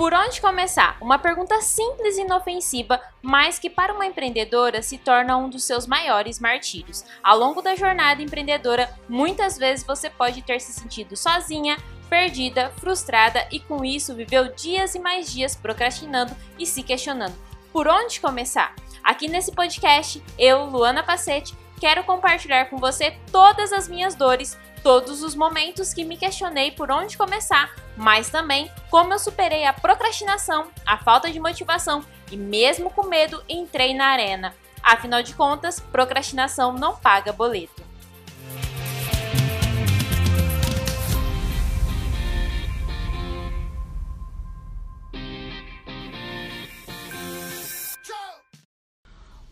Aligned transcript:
Por 0.00 0.14
onde 0.14 0.40
começar? 0.40 0.96
Uma 0.98 1.18
pergunta 1.18 1.60
simples 1.60 2.16
e 2.16 2.22
inofensiva, 2.22 2.98
mas 3.20 3.58
que 3.58 3.68
para 3.68 3.92
uma 3.92 4.06
empreendedora 4.06 4.80
se 4.80 4.96
torna 4.96 5.36
um 5.36 5.50
dos 5.50 5.64
seus 5.64 5.86
maiores 5.86 6.40
martírios. 6.40 7.04
Ao 7.22 7.38
longo 7.38 7.60
da 7.60 7.76
jornada 7.76 8.22
empreendedora, 8.22 8.88
muitas 9.06 9.58
vezes 9.58 9.84
você 9.84 10.08
pode 10.08 10.40
ter 10.40 10.58
se 10.58 10.72
sentido 10.72 11.18
sozinha, 11.18 11.76
perdida, 12.08 12.72
frustrada 12.78 13.46
e 13.52 13.60
com 13.60 13.84
isso 13.84 14.14
viveu 14.14 14.50
dias 14.54 14.94
e 14.94 14.98
mais 14.98 15.30
dias 15.30 15.54
procrastinando 15.54 16.34
e 16.58 16.64
se 16.64 16.82
questionando. 16.82 17.36
Por 17.70 17.86
onde 17.86 18.22
começar? 18.22 18.74
Aqui 19.04 19.28
nesse 19.28 19.52
podcast, 19.52 20.24
eu, 20.38 20.64
Luana 20.64 21.02
Pacete, 21.02 21.54
quero 21.78 22.04
compartilhar 22.04 22.70
com 22.70 22.78
você 22.78 23.18
todas 23.30 23.70
as 23.70 23.86
minhas 23.86 24.14
dores, 24.14 24.56
todos 24.82 25.22
os 25.22 25.34
momentos 25.34 25.92
que 25.92 26.04
me 26.04 26.16
questionei 26.16 26.70
por 26.70 26.90
onde 26.90 27.16
começar, 27.16 27.74
mas 27.96 28.30
também 28.30 28.70
como 28.90 29.12
eu 29.12 29.18
superei 29.18 29.64
a 29.64 29.72
procrastinação, 29.72 30.68
a 30.86 30.96
falta 30.98 31.30
de 31.30 31.40
motivação 31.40 32.04
e 32.30 32.36
mesmo 32.36 32.90
com 32.90 33.06
medo 33.06 33.42
entrei 33.48 33.94
na 33.94 34.06
arena. 34.06 34.54
Afinal 34.82 35.22
de 35.22 35.34
contas, 35.34 35.78
procrastinação 35.78 36.72
não 36.72 36.96
paga 36.96 37.32
boleto. 37.32 37.90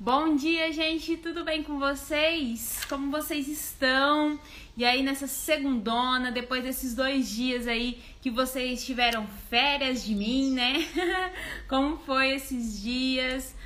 Bom 0.00 0.36
dia, 0.36 0.72
gente, 0.72 1.18
tudo 1.18 1.44
bem 1.44 1.62
com 1.62 1.78
vocês? 1.78 2.82
Como 2.88 3.10
vocês 3.10 3.46
estão? 3.46 4.40
E 4.78 4.84
aí, 4.84 5.02
nessa 5.02 5.26
segundona, 5.26 6.30
depois 6.30 6.62
desses 6.62 6.94
dois 6.94 7.28
dias 7.28 7.66
aí 7.66 8.00
que 8.22 8.30
vocês 8.30 8.86
tiveram 8.86 9.26
férias 9.50 10.04
de 10.04 10.14
mim, 10.14 10.52
né? 10.52 10.86
Como 11.66 11.96
foi 11.96 12.30
esses 12.30 12.80
dias? 12.80 13.56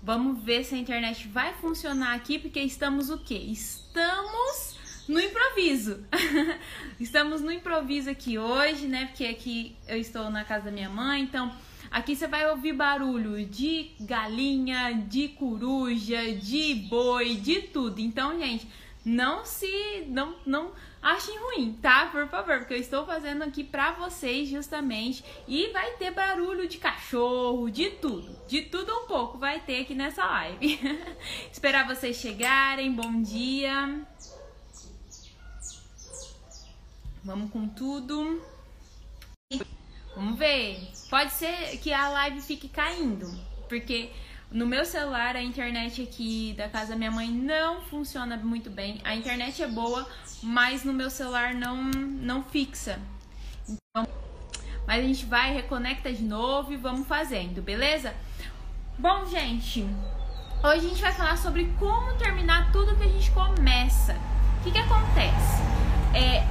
Vamos 0.00 0.44
ver 0.44 0.62
se 0.62 0.76
a 0.76 0.78
internet 0.78 1.26
vai 1.26 1.54
funcionar 1.54 2.14
aqui, 2.14 2.38
porque 2.38 2.60
estamos 2.60 3.10
o 3.10 3.18
quê? 3.18 3.34
Estamos 3.34 4.76
no 5.08 5.18
improviso. 5.18 6.04
estamos 7.00 7.40
no 7.40 7.50
improviso 7.50 8.08
aqui 8.08 8.38
hoje, 8.38 8.86
né? 8.86 9.06
Porque 9.06 9.24
aqui 9.24 9.74
eu 9.88 9.98
estou 9.98 10.30
na 10.30 10.44
casa 10.44 10.66
da 10.66 10.70
minha 10.70 10.88
mãe, 10.88 11.20
então 11.20 11.52
Aqui 11.90 12.16
você 12.16 12.26
vai 12.26 12.50
ouvir 12.50 12.72
barulho 12.72 13.46
de 13.46 13.92
galinha, 14.00 14.92
de 15.06 15.28
coruja, 15.28 16.32
de 16.32 16.74
boi, 16.74 17.36
de 17.36 17.60
tudo. 17.62 18.00
Então, 18.00 18.36
gente, 18.36 18.66
não 19.04 19.44
se 19.44 20.04
não 20.08 20.34
não 20.46 20.72
achem 21.02 21.38
ruim, 21.38 21.78
tá? 21.82 22.06
Por 22.06 22.26
favor, 22.28 22.58
porque 22.58 22.72
eu 22.72 22.78
estou 22.78 23.04
fazendo 23.04 23.42
aqui 23.42 23.62
pra 23.62 23.92
vocês 23.92 24.48
justamente 24.48 25.22
e 25.46 25.68
vai 25.68 25.92
ter 25.92 26.10
barulho 26.10 26.66
de 26.66 26.78
cachorro, 26.78 27.70
de 27.70 27.90
tudo, 27.90 28.34
de 28.48 28.62
tudo 28.62 28.90
um 28.90 29.06
pouco 29.06 29.36
vai 29.36 29.60
ter 29.60 29.82
aqui 29.82 29.94
nessa 29.94 30.24
live. 30.24 30.80
Esperar 31.52 31.86
vocês 31.86 32.16
chegarem. 32.16 32.92
Bom 32.92 33.20
dia. 33.20 34.00
Vamos 37.22 37.50
com 37.50 37.68
tudo. 37.68 38.42
Vamos 40.14 40.38
ver. 40.38 40.78
Pode 41.10 41.32
ser 41.32 41.78
que 41.78 41.92
a 41.92 42.08
live 42.08 42.40
fique 42.40 42.68
caindo, 42.68 43.26
porque 43.68 44.10
no 44.54 44.66
meu 44.66 44.84
celular 44.84 45.34
a 45.34 45.42
internet 45.42 46.00
aqui 46.00 46.54
da 46.56 46.68
casa 46.68 46.90
da 46.90 46.96
minha 46.96 47.10
mãe 47.10 47.28
não 47.28 47.80
funciona 47.82 48.36
muito 48.36 48.70
bem. 48.70 49.00
A 49.02 49.16
internet 49.16 49.60
é 49.60 49.66
boa, 49.66 50.08
mas 50.40 50.84
no 50.84 50.92
meu 50.92 51.10
celular 51.10 51.52
não 51.52 51.76
não 51.82 52.44
fixa. 52.44 53.00
Então, 53.68 54.06
mas 54.86 55.04
a 55.04 55.06
gente 55.06 55.26
vai 55.26 55.52
reconecta 55.52 56.12
de 56.12 56.22
novo 56.22 56.72
e 56.72 56.76
vamos 56.76 57.08
fazendo, 57.08 57.60
beleza? 57.60 58.14
Bom, 58.96 59.26
gente, 59.26 59.84
hoje 60.62 60.86
a 60.86 60.88
gente 60.88 61.02
vai 61.02 61.12
falar 61.12 61.36
sobre 61.36 61.64
como 61.76 62.14
terminar 62.14 62.70
tudo 62.70 62.94
que 62.94 63.02
a 63.02 63.08
gente 63.08 63.32
começa. 63.32 64.14
O 64.60 64.62
que, 64.62 64.70
que 64.70 64.78
acontece? 64.78 65.62
É, 66.14 66.46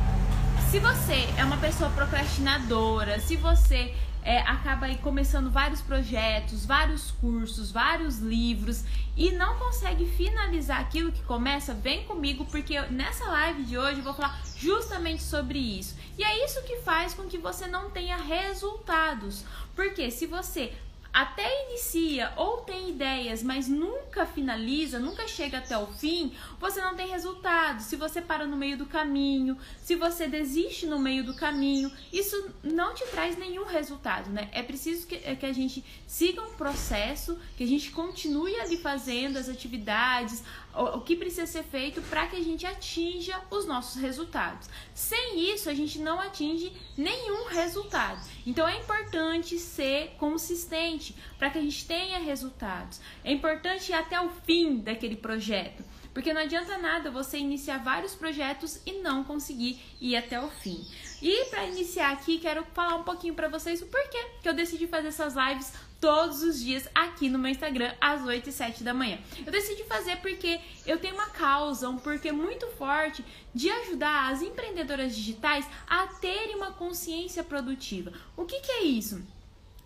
se 0.69 0.77
você 0.77 1.25
é 1.37 1.45
uma 1.45 1.55
pessoa 1.55 1.89
procrastinadora, 1.91 3.17
se 3.21 3.37
você 3.37 3.95
é, 4.23 4.39
acaba 4.39 4.85
aí 4.85 4.97
começando 4.97 5.51
vários 5.51 5.81
projetos, 5.81 6.65
vários 6.65 7.11
cursos, 7.11 7.71
vários 7.71 8.19
livros 8.19 8.83
e 9.15 9.31
não 9.31 9.57
consegue 9.57 10.05
finalizar 10.05 10.79
aquilo 10.79 11.11
que 11.11 11.21
começa, 11.23 11.73
vem 11.73 12.03
comigo 12.05 12.45
porque 12.45 12.79
nessa 12.83 13.25
live 13.25 13.63
de 13.63 13.77
hoje 13.77 13.99
eu 13.99 14.03
vou 14.03 14.13
falar 14.13 14.41
justamente 14.55 15.21
sobre 15.21 15.59
isso. 15.59 15.95
E 16.17 16.23
é 16.23 16.45
isso 16.45 16.63
que 16.63 16.77
faz 16.77 17.13
com 17.13 17.23
que 17.23 17.37
você 17.37 17.67
não 17.67 17.89
tenha 17.89 18.17
resultados. 18.17 19.43
Porque 19.75 20.09
se 20.09 20.25
você 20.25 20.73
até 21.13 21.69
inicia 21.69 22.33
ou 22.35 22.57
tem 22.61 22.89
ideias, 22.89 23.43
mas 23.43 23.67
nunca 23.67 24.25
finaliza, 24.25 24.97
nunca 24.97 25.27
chega 25.27 25.59
até 25.59 25.77
o 25.77 25.85
fim, 25.85 26.33
você 26.59 26.81
não 26.81 26.95
tem 26.95 27.07
resultado. 27.07 27.81
Se 27.81 27.95
você 27.95 28.19
para 28.19 28.47
no 28.47 28.57
meio 28.57 28.77
do 28.77 28.87
caminho, 28.87 29.55
se 29.83 29.95
você 29.95 30.27
desiste 30.27 30.87
no 30.87 30.97
meio 30.97 31.23
do 31.23 31.35
caminho, 31.35 31.91
isso 32.11 32.49
não 32.63 32.95
te 32.95 33.05
traz 33.05 33.37
nenhum 33.37 33.63
resultado, 33.65 34.31
né? 34.31 34.49
É 34.51 34.63
preciso 34.63 35.05
que, 35.05 35.17
que 35.17 35.45
a 35.45 35.53
gente 35.53 35.85
siga 36.07 36.41
um 36.41 36.55
processo, 36.55 37.37
que 37.55 37.63
a 37.63 37.67
gente 37.67 37.91
continue 37.91 38.59
ali 38.59 38.77
fazendo 38.77 39.37
as 39.37 39.47
atividades, 39.47 40.43
o, 40.75 41.01
que 41.01 41.15
precisa 41.15 41.45
ser 41.45 41.63
feito 41.63 42.01
para 42.03 42.27
que 42.27 42.35
a 42.35 42.43
gente 42.43 42.65
atinja 42.65 43.39
os 43.51 43.65
nossos 43.65 44.01
resultados. 44.01 44.67
Sem 44.93 45.51
isso, 45.53 45.69
a 45.69 45.73
gente 45.73 45.99
não 45.99 46.19
atinge 46.19 46.73
nenhum 46.97 47.45
resultado. 47.47 48.19
Então 48.45 48.67
é 48.67 48.77
importante 48.77 49.57
ser 49.59 50.15
consistente 50.17 51.15
para 51.37 51.49
que 51.49 51.59
a 51.59 51.61
gente 51.61 51.85
tenha 51.85 52.19
resultados. 52.19 52.99
É 53.23 53.31
importante 53.31 53.91
ir 53.91 53.95
até 53.95 54.19
o 54.19 54.29
fim 54.29 54.77
daquele 54.77 55.15
projeto. 55.15 55.83
Porque 56.13 56.33
não 56.33 56.41
adianta 56.41 56.77
nada 56.77 57.09
você 57.09 57.39
iniciar 57.39 57.79
vários 57.79 58.13
projetos 58.13 58.79
e 58.85 58.93
não 59.01 59.23
conseguir 59.23 59.81
ir 59.99 60.15
até 60.15 60.39
o 60.39 60.47
fim. 60.47 60.85
E 61.21 61.45
para 61.45 61.65
iniciar 61.65 62.11
aqui, 62.11 62.37
quero 62.37 62.63
falar 62.73 62.95
um 62.95 63.03
pouquinho 63.03 63.33
para 63.33 63.47
vocês 63.47 63.81
o 63.81 63.87
porquê 63.87 64.23
que 64.41 64.47
eu 64.47 64.53
decidi 64.53 64.85
fazer 64.85 65.07
essas 65.07 65.33
lives 65.33 65.73
todos 66.03 66.43
os 66.43 66.59
dias 66.59 66.85
aqui 66.93 67.29
no 67.29 67.39
meu 67.39 67.49
Instagram 67.49 67.93
às 68.01 68.25
8 68.25 68.49
e 68.49 68.51
7 68.51 68.83
da 68.83 68.93
manhã. 68.93 69.17
Eu 69.45 69.49
decidi 69.49 69.85
fazer 69.85 70.17
porque 70.17 70.59
eu 70.85 70.99
tenho 70.99 71.13
uma 71.15 71.29
causa, 71.29 71.87
um 71.87 71.97
porquê 71.97 72.29
muito 72.29 72.67
forte 72.71 73.23
de 73.55 73.69
ajudar 73.69 74.29
as 74.29 74.41
empreendedoras 74.41 75.15
digitais 75.15 75.65
a 75.87 76.07
terem 76.07 76.57
uma 76.57 76.73
consciência 76.73 77.41
produtiva. 77.41 78.11
O 78.35 78.43
que, 78.43 78.59
que 78.59 78.71
é 78.73 78.83
isso? 78.83 79.25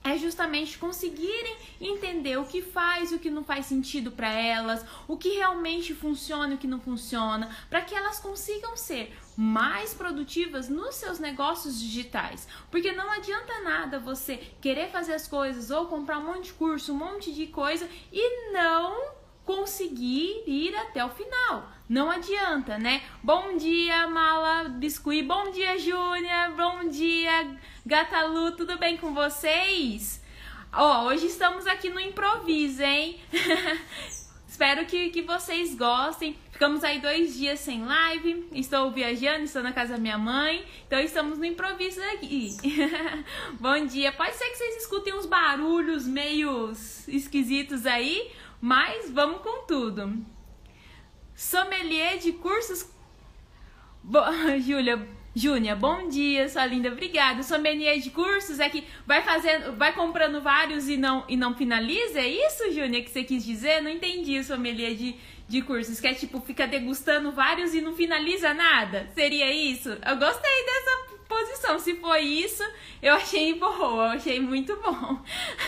é 0.03 0.17
justamente 0.17 0.77
conseguirem 0.77 1.57
entender 1.81 2.38
o 2.38 2.45
que 2.45 2.61
faz 2.61 3.11
e 3.11 3.16
o 3.16 3.19
que 3.19 3.29
não 3.29 3.44
faz 3.44 3.66
sentido 3.66 4.09
para 4.09 4.31
elas, 4.31 4.85
o 5.06 5.17
que 5.17 5.29
realmente 5.29 5.94
funciona 5.94 6.53
e 6.53 6.56
o 6.56 6.57
que 6.57 6.66
não 6.66 6.79
funciona, 6.79 7.50
para 7.69 7.81
que 7.81 7.94
elas 7.94 8.17
consigam 8.17 8.77
ser 8.77 9.13
mais 9.38 9.94
produtivas 9.94 10.68
nos 10.68 10.96
seus 10.96 11.20
negócios 11.20 11.80
digitais. 11.80 12.48
Porque 12.72 12.92
não 12.92 13.12
adianta 13.12 13.62
nada 13.62 14.00
você 14.00 14.38
querer 14.59 14.90
fazer 14.90 15.14
as 15.14 15.28
coisas 15.28 15.70
ou 15.70 15.86
comprar 15.86 16.18
um 16.18 16.25
monte 16.25 16.46
de 16.46 16.53
curso, 16.53 16.92
um 16.92 16.98
monte 16.98 17.31
de 17.31 17.46
coisa 17.46 17.88
e 18.12 18.52
não 18.52 19.16
conseguir 19.46 20.44
ir 20.48 20.75
até 20.75 21.06
o 21.06 21.09
final. 21.09 21.72
Não 21.88 22.09
adianta, 22.09 22.80
né? 22.80 23.03
Bom 23.24 23.56
dia, 23.56 24.08
Mala 24.08 24.68
Biscuit. 24.70 25.22
Bom 25.22 25.52
dia, 25.52 25.78
Júnia. 25.78 26.50
Bom 26.58 26.90
dia, 26.90 27.56
Gatalu. 27.86 28.54
Tudo 28.54 28.78
bem 28.80 28.98
com 28.98 29.14
vocês? 29.14 30.22
Ó, 30.74 31.04
oh, 31.04 31.08
hoje 31.08 31.28
estamos 31.28 31.66
aqui 31.68 31.90
no 31.90 32.00
improviso, 32.00 32.81
hein? 32.81 33.22
Espero 34.57 34.88
que, 34.88 35.12
que 35.12 35.22
vocês 35.22 35.75
gostem. 35.75 36.35
Ficamos 36.50 36.84
aí 36.84 37.00
dois 37.00 37.38
dias 37.38 37.59
sem 37.59 37.86
live. 37.86 38.48
Estou 38.54 38.89
viajando, 38.89 39.44
estou 39.44 39.62
na 39.62 39.71
casa 39.71 39.94
da 39.94 40.00
minha 40.00 40.18
mãe. 40.18 40.65
Então 40.88 41.00
estamos 41.00 41.38
no 41.38 41.45
improviso 41.45 42.01
aqui. 42.15 42.57
Bom 43.62 43.86
dia. 43.86 44.12
Pode 44.12 44.33
ser 44.33 44.45
que 44.45 44.56
vocês 44.56 44.77
escutem 44.77 45.13
uns 45.13 45.27
barulhos 45.27 46.07
meio 46.07 46.74
esquisitos 47.07 47.86
aí, 47.86 48.31
mas 48.59 49.12
vamos 49.12 49.44
com 49.44 49.63
tudo. 49.68 50.25
Sommelier 51.36 52.18
de 52.18 52.31
cursos. 52.31 52.89
Júlia, 54.65 55.07
Júnia, 55.38 55.75
bom 55.75 56.07
dia, 56.10 56.50
sua 56.50 56.66
linda, 56.66 56.92
obrigada. 56.92 57.44
Sommelier 57.44 58.00
de 58.00 58.10
cursos 58.10 58.60
é 58.60 58.68
que 58.69 58.84
vai 59.06 59.22
fazendo, 59.22 59.78
vai 59.78 59.94
comprando 59.94 60.42
vários 60.42 60.89
e 60.89 60.98
não 60.98 61.25
e 61.30 61.38
não 61.38 61.54
finaliza? 61.54 62.19
É 62.19 62.28
isso, 62.28 62.72
Júnia, 62.72 63.04
que 63.04 63.12
você 63.12 63.24
quis 63.24 63.45
dizer? 63.45 63.80
Não 63.80 63.92
entendi 63.92 64.44
sommelier 64.44 64.95
de, 64.95 65.16
de 65.48 65.62
cursos, 65.62 66.00
que 66.00 66.07
é 66.07 66.16
tipo, 66.16 66.42
fica 66.42 66.66
degustando 66.66 67.31
vários 67.31 67.75
e 67.75 67.81
não 67.81 67.95
finaliza 67.95 68.51
nada? 68.51 69.12
Seria 69.13 69.54
isso? 69.54 69.89
Eu 69.89 70.18
gostei 70.18 70.66
dessa 70.66 71.18
posição. 71.30 71.78
Se 71.78 71.94
foi 71.98 72.22
isso, 72.22 72.63
eu 73.00 73.13
achei 73.13 73.54
boa, 73.54 73.75
eu 73.75 74.01
achei 74.18 74.40
muito 74.40 74.75
bom. 74.78 75.22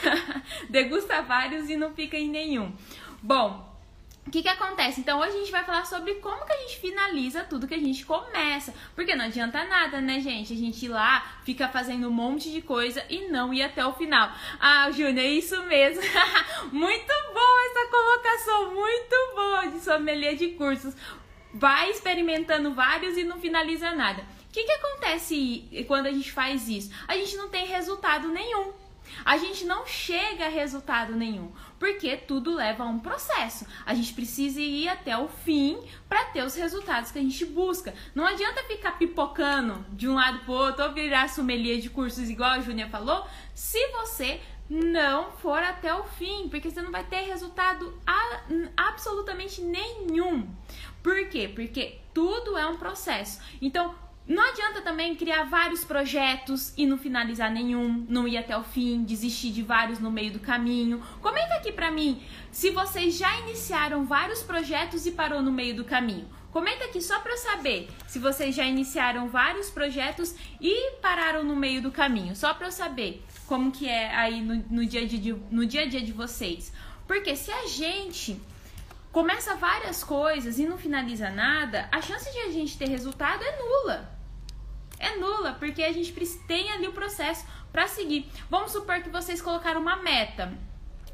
Degusta 0.67 1.21
vários 1.21 1.69
e 1.69 1.77
não 1.77 1.93
fica 1.93 2.17
em 2.17 2.27
nenhum. 2.27 2.73
Bom, 3.21 3.68
o 4.29 4.31
que, 4.31 4.43
que 4.43 4.47
acontece? 4.47 5.01
Então 5.01 5.19
hoje 5.19 5.31
a 5.31 5.39
gente 5.39 5.51
vai 5.51 5.63
falar 5.63 5.85
sobre 5.85 6.13
como 6.15 6.45
que 6.45 6.53
a 6.53 6.57
gente 6.57 6.77
finaliza 6.77 7.43
tudo 7.43 7.67
que 7.67 7.73
a 7.73 7.79
gente 7.79 8.05
começa. 8.05 8.71
Porque 8.93 9.15
não 9.15 9.25
adianta 9.25 9.63
nada, 9.63 9.99
né, 9.99 10.19
gente? 10.19 10.53
A 10.53 10.55
gente 10.55 10.85
ir 10.85 10.89
lá, 10.89 11.39
fica 11.43 11.67
fazendo 11.67 12.07
um 12.07 12.11
monte 12.11 12.51
de 12.51 12.61
coisa 12.61 13.03
e 13.09 13.27
não 13.29 13.51
ir 13.51 13.63
até 13.63 13.83
o 13.83 13.91
final. 13.93 14.31
Ah, 14.59 14.91
Júnior, 14.91 15.17
é 15.17 15.31
isso 15.31 15.63
mesmo. 15.63 16.03
muito 16.71 17.11
boa 17.33 17.65
essa 17.71 17.89
colocação, 17.89 18.75
muito 18.75 19.15
boa 19.33 19.65
de 19.65 19.79
sommelier 19.79 20.35
de 20.35 20.49
cursos. 20.49 20.93
Vai 21.51 21.89
experimentando 21.89 22.75
vários 22.75 23.17
e 23.17 23.23
não 23.23 23.41
finaliza 23.41 23.95
nada. 23.95 24.21
O 24.47 24.53
que, 24.53 24.63
que 24.63 24.71
acontece 24.73 25.85
quando 25.87 26.05
a 26.05 26.11
gente 26.11 26.31
faz 26.31 26.69
isso? 26.69 26.93
A 27.07 27.15
gente 27.15 27.35
não 27.35 27.49
tem 27.49 27.65
resultado 27.65 28.27
nenhum. 28.27 28.73
A 29.25 29.37
gente 29.37 29.65
não 29.65 29.85
chega 29.85 30.45
a 30.45 30.49
resultado 30.49 31.15
nenhum, 31.15 31.51
porque 31.79 32.17
tudo 32.17 32.53
leva 32.53 32.83
a 32.83 32.87
um 32.87 32.99
processo. 32.99 33.65
A 33.85 33.93
gente 33.93 34.13
precisa 34.13 34.59
ir 34.59 34.89
até 34.89 35.17
o 35.17 35.27
fim 35.27 35.79
para 36.07 36.25
ter 36.25 36.43
os 36.43 36.55
resultados 36.55 37.11
que 37.11 37.17
a 37.17 37.21
gente 37.21 37.45
busca. 37.45 37.93
Não 38.13 38.25
adianta 38.25 38.63
ficar 38.63 38.97
pipocando 38.97 39.85
de 39.91 40.07
um 40.07 40.15
lado 40.15 40.39
pro 40.39 40.53
outro 40.53 40.85
ou 40.85 40.93
virar 40.93 41.29
sommelier 41.29 41.79
de 41.79 41.89
cursos 41.89 42.29
igual 42.29 42.51
a 42.51 42.59
Júnia 42.59 42.89
falou, 42.89 43.25
se 43.53 43.79
você 43.93 44.41
não 44.69 45.31
for 45.31 45.57
até 45.63 45.93
o 45.95 46.03
fim, 46.03 46.47
porque 46.47 46.69
você 46.69 46.81
não 46.81 46.91
vai 46.91 47.03
ter 47.03 47.21
resultado 47.21 47.99
a, 48.05 48.41
absolutamente 48.77 49.61
nenhum. 49.61 50.47
Por 51.01 51.27
quê? 51.29 51.51
Porque 51.53 51.99
tudo 52.13 52.57
é 52.57 52.67
um 52.67 52.77
processo. 52.77 53.41
Então, 53.61 53.95
não 54.29 54.47
adianta 54.47 54.83
também 54.83 55.15
criar 55.15 55.45
vários 55.45 55.83
projetos 55.83 56.71
e 56.77 56.85
não 56.85 56.99
finalizar 56.99 57.49
nenhum, 57.49 58.05
não 58.07 58.27
ir 58.27 58.37
até 58.37 58.55
o 58.55 58.61
fim, 58.61 59.03
desistir 59.03 59.51
de 59.51 59.63
vários 59.63 59.97
no 59.97 60.11
meio 60.11 60.31
do 60.31 60.39
caminho. 60.39 61.01
Comenta 61.19 61.55
aqui 61.55 61.71
pra 61.71 61.89
mim 61.89 62.21
se 62.51 62.69
vocês 62.69 63.17
já 63.17 63.39
iniciaram 63.39 64.05
vários 64.05 64.43
projetos 64.43 65.07
e 65.07 65.11
parou 65.13 65.41
no 65.41 65.51
meio 65.51 65.75
do 65.75 65.83
caminho. 65.83 66.29
Comenta 66.51 66.85
aqui 66.85 67.01
só 67.01 67.19
para 67.21 67.31
eu 67.31 67.37
saber 67.39 67.89
se 68.05 68.19
vocês 68.19 68.53
já 68.53 68.63
iniciaram 68.65 69.27
vários 69.29 69.71
projetos 69.71 70.35
e 70.61 70.91
pararam 71.01 71.43
no 71.43 71.55
meio 71.55 71.81
do 71.81 71.91
caminho, 71.91 72.35
só 72.35 72.53
para 72.53 72.67
eu 72.67 72.71
saber 72.71 73.25
como 73.47 73.71
que 73.71 73.87
é 73.87 74.13
aí 74.13 74.41
no, 74.41 74.63
no, 74.69 74.85
dia 74.85 75.07
de, 75.07 75.33
no 75.49 75.65
dia 75.65 75.81
a 75.81 75.87
dia 75.87 76.01
de 76.01 76.13
vocês. 76.13 76.71
Porque 77.07 77.35
se 77.35 77.51
a 77.51 77.65
gente 77.65 78.39
começa 79.11 79.55
várias 79.55 80.03
coisas 80.03 80.59
e 80.59 80.67
não 80.67 80.77
finaliza 80.77 81.31
nada, 81.31 81.89
a 81.91 81.99
chance 81.99 82.31
de 82.31 82.37
a 82.41 82.51
gente 82.51 82.77
ter 82.77 82.87
resultado 82.87 83.43
é 83.43 83.57
nula 83.57 84.18
é 84.99 85.15
nula, 85.15 85.53
porque 85.53 85.81
a 85.81 85.91
gente 85.91 86.11
tem 86.47 86.69
ali 86.71 86.87
o 86.87 86.93
processo 86.93 87.45
para 87.71 87.87
seguir. 87.87 88.29
Vamos 88.49 88.71
supor 88.71 89.01
que 89.01 89.09
vocês 89.09 89.41
colocaram 89.41 89.81
uma 89.81 89.95
meta 89.97 90.51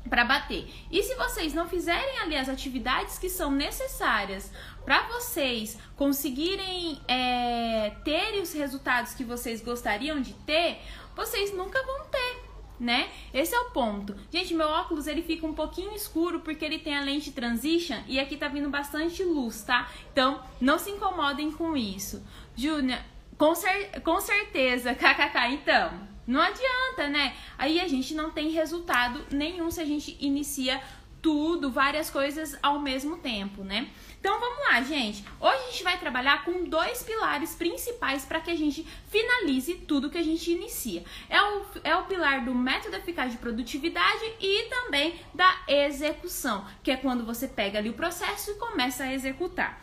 para 0.09 0.23
bater. 0.23 0.67
E 0.91 1.01
se 1.03 1.15
vocês 1.15 1.53
não 1.53 1.67
fizerem 1.67 2.19
ali 2.19 2.35
as 2.35 2.49
atividades 2.49 3.17
que 3.17 3.29
são 3.29 3.51
necessárias 3.51 4.51
para 4.83 5.07
vocês 5.07 5.77
conseguirem 5.95 6.99
é, 7.07 7.91
ter 8.03 8.39
os 8.41 8.53
resultados 8.53 9.13
que 9.13 9.23
vocês 9.23 9.61
gostariam 9.61 10.21
de 10.21 10.33
ter, 10.33 10.79
vocês 11.15 11.53
nunca 11.55 11.81
vão 11.83 12.05
ter. 12.05 12.45
Né? 12.77 13.09
Esse 13.33 13.55
é 13.55 13.59
o 13.59 13.71
ponto. 13.71 14.13
Gente, 14.29 14.53
meu 14.53 14.67
óculos 14.67 15.07
ele 15.07 15.21
fica 15.21 15.47
um 15.47 15.53
pouquinho 15.53 15.95
escuro 15.95 16.41
porque 16.41 16.65
ele 16.65 16.77
tem 16.77 16.97
a 16.97 17.01
lente 17.01 17.31
transition 17.31 17.97
e 18.05 18.19
aqui 18.19 18.35
tá 18.35 18.49
vindo 18.49 18.69
bastante 18.69 19.23
luz, 19.23 19.63
tá? 19.63 19.89
Então, 20.11 20.43
não 20.59 20.77
se 20.77 20.91
incomodem 20.91 21.53
com 21.53 21.77
isso. 21.77 22.21
Júnior, 22.53 22.99
com, 23.37 23.55
cer 23.55 24.01
com 24.01 24.19
certeza, 24.19 24.93
kkk. 24.95 25.53
Então, 25.53 25.91
não 26.27 26.41
adianta, 26.41 27.07
né? 27.07 27.35
Aí 27.57 27.79
a 27.79 27.87
gente 27.87 28.13
não 28.15 28.31
tem 28.31 28.49
resultado 28.49 29.25
nenhum 29.31 29.69
se 29.69 29.81
a 29.81 29.85
gente 29.85 30.17
inicia 30.19 30.81
tudo, 31.25 31.71
várias 31.71 32.11
coisas 32.11 32.55
ao 32.61 32.79
mesmo 32.79 33.17
tempo, 33.17 33.63
né? 33.63 33.89
Então 34.19 34.39
vamos 34.39 34.59
lá, 34.67 34.81
gente. 34.83 35.25
Hoje 35.39 35.57
a 35.57 35.71
gente 35.71 35.83
vai 35.83 35.99
trabalhar 35.99 36.45
com 36.45 36.65
dois 36.65 37.01
pilares 37.01 37.55
principais 37.55 38.23
para 38.23 38.39
que 38.39 38.51
a 38.51 38.55
gente 38.55 38.85
finalize 39.09 39.73
tudo 39.87 40.09
que 40.09 40.19
a 40.19 40.23
gente 40.23 40.51
inicia. 40.51 41.03
É 41.27 41.41
o, 41.41 41.65
é 41.83 41.95
o 41.95 42.03
pilar 42.03 42.45
do 42.45 42.53
método 42.53 42.95
eficaz 42.95 43.31
de 43.31 43.39
produtividade 43.39 44.23
e 44.39 44.69
também 44.69 45.19
da 45.33 45.63
execução, 45.67 46.63
que 46.83 46.91
é 46.91 46.97
quando 46.97 47.25
você 47.25 47.47
pega 47.47 47.79
ali 47.79 47.89
o 47.89 47.93
processo 47.93 48.51
e 48.51 48.55
começa 48.55 49.03
a 49.03 49.11
executar. 49.13 49.81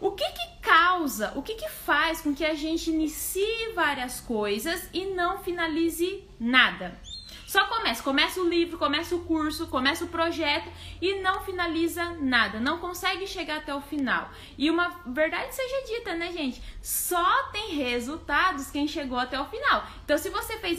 O 0.00 0.12
que 0.12 0.24
que 0.30 0.60
causa, 0.62 1.32
o 1.34 1.42
que 1.42 1.54
que 1.54 1.68
faz 1.68 2.20
com 2.20 2.32
que 2.32 2.44
a 2.44 2.54
gente 2.54 2.90
inicie 2.90 3.72
várias 3.74 4.20
coisas 4.20 4.88
e 4.92 5.06
não 5.06 5.38
finalize 5.38 6.22
nada? 6.38 6.96
Só 7.48 7.64
começa, 7.64 8.02
começa 8.02 8.40
o 8.40 8.48
livro, 8.48 8.78
começa 8.78 9.16
o 9.16 9.24
curso, 9.24 9.66
começa 9.68 10.04
o 10.04 10.08
projeto 10.08 10.70
e 11.00 11.20
não 11.20 11.40
finaliza 11.40 12.10
nada, 12.20 12.60
não 12.60 12.78
consegue 12.78 13.26
chegar 13.26 13.56
até 13.56 13.74
o 13.74 13.80
final. 13.80 14.30
E 14.58 14.70
uma 14.70 15.00
verdade 15.06 15.54
seja 15.54 15.86
dita, 15.86 16.14
né, 16.14 16.30
gente? 16.30 16.62
Só 16.82 17.44
tem 17.44 17.74
resultados 17.74 18.70
quem 18.70 18.86
chegou 18.86 19.18
até 19.18 19.40
o 19.40 19.46
final. 19.46 19.84
Então, 20.04 20.18
se 20.18 20.28
você 20.28 20.58
fez 20.58 20.78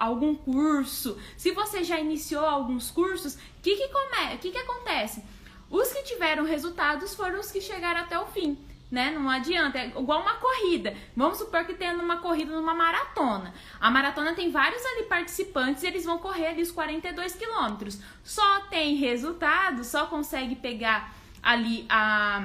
algum 0.00 0.34
curso, 0.34 1.16
se 1.36 1.52
você 1.52 1.84
já 1.84 1.98
iniciou 1.98 2.44
alguns 2.44 2.90
cursos, 2.90 3.36
o 3.36 3.38
que 3.62 3.76
que, 3.76 3.88
que 4.40 4.50
que 4.50 4.58
acontece? 4.58 5.22
Os 5.70 5.92
que 5.92 6.02
tiveram 6.02 6.44
resultados 6.44 7.14
foram 7.14 7.38
os 7.38 7.52
que 7.52 7.60
chegaram 7.60 8.00
até 8.00 8.18
o 8.18 8.26
fim. 8.26 8.58
Né? 8.90 9.12
Não 9.12 9.30
adianta, 9.30 9.78
é 9.78 9.86
igual 9.86 10.20
uma 10.20 10.34
corrida. 10.34 10.96
Vamos 11.16 11.38
supor 11.38 11.64
que 11.64 11.74
tenha 11.74 11.94
uma 11.94 12.16
corrida 12.16 12.52
numa 12.52 12.74
maratona. 12.74 13.54
A 13.80 13.88
maratona 13.88 14.34
tem 14.34 14.50
vários 14.50 14.84
ali 14.84 15.04
participantes 15.04 15.84
e 15.84 15.86
eles 15.86 16.04
vão 16.04 16.18
correr 16.18 16.48
ali 16.48 16.62
os 16.62 16.72
42 16.72 17.36
quilômetros. 17.36 18.00
Só 18.24 18.62
tem 18.62 18.96
resultado, 18.96 19.84
só 19.84 20.06
consegue 20.06 20.56
pegar 20.56 21.14
ali 21.40 21.86
a 21.88 22.44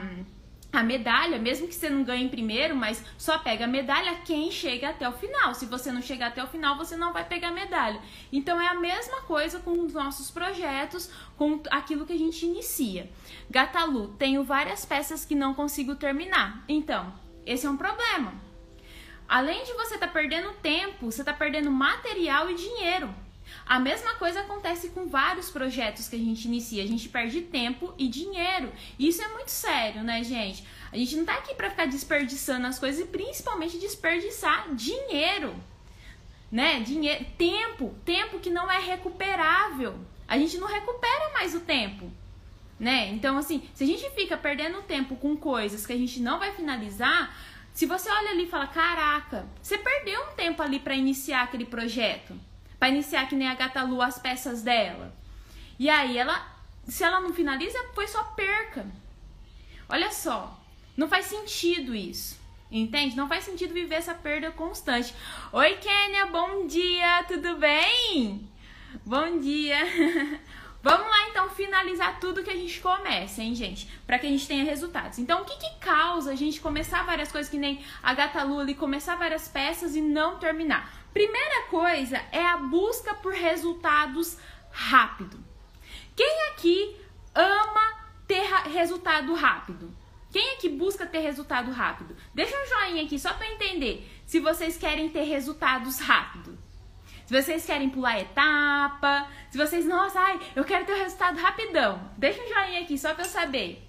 a 0.77 0.83
medalha, 0.83 1.37
mesmo 1.37 1.67
que 1.67 1.75
você 1.75 1.89
não 1.89 2.03
ganhe 2.03 2.23
em 2.23 2.29
primeiro, 2.29 2.75
mas 2.75 3.03
só 3.17 3.37
pega 3.37 3.65
a 3.65 3.67
medalha 3.67 4.21
quem 4.25 4.51
chega 4.51 4.89
até 4.89 5.07
o 5.07 5.13
final. 5.13 5.53
Se 5.53 5.65
você 5.65 5.91
não 5.91 6.01
chegar 6.01 6.27
até 6.27 6.43
o 6.43 6.47
final, 6.47 6.77
você 6.77 6.95
não 6.95 7.13
vai 7.13 7.25
pegar 7.25 7.49
a 7.49 7.53
medalha. 7.53 8.01
Então 8.31 8.59
é 8.59 8.67
a 8.67 8.75
mesma 8.75 9.21
coisa 9.21 9.59
com 9.59 9.71
os 9.71 9.93
nossos 9.93 10.31
projetos, 10.31 11.09
com 11.37 11.61
aquilo 11.71 12.05
que 12.05 12.13
a 12.13 12.17
gente 12.17 12.45
inicia. 12.45 13.09
Gatalu, 13.49 14.09
tenho 14.17 14.43
várias 14.43 14.85
peças 14.85 15.25
que 15.25 15.35
não 15.35 15.53
consigo 15.53 15.95
terminar. 15.95 16.63
Então, 16.67 17.13
esse 17.45 17.65
é 17.65 17.69
um 17.69 17.77
problema. 17.77 18.33
Além 19.27 19.63
de 19.63 19.73
você 19.73 19.95
estar 19.95 20.07
tá 20.07 20.13
perdendo 20.13 20.53
tempo, 20.61 21.11
você 21.11 21.21
está 21.21 21.33
perdendo 21.33 21.71
material 21.71 22.49
e 22.49 22.55
dinheiro. 22.55 23.24
A 23.65 23.79
mesma 23.79 24.13
coisa 24.15 24.41
acontece 24.41 24.89
com 24.89 25.07
vários 25.07 25.49
projetos 25.49 26.07
que 26.07 26.15
a 26.15 26.19
gente 26.19 26.45
inicia. 26.45 26.83
A 26.83 26.87
gente 26.87 27.09
perde 27.09 27.41
tempo 27.41 27.95
e 27.97 28.07
dinheiro. 28.07 28.71
E 28.99 29.07
isso 29.07 29.23
é 29.23 29.27
muito 29.29 29.49
sério, 29.49 30.03
né, 30.03 30.23
gente? 30.23 30.63
A 30.91 30.97
gente 30.97 31.15
não 31.15 31.25
tá 31.25 31.33
aqui 31.33 31.55
para 31.55 31.71
ficar 31.71 31.87
desperdiçando 31.87 32.67
as 32.67 32.77
coisas 32.77 33.01
e 33.01 33.07
principalmente 33.07 33.79
desperdiçar 33.79 34.71
dinheiro. 34.75 35.55
Né? 36.51 36.79
Dinheiro, 36.81 37.25
tempo, 37.37 37.95
tempo 38.05 38.39
que 38.39 38.51
não 38.51 38.71
é 38.71 38.77
recuperável. 38.77 39.99
A 40.27 40.37
gente 40.37 40.59
não 40.59 40.67
recupera 40.67 41.33
mais 41.33 41.55
o 41.55 41.61
tempo. 41.61 42.11
Né? 42.79 43.09
Então, 43.09 43.35
assim, 43.35 43.67
se 43.73 43.83
a 43.83 43.87
gente 43.87 44.07
fica 44.11 44.37
perdendo 44.37 44.83
tempo 44.83 45.15
com 45.15 45.35
coisas 45.35 45.87
que 45.87 45.93
a 45.93 45.97
gente 45.97 46.19
não 46.19 46.37
vai 46.37 46.51
finalizar, 46.51 47.35
se 47.73 47.87
você 47.87 48.11
olha 48.11 48.29
ali 48.29 48.43
e 48.43 48.49
fala, 48.49 48.67
caraca, 48.67 49.47
você 49.59 49.75
perdeu 49.75 50.21
um 50.21 50.35
tempo 50.35 50.61
ali 50.61 50.79
para 50.79 50.95
iniciar 50.95 51.43
aquele 51.43 51.65
projeto 51.65 52.39
para 52.85 52.93
iniciar 52.93 53.27
que 53.27 53.35
nem 53.35 53.47
a 53.47 53.55
Gata 53.55 53.81
Lu 53.81 53.99
as 53.99 54.19
peças 54.19 54.61
dela. 54.61 55.11
E 55.79 55.89
aí 55.89 56.19
ela, 56.19 56.39
se 56.87 57.03
ela 57.03 57.19
não 57.19 57.33
finaliza, 57.33 57.79
foi 57.95 58.05
só 58.05 58.21
perca. 58.35 58.85
Olha 59.89 60.11
só, 60.11 60.63
não 60.95 61.09
faz 61.09 61.25
sentido 61.25 61.95
isso. 61.95 62.39
Entende? 62.69 63.15
Não 63.15 63.27
faz 63.27 63.43
sentido 63.43 63.73
viver 63.73 63.95
essa 63.95 64.13
perda 64.13 64.51
constante. 64.51 65.15
Oi, 65.51 65.77
Kênia, 65.77 66.27
bom 66.27 66.67
dia, 66.67 67.23
tudo 67.27 67.57
bem? 67.57 68.47
Bom 69.03 69.39
dia. 69.39 69.79
Vamos 70.83 71.07
lá 71.07 71.29
então 71.29 71.49
finalizar 71.49 72.19
tudo 72.19 72.43
que 72.43 72.51
a 72.51 72.55
gente 72.55 72.79
começa, 72.81 73.41
hein, 73.41 73.55
gente? 73.55 73.89
Para 74.05 74.19
que 74.19 74.27
a 74.27 74.29
gente 74.29 74.47
tenha 74.47 74.63
resultados. 74.63 75.17
Então, 75.17 75.41
o 75.41 75.45
que, 75.45 75.57
que 75.57 75.79
causa 75.79 76.33
a 76.33 76.35
gente 76.35 76.61
começar 76.61 77.01
várias 77.01 77.31
coisas 77.31 77.49
que 77.49 77.57
nem 77.57 77.83
a 78.03 78.13
Gata 78.13 78.43
Luli, 78.43 78.75
começar 78.75 79.15
várias 79.15 79.47
peças 79.47 79.95
e 79.95 80.01
não 80.01 80.37
terminar? 80.37 81.04
Primeira 81.15 81.67
coisa 81.69 82.21
é 82.29 82.45
a 82.45 82.57
busca 82.57 83.13
por 83.13 83.31
resultados 83.31 84.37
rápido. 84.69 85.39
Quem 86.13 86.49
aqui 86.49 86.93
ama 87.33 88.03
ter 88.27 88.43
resultado 88.67 89.33
rápido? 89.33 89.95
Quem 90.29 90.55
aqui 90.55 90.67
busca 90.67 91.05
ter 91.05 91.19
resultado 91.19 91.71
rápido? 91.71 92.17
Deixa 92.33 92.53
um 92.61 92.67
joinha 92.67 93.03
aqui 93.05 93.17
só 93.17 93.33
para 93.33 93.47
entender 93.47 94.05
se 94.25 94.41
vocês 94.41 94.75
querem 94.75 95.07
ter 95.07 95.23
resultados 95.23 96.01
rápido. 96.01 96.59
Se 97.25 97.41
vocês 97.41 97.65
querem 97.65 97.89
pular 97.89 98.19
etapa, 98.19 99.25
se 99.49 99.57
vocês, 99.57 99.85
nossa, 99.85 100.19
ai, 100.19 100.37
eu 100.53 100.65
quero 100.65 100.85
ter 100.85 100.91
o 100.91 100.97
resultado 100.97 101.39
rapidão. 101.39 102.11
Deixa 102.17 102.43
um 102.43 102.47
joinha 102.49 102.81
aqui 102.81 102.97
só 102.97 103.13
pra 103.13 103.23
eu 103.23 103.29
saber. 103.29 103.81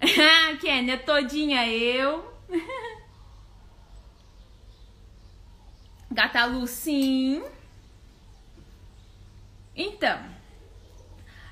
Kênia, 0.60 0.98
todinha 0.98 1.64
eu. 1.68 2.28
Gata 6.14 6.44
Lu, 6.44 6.64
sim. 6.64 7.44
Então, 9.74 10.32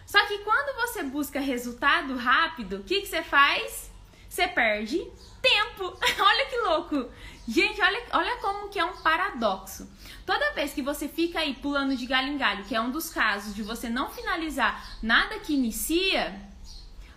Só 0.06 0.24
que 0.26 0.38
quando 0.38 0.76
você 0.76 1.02
busca 1.02 1.40
resultado 1.40 2.16
rápido, 2.16 2.76
o 2.76 2.84
que, 2.84 3.00
que 3.00 3.06
você 3.06 3.22
faz? 3.24 3.90
Você 4.28 4.46
perde 4.46 4.98
tempo. 5.40 5.84
olha 6.20 6.46
que 6.46 6.56
louco. 6.58 7.10
Gente, 7.48 7.80
olha, 7.82 8.06
olha 8.12 8.36
como 8.36 8.68
que 8.68 8.78
é 8.78 8.84
um 8.84 9.02
paradoxo. 9.02 9.90
Toda 10.24 10.52
vez 10.52 10.72
que 10.72 10.82
você 10.82 11.08
fica 11.08 11.40
aí 11.40 11.54
pulando 11.54 11.96
de 11.96 12.06
galho 12.06 12.28
em 12.28 12.38
galho, 12.38 12.64
que 12.64 12.74
é 12.76 12.80
um 12.80 12.92
dos 12.92 13.10
casos 13.10 13.54
de 13.54 13.64
você 13.64 13.88
não 13.88 14.10
finalizar 14.10 14.98
nada 15.02 15.40
que 15.40 15.54
inicia, 15.54 16.40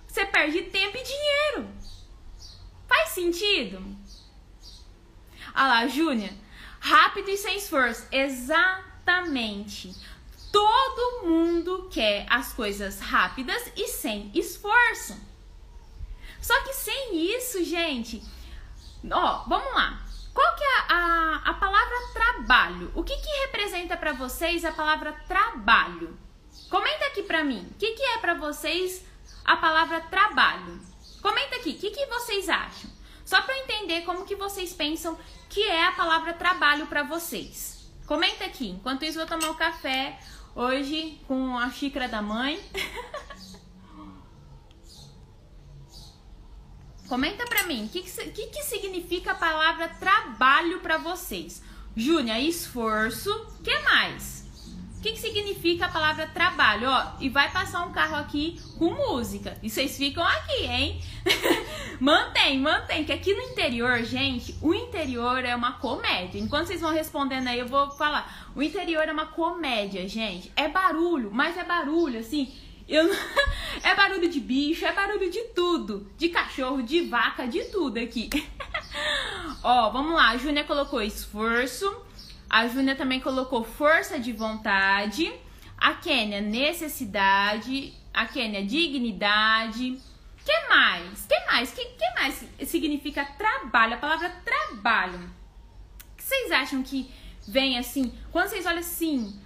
você 0.07 0.25
perde 0.25 0.63
tempo 0.63 0.97
e 0.97 1.03
dinheiro. 1.03 1.69
Faz 2.87 3.09
sentido? 3.09 3.85
Ah 5.53 5.67
lá, 5.67 5.87
Júnior. 5.87 6.33
Rápido 6.85 7.29
e 7.31 7.37
sem 7.37 7.57
esforço. 7.57 8.05
Exatamente. 8.11 9.91
Todo 10.51 11.25
mundo 11.25 11.89
quer 11.91 12.27
as 12.29 12.53
coisas 12.53 12.99
rápidas 12.99 13.71
e 13.75 13.87
sem 13.87 14.29
esforço. 14.35 15.19
Só 16.39 16.53
que 16.61 16.73
sem 16.75 17.35
isso, 17.35 17.63
gente, 17.63 18.21
ó, 19.11 19.45
vamos 19.47 19.73
lá. 19.73 19.99
Qual 20.31 20.55
que 20.55 20.63
é 20.63 20.93
a, 20.93 21.41
a, 21.45 21.53
palavra 21.55 21.95
trabalho? 22.13 22.91
O 22.93 23.03
que, 23.03 23.17
que 23.17 23.41
representa 23.47 23.97
para 23.97 24.13
vocês 24.13 24.63
a 24.63 24.71
palavra 24.71 25.11
trabalho? 25.27 26.15
Comenta 26.69 27.07
aqui 27.07 27.23
para 27.23 27.43
mim. 27.43 27.67
O 27.71 27.73
que, 27.79 27.93
que 27.93 28.03
é 28.03 28.19
para 28.19 28.35
vocês 28.35 29.03
a 29.43 29.57
palavra 29.57 30.01
trabalho? 30.01 30.79
Comenta 31.19 31.55
aqui. 31.55 31.71
O 31.71 31.79
que, 31.79 31.89
que 31.89 32.05
vocês 32.05 32.47
acham? 32.47 32.94
Só 33.25 33.41
para 33.41 33.57
entender 33.57 34.03
como 34.03 34.25
que 34.25 34.35
vocês 34.35 34.71
pensam 34.71 35.17
que 35.49 35.63
é 35.63 35.87
a 35.87 35.91
palavra 35.91 36.33
trabalho 36.33 36.87
para 36.87 37.03
vocês. 37.03 37.91
Comenta 38.05 38.45
aqui. 38.45 38.69
Enquanto 38.69 39.03
isso, 39.03 39.17
vou 39.17 39.27
tomar 39.27 39.49
o 39.49 39.53
um 39.53 39.55
café 39.55 40.17
Hoje 40.55 41.19
com 41.27 41.57
a 41.57 41.69
xícara 41.69 42.07
da 42.07 42.21
mãe. 42.21 42.57
Comenta 47.09 47.45
pra 47.45 47.63
mim, 47.63 47.85
o 47.85 47.89
que, 47.89 48.01
que, 48.01 48.47
que, 48.47 48.63
significa 48.63 49.33
a 49.33 49.35
palavra 49.35 49.89
trabalho 49.89 50.79
para 50.79 50.97
vocês? 50.97 51.61
Júnior, 51.93 52.37
esforço. 52.37 53.29
Que 53.61 53.77
mais? 53.79 54.34
Que, 55.05 55.11
que 55.11 55.19
significa 55.19 55.85
a 55.85 55.89
palavra 55.89 56.25
trabalho? 56.25 56.89
Ó, 56.89 57.11
e 57.19 57.29
vai 57.29 57.51
passar 57.51 57.85
um 57.85 57.91
carro 57.91 58.15
aqui 58.15 58.59
com 58.79 58.89
música. 58.89 59.55
E 59.61 59.69
vocês 59.69 59.95
ficam 59.95 60.23
aqui, 60.23 60.65
hein? 60.65 60.99
mantém, 62.01 62.59
mantém. 62.59 63.05
Que 63.05 63.13
aqui 63.13 63.31
no 63.31 63.41
interior, 63.43 64.03
gente, 64.03 64.55
o 64.63 64.73
interior 64.73 65.45
é 65.45 65.55
uma 65.55 65.73
comédia. 65.73 66.39
Enquanto 66.39 66.65
vocês 66.65 66.81
vão 66.81 66.91
respondendo 66.91 67.47
aí, 67.47 67.59
eu 67.59 67.67
vou 67.67 67.91
falar. 67.91 68.49
O 68.55 68.63
interior 68.63 69.07
é 69.07 69.11
uma 69.11 69.27
comédia, 69.27 70.09
gente. 70.09 70.51
É 70.55 70.67
barulho, 70.67 71.29
mas 71.31 71.55
é 71.55 71.63
barulho, 71.63 72.19
assim. 72.19 72.51
Eu... 72.89 73.07
é 73.83 73.93
barulho 73.93 74.27
de 74.27 74.39
bicho, 74.39 74.87
é 74.87 74.91
barulho 74.91 75.29
de 75.29 75.43
tudo. 75.49 76.09
De 76.17 76.29
cachorro, 76.29 76.81
de 76.81 77.01
vaca, 77.01 77.47
de 77.47 77.63
tudo 77.65 77.99
aqui. 77.99 78.27
Ó, 79.61 79.91
vamos 79.91 80.15
lá. 80.15 80.29
A 80.29 80.37
Júnia 80.37 80.63
colocou 80.63 80.99
esforço. 80.99 82.04
A 82.49 82.67
Júnia 82.67 82.95
também 82.95 83.19
colocou 83.19 83.63
força 83.63 84.19
de 84.19 84.31
vontade. 84.31 85.31
A 85.77 85.93
Kênia, 85.93 86.41
necessidade. 86.41 87.93
A 88.13 88.25
Kênia, 88.25 88.65
dignidade. 88.65 89.99
que 90.43 90.67
mais? 90.69 91.25
que 91.25 91.39
mais? 91.51 91.71
que, 91.71 91.85
que 91.85 92.13
mais 92.15 92.45
significa 92.67 93.25
trabalho? 93.25 93.95
A 93.95 93.97
palavra 93.97 94.29
trabalho. 94.43 95.19
O 95.19 96.15
que 96.15 96.23
vocês 96.23 96.51
acham 96.51 96.81
que 96.81 97.11
vem 97.47 97.77
assim? 97.77 98.13
Quando 98.31 98.49
vocês 98.49 98.65
olham 98.65 98.79
assim, 98.79 99.39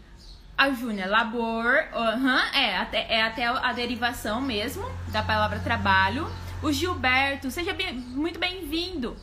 a 0.58 0.72
Júnia, 0.72 1.08
labor, 1.08 1.74
uhum, 1.94 2.38
é, 2.53 2.77
até, 2.77 3.13
é 3.13 3.22
até 3.24 3.46
a 3.46 3.74
derivação 3.74 4.41
mesmo 4.41 4.86
da 5.08 5.24
palavra 5.24 5.60
trabalho. 5.60 6.29
O 6.62 6.72
Gilberto, 6.72 7.50
seja 7.50 7.74
bem, 7.74 7.94
muito 7.94 8.38
bem-vindo 8.38 9.15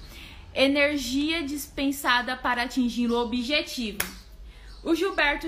energia 0.57 1.43
dispensada 1.43 2.37
para 2.37 2.63
atingir 2.63 3.11
o 3.11 3.19
objetivo. 3.19 3.99
O 4.83 4.95
Gilberto 4.95 5.47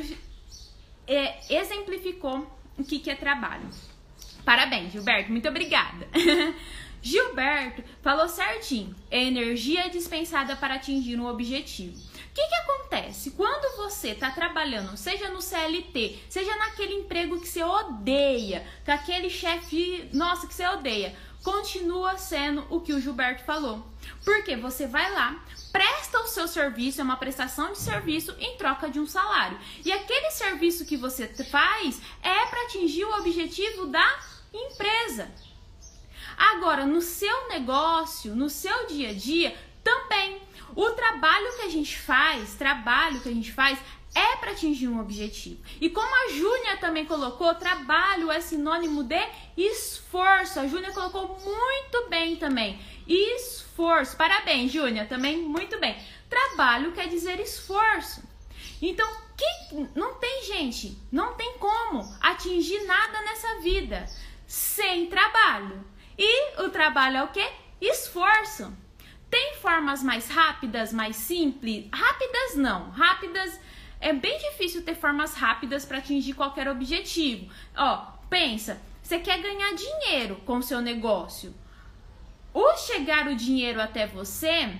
é, 1.06 1.38
exemplificou 1.48 2.46
o 2.76 2.84
que, 2.84 2.98
que 2.98 3.10
é 3.10 3.14
trabalho. 3.14 3.68
Parabéns, 4.44 4.92
Gilberto, 4.92 5.30
muito 5.32 5.48
obrigada. 5.48 6.06
Gilberto 7.00 7.82
falou 8.02 8.28
certinho. 8.28 8.94
É 9.10 9.22
energia 9.22 9.88
dispensada 9.88 10.56
para 10.56 10.74
atingir 10.74 11.18
um 11.18 11.26
objetivo. 11.26 11.96
O 11.96 12.34
que, 12.34 12.46
que 12.46 12.54
acontece? 12.54 13.30
Quando 13.32 13.76
você 13.76 14.10
está 14.10 14.30
trabalhando, 14.30 14.96
seja 14.96 15.28
no 15.30 15.40
CLT, 15.40 16.18
seja 16.28 16.54
naquele 16.56 16.94
emprego 16.94 17.40
que 17.40 17.48
você 17.48 17.62
odeia, 17.62 18.64
com 18.84 18.92
aquele 18.92 19.30
chefe, 19.30 20.08
nossa, 20.12 20.46
que 20.46 20.54
você 20.54 20.66
odeia, 20.66 21.16
continua 21.42 22.16
sendo 22.18 22.66
o 22.70 22.80
que 22.80 22.92
o 22.92 23.00
Gilberto 23.00 23.44
falou. 23.44 23.86
Porque 24.24 24.56
você 24.56 24.86
vai 24.86 25.10
lá, 25.12 25.42
presta 25.72 26.20
o 26.20 26.26
seu 26.26 26.48
serviço, 26.48 27.00
é 27.00 27.04
uma 27.04 27.16
prestação 27.16 27.72
de 27.72 27.78
serviço 27.78 28.34
em 28.38 28.56
troca 28.56 28.88
de 28.88 28.98
um 28.98 29.06
salário. 29.06 29.58
E 29.84 29.92
aquele 29.92 30.30
serviço 30.30 30.84
que 30.84 30.96
você 30.96 31.28
faz 31.44 32.00
é 32.22 32.46
para 32.46 32.64
atingir 32.64 33.04
o 33.04 33.18
objetivo 33.18 33.86
da 33.86 34.18
empresa. 34.52 35.30
Agora, 36.36 36.86
no 36.86 37.00
seu 37.00 37.48
negócio, 37.48 38.34
no 38.34 38.48
seu 38.48 38.86
dia 38.86 39.10
a 39.10 39.14
dia, 39.14 39.56
também. 39.82 40.40
O 40.76 40.90
trabalho 40.90 41.56
que 41.56 41.62
a 41.62 41.68
gente 41.68 41.98
faz, 41.98 42.54
trabalho 42.54 43.20
que 43.20 43.28
a 43.28 43.32
gente 43.32 43.52
faz 43.52 43.78
é 44.14 44.36
para 44.36 44.52
atingir 44.52 44.88
um 44.88 45.00
objetivo. 45.00 45.62
E 45.80 45.90
como 45.90 46.08
a 46.08 46.32
Júnia 46.32 46.76
também 46.78 47.04
colocou, 47.04 47.54
trabalho 47.54 48.30
é 48.30 48.40
sinônimo 48.40 49.02
de 49.02 49.20
esforço. 49.56 50.60
A 50.60 50.66
Júnia 50.66 50.92
colocou 50.92 51.38
muito 51.38 52.08
bem 52.08 52.36
também. 52.36 52.80
Esforço. 53.06 54.16
Parabéns, 54.16 54.72
Júnia, 54.72 55.06
também 55.06 55.38
muito 55.38 55.78
bem. 55.78 55.96
Trabalho 56.28 56.92
quer 56.92 57.08
dizer 57.08 57.40
esforço. 57.40 58.22
Então, 58.80 59.08
não 59.94 60.14
tem 60.14 60.44
gente, 60.44 60.98
não 61.10 61.34
tem 61.34 61.58
como 61.58 62.00
atingir 62.20 62.84
nada 62.84 63.20
nessa 63.22 63.60
vida 63.60 64.06
sem 64.46 65.06
trabalho. 65.06 65.84
E 66.16 66.62
o 66.62 66.70
trabalho 66.70 67.18
é 67.18 67.22
o 67.22 67.28
que? 67.28 67.46
Esforço. 67.80 68.72
Tem 69.30 69.56
formas 69.56 70.02
mais 70.02 70.28
rápidas, 70.28 70.92
mais 70.92 71.16
simples? 71.16 71.86
Rápidas 71.92 72.56
não. 72.56 72.90
Rápidas 72.90 73.60
é 74.00 74.12
bem 74.12 74.38
difícil 74.38 74.82
ter 74.82 74.94
formas 74.94 75.34
rápidas 75.34 75.84
para 75.84 75.98
atingir 75.98 76.34
qualquer 76.34 76.68
objetivo. 76.68 77.50
Ó, 77.76 77.96
pensa, 78.30 78.80
você 79.02 79.18
quer 79.18 79.40
ganhar 79.40 79.74
dinheiro 79.74 80.36
com 80.44 80.58
o 80.58 80.62
seu 80.62 80.80
negócio. 80.80 81.54
O 82.52 82.76
chegar 82.76 83.26
o 83.26 83.36
dinheiro 83.36 83.80
até 83.80 84.06
você 84.06 84.74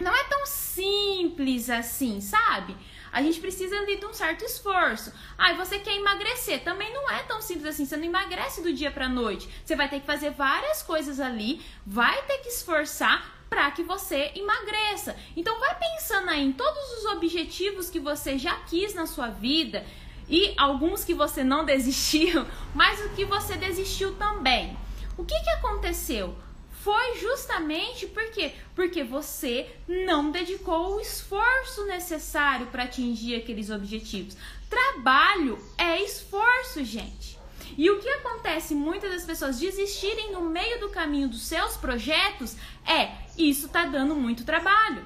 não 0.00 0.14
é 0.14 0.24
tão 0.24 0.46
simples 0.46 1.68
assim, 1.68 2.20
sabe? 2.20 2.76
A 3.12 3.22
gente 3.22 3.40
precisa 3.40 3.76
ali 3.76 3.96
de 3.96 4.06
um 4.06 4.12
certo 4.12 4.44
esforço. 4.44 5.12
Ah, 5.36 5.52
você 5.54 5.78
quer 5.78 5.96
emagrecer? 5.96 6.62
Também 6.62 6.92
não 6.92 7.10
é 7.10 7.22
tão 7.24 7.42
simples 7.42 7.66
assim. 7.66 7.84
Você 7.84 7.96
não 7.96 8.04
emagrece 8.04 8.62
do 8.62 8.72
dia 8.72 8.90
para 8.90 9.08
noite. 9.08 9.48
Você 9.64 9.74
vai 9.74 9.88
ter 9.88 10.00
que 10.00 10.06
fazer 10.06 10.30
várias 10.30 10.82
coisas 10.82 11.18
ali, 11.18 11.60
vai 11.84 12.22
ter 12.22 12.38
que 12.38 12.48
esforçar 12.48 13.39
para 13.50 13.70
que 13.72 13.82
você 13.82 14.30
emagreça. 14.36 15.16
Então 15.36 15.58
vai 15.58 15.76
pensando 15.76 16.30
aí 16.30 16.42
em 16.42 16.52
todos 16.52 16.98
os 16.98 17.06
objetivos 17.06 17.90
que 17.90 17.98
você 17.98 18.38
já 18.38 18.54
quis 18.60 18.94
na 18.94 19.06
sua 19.06 19.26
vida 19.26 19.84
e 20.28 20.54
alguns 20.56 21.02
que 21.02 21.12
você 21.12 21.42
não 21.42 21.64
desistiu, 21.66 22.46
mas 22.72 23.04
o 23.04 23.08
que 23.10 23.24
você 23.24 23.56
desistiu 23.56 24.14
também. 24.14 24.78
O 25.18 25.24
que, 25.24 25.38
que 25.40 25.50
aconteceu? 25.50 26.34
Foi 26.70 27.18
justamente 27.18 28.06
porque 28.06 28.52
porque 28.74 29.04
você 29.04 29.68
não 29.86 30.30
dedicou 30.30 30.94
o 30.94 31.00
esforço 31.00 31.84
necessário 31.84 32.68
para 32.68 32.84
atingir 32.84 33.34
aqueles 33.34 33.68
objetivos. 33.68 34.34
Trabalho 34.70 35.58
é 35.76 36.00
esforço, 36.00 36.82
gente. 36.84 37.39
E 37.76 37.90
o 37.90 37.98
que 37.98 38.08
acontece 38.08 38.74
muitas 38.74 39.10
das 39.10 39.24
pessoas 39.24 39.58
desistirem 39.58 40.32
no 40.32 40.42
meio 40.42 40.80
do 40.80 40.88
caminho 40.88 41.28
dos 41.28 41.42
seus 41.42 41.76
projetos 41.76 42.56
é 42.86 43.12
isso 43.36 43.68
tá 43.68 43.86
dando 43.86 44.14
muito 44.14 44.44
trabalho. 44.44 45.04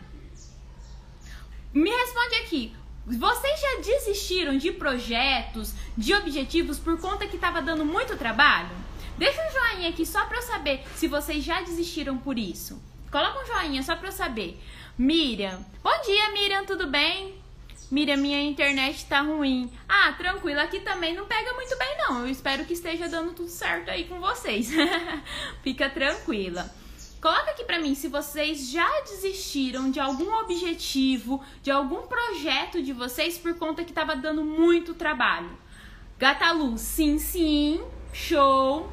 Me 1.73 1.90
responde 1.90 2.34
aqui. 2.37 2.76
Vocês 3.06 3.61
já 3.61 3.80
desistiram 3.82 4.56
de 4.56 4.73
projetos, 4.73 5.75
de 5.96 6.14
objetivos 6.14 6.78
por 6.78 6.99
conta 6.99 7.26
que 7.26 7.37
estava 7.37 7.61
dando 7.61 7.84
muito 7.84 8.16
trabalho? 8.16 8.70
Deixa 9.18 9.40
um 9.46 9.52
joinha 9.52 9.90
aqui 9.90 10.06
só 10.06 10.25
para 10.25 10.38
eu 10.38 10.42
saber 10.42 10.82
se 10.96 11.06
vocês 11.06 11.44
já 11.44 11.61
desistiram 11.61 12.16
por 12.16 12.38
isso. 12.38 12.82
Coloca 13.11 13.42
um 13.42 13.46
joinha 13.46 13.82
só 13.82 13.94
para 13.94 14.08
eu 14.08 14.12
saber. 14.12 14.58
Miriam. 14.96 15.64
Bom 15.82 16.02
dia, 16.04 16.30
Miriam, 16.32 16.64
tudo 16.64 16.87
bem? 16.87 17.43
Miriam, 17.94 18.16
minha 18.16 18.42
internet 18.42 19.06
tá 19.06 19.20
ruim. 19.20 19.70
Ah, 19.88 20.12
tranquilo, 20.18 20.58
aqui 20.58 20.80
também 20.80 21.14
não 21.14 21.26
pega 21.26 21.52
muito 21.52 21.78
bem 21.78 21.96
não. 21.96 22.22
Eu 22.22 22.28
espero 22.28 22.64
que 22.64 22.72
esteja 22.72 23.08
dando 23.08 23.32
tudo 23.34 23.48
certo 23.48 23.88
aí 23.88 24.02
com 24.06 24.18
vocês. 24.18 24.68
Fica 25.62 25.88
tranquila. 25.88 26.68
Coloca 27.22 27.52
aqui 27.52 27.62
para 27.62 27.78
mim 27.78 27.94
se 27.94 28.08
vocês 28.08 28.68
já 28.68 28.90
desistiram 29.02 29.92
de 29.92 30.00
algum 30.00 30.28
objetivo, 30.40 31.40
de 31.62 31.70
algum 31.70 32.08
projeto 32.08 32.82
de 32.82 32.92
vocês 32.92 33.38
por 33.38 33.56
conta 33.56 33.84
que 33.84 33.92
tava 33.92 34.16
dando 34.16 34.42
muito 34.42 34.92
trabalho. 34.94 35.56
Gata 36.18 36.50
Lu, 36.50 36.76
sim, 36.76 37.20
sim. 37.20 37.80
Show! 38.12 38.90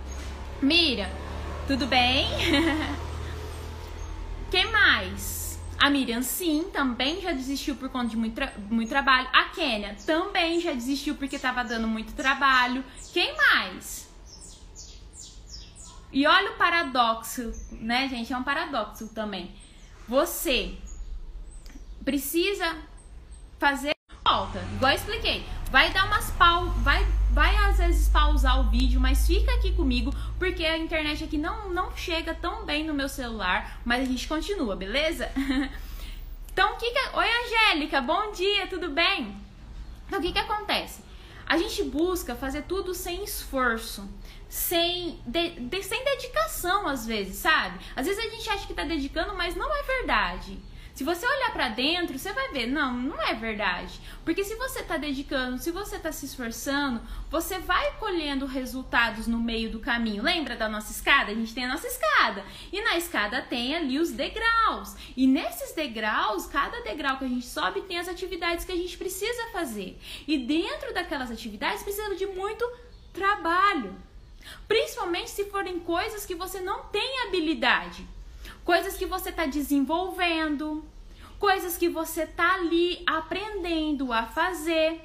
Mira, 0.61 1.09
tudo 1.67 1.87
bem? 1.87 2.27
Quem 4.51 4.71
mais? 4.71 5.40
A 5.81 5.89
Miriam, 5.89 6.21
sim, 6.21 6.69
também 6.71 7.19
já 7.21 7.31
desistiu 7.31 7.75
por 7.75 7.89
conta 7.89 8.09
de 8.09 8.15
muito, 8.15 8.35
tra 8.35 8.53
muito 8.69 8.87
trabalho. 8.87 9.27
A 9.33 9.45
Kênia 9.45 9.97
também 10.05 10.61
já 10.61 10.73
desistiu 10.73 11.15
porque 11.15 11.37
estava 11.37 11.63
dando 11.63 11.87
muito 11.87 12.13
trabalho. 12.13 12.85
Quem 13.11 13.35
mais? 13.35 14.07
E 16.13 16.27
olha 16.27 16.51
o 16.51 16.55
paradoxo, 16.55 17.51
né, 17.71 18.07
gente? 18.07 18.31
É 18.31 18.37
um 18.37 18.43
paradoxo 18.43 19.07
também. 19.07 19.55
Você 20.07 20.77
precisa 22.05 22.77
fazer 23.57 23.95
volta, 24.23 24.59
igual 24.75 24.91
eu 24.91 24.97
expliquei. 24.97 25.45
Vai 25.69 25.91
dar 25.91 26.05
umas 26.05 26.29
pau, 26.31 26.67
vai 26.83 27.05
vai 27.31 27.55
às 27.55 27.77
vezes 27.77 28.09
pausar 28.09 28.59
o 28.59 28.69
vídeo, 28.69 28.99
mas 28.99 29.25
fica 29.25 29.51
aqui 29.53 29.71
comigo, 29.71 30.13
porque 30.37 30.65
a 30.65 30.77
internet 30.77 31.23
aqui 31.23 31.37
não, 31.37 31.69
não 31.69 31.95
chega 31.95 32.33
tão 32.33 32.65
bem 32.65 32.83
no 32.83 32.93
meu 32.93 33.07
celular, 33.07 33.79
mas 33.85 34.01
a 34.01 34.05
gente 34.05 34.27
continua, 34.27 34.75
beleza? 34.75 35.31
então, 36.51 36.73
o 36.73 36.77
que 36.77 36.91
que... 36.91 37.17
Oi, 37.17 37.25
Angélica, 37.25 38.01
bom 38.01 38.33
dia, 38.33 38.67
tudo 38.67 38.89
bem? 38.89 39.33
Então, 40.07 40.19
o 40.19 40.21
que 40.21 40.33
que 40.33 40.39
acontece? 40.39 41.01
A 41.45 41.57
gente 41.57 41.83
busca 41.83 42.35
fazer 42.35 42.63
tudo 42.63 42.93
sem 42.93 43.23
esforço, 43.23 44.09
sem, 44.49 45.17
de, 45.25 45.51
de, 45.51 45.83
sem 45.83 46.03
dedicação, 46.03 46.85
às 46.85 47.05
vezes, 47.05 47.37
sabe? 47.37 47.79
Às 47.95 48.07
vezes 48.07 48.25
a 48.25 48.29
gente 48.29 48.49
acha 48.49 48.67
que 48.67 48.73
tá 48.73 48.83
dedicando, 48.83 49.33
mas 49.35 49.55
não 49.55 49.73
é 49.73 49.83
verdade. 49.83 50.59
Se 51.01 51.05
você 51.05 51.25
olhar 51.25 51.51
para 51.51 51.69
dentro, 51.69 52.19
você 52.19 52.31
vai 52.31 52.49
ver, 52.49 52.67
não, 52.67 52.95
não 52.95 53.19
é 53.19 53.33
verdade. 53.33 53.99
Porque 54.23 54.43
se 54.43 54.53
você 54.53 54.81
está 54.81 54.97
dedicando, 54.97 55.57
se 55.57 55.71
você 55.71 55.95
está 55.95 56.11
se 56.11 56.27
esforçando, 56.27 57.01
você 57.27 57.57
vai 57.57 57.93
colhendo 57.93 58.45
resultados 58.45 59.25
no 59.25 59.39
meio 59.39 59.71
do 59.71 59.79
caminho. 59.79 60.21
Lembra 60.21 60.55
da 60.55 60.69
nossa 60.69 60.91
escada? 60.91 61.31
A 61.31 61.33
gente 61.33 61.55
tem 61.55 61.65
a 61.65 61.69
nossa 61.69 61.87
escada. 61.87 62.45
E 62.71 62.79
na 62.83 62.97
escada 62.97 63.41
tem 63.41 63.75
ali 63.75 63.97
os 63.97 64.11
degraus. 64.11 64.95
E 65.17 65.25
nesses 65.25 65.73
degraus, 65.73 66.45
cada 66.45 66.81
degrau 66.81 67.17
que 67.17 67.25
a 67.25 67.29
gente 67.29 67.47
sobe 67.47 67.81
tem 67.81 67.97
as 67.97 68.07
atividades 68.07 68.63
que 68.63 68.71
a 68.71 68.77
gente 68.77 68.95
precisa 68.95 69.47
fazer. 69.51 69.99
E 70.27 70.37
dentro 70.37 70.93
daquelas 70.93 71.31
atividades 71.31 71.81
precisa 71.81 72.13
de 72.13 72.27
muito 72.27 72.63
trabalho. 73.11 73.95
Principalmente 74.67 75.31
se 75.31 75.45
forem 75.45 75.79
coisas 75.79 76.27
que 76.27 76.35
você 76.35 76.61
não 76.61 76.83
tem 76.83 77.25
habilidade 77.25 78.07
coisas 78.63 78.95
que 78.95 79.05
você 79.05 79.29
está 79.29 79.45
desenvolvendo, 79.45 80.85
coisas 81.41 81.75
que 81.75 81.89
você 81.89 82.21
está 82.21 82.53
ali 82.53 83.01
aprendendo 83.07 84.13
a 84.13 84.27
fazer. 84.27 85.01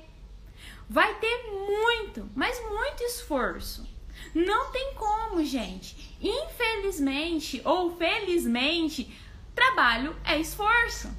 Vai 0.89 1.15
ter 1.15 1.51
muito, 1.51 2.31
mas 2.37 2.63
muito 2.69 3.03
esforço. 3.03 3.89
Não 4.35 4.71
tem 4.71 4.93
como, 4.95 5.43
gente. 5.43 6.15
Infelizmente 6.21 7.63
ou 7.65 7.97
felizmente, 7.97 9.11
trabalho 9.55 10.15
é 10.27 10.39
esforço. 10.39 11.11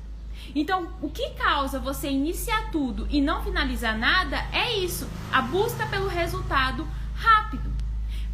Então, 0.54 0.96
o 1.02 1.10
que 1.10 1.32
causa 1.32 1.80
você 1.80 2.10
iniciar 2.10 2.70
tudo 2.72 3.08
e 3.10 3.20
não 3.20 3.44
finalizar 3.44 3.98
nada 3.98 4.38
é 4.54 4.78
isso, 4.78 5.10
a 5.32 5.42
busca 5.42 5.88
pelo 5.88 6.08
resultado 6.08 6.88
rápido. 7.16 7.74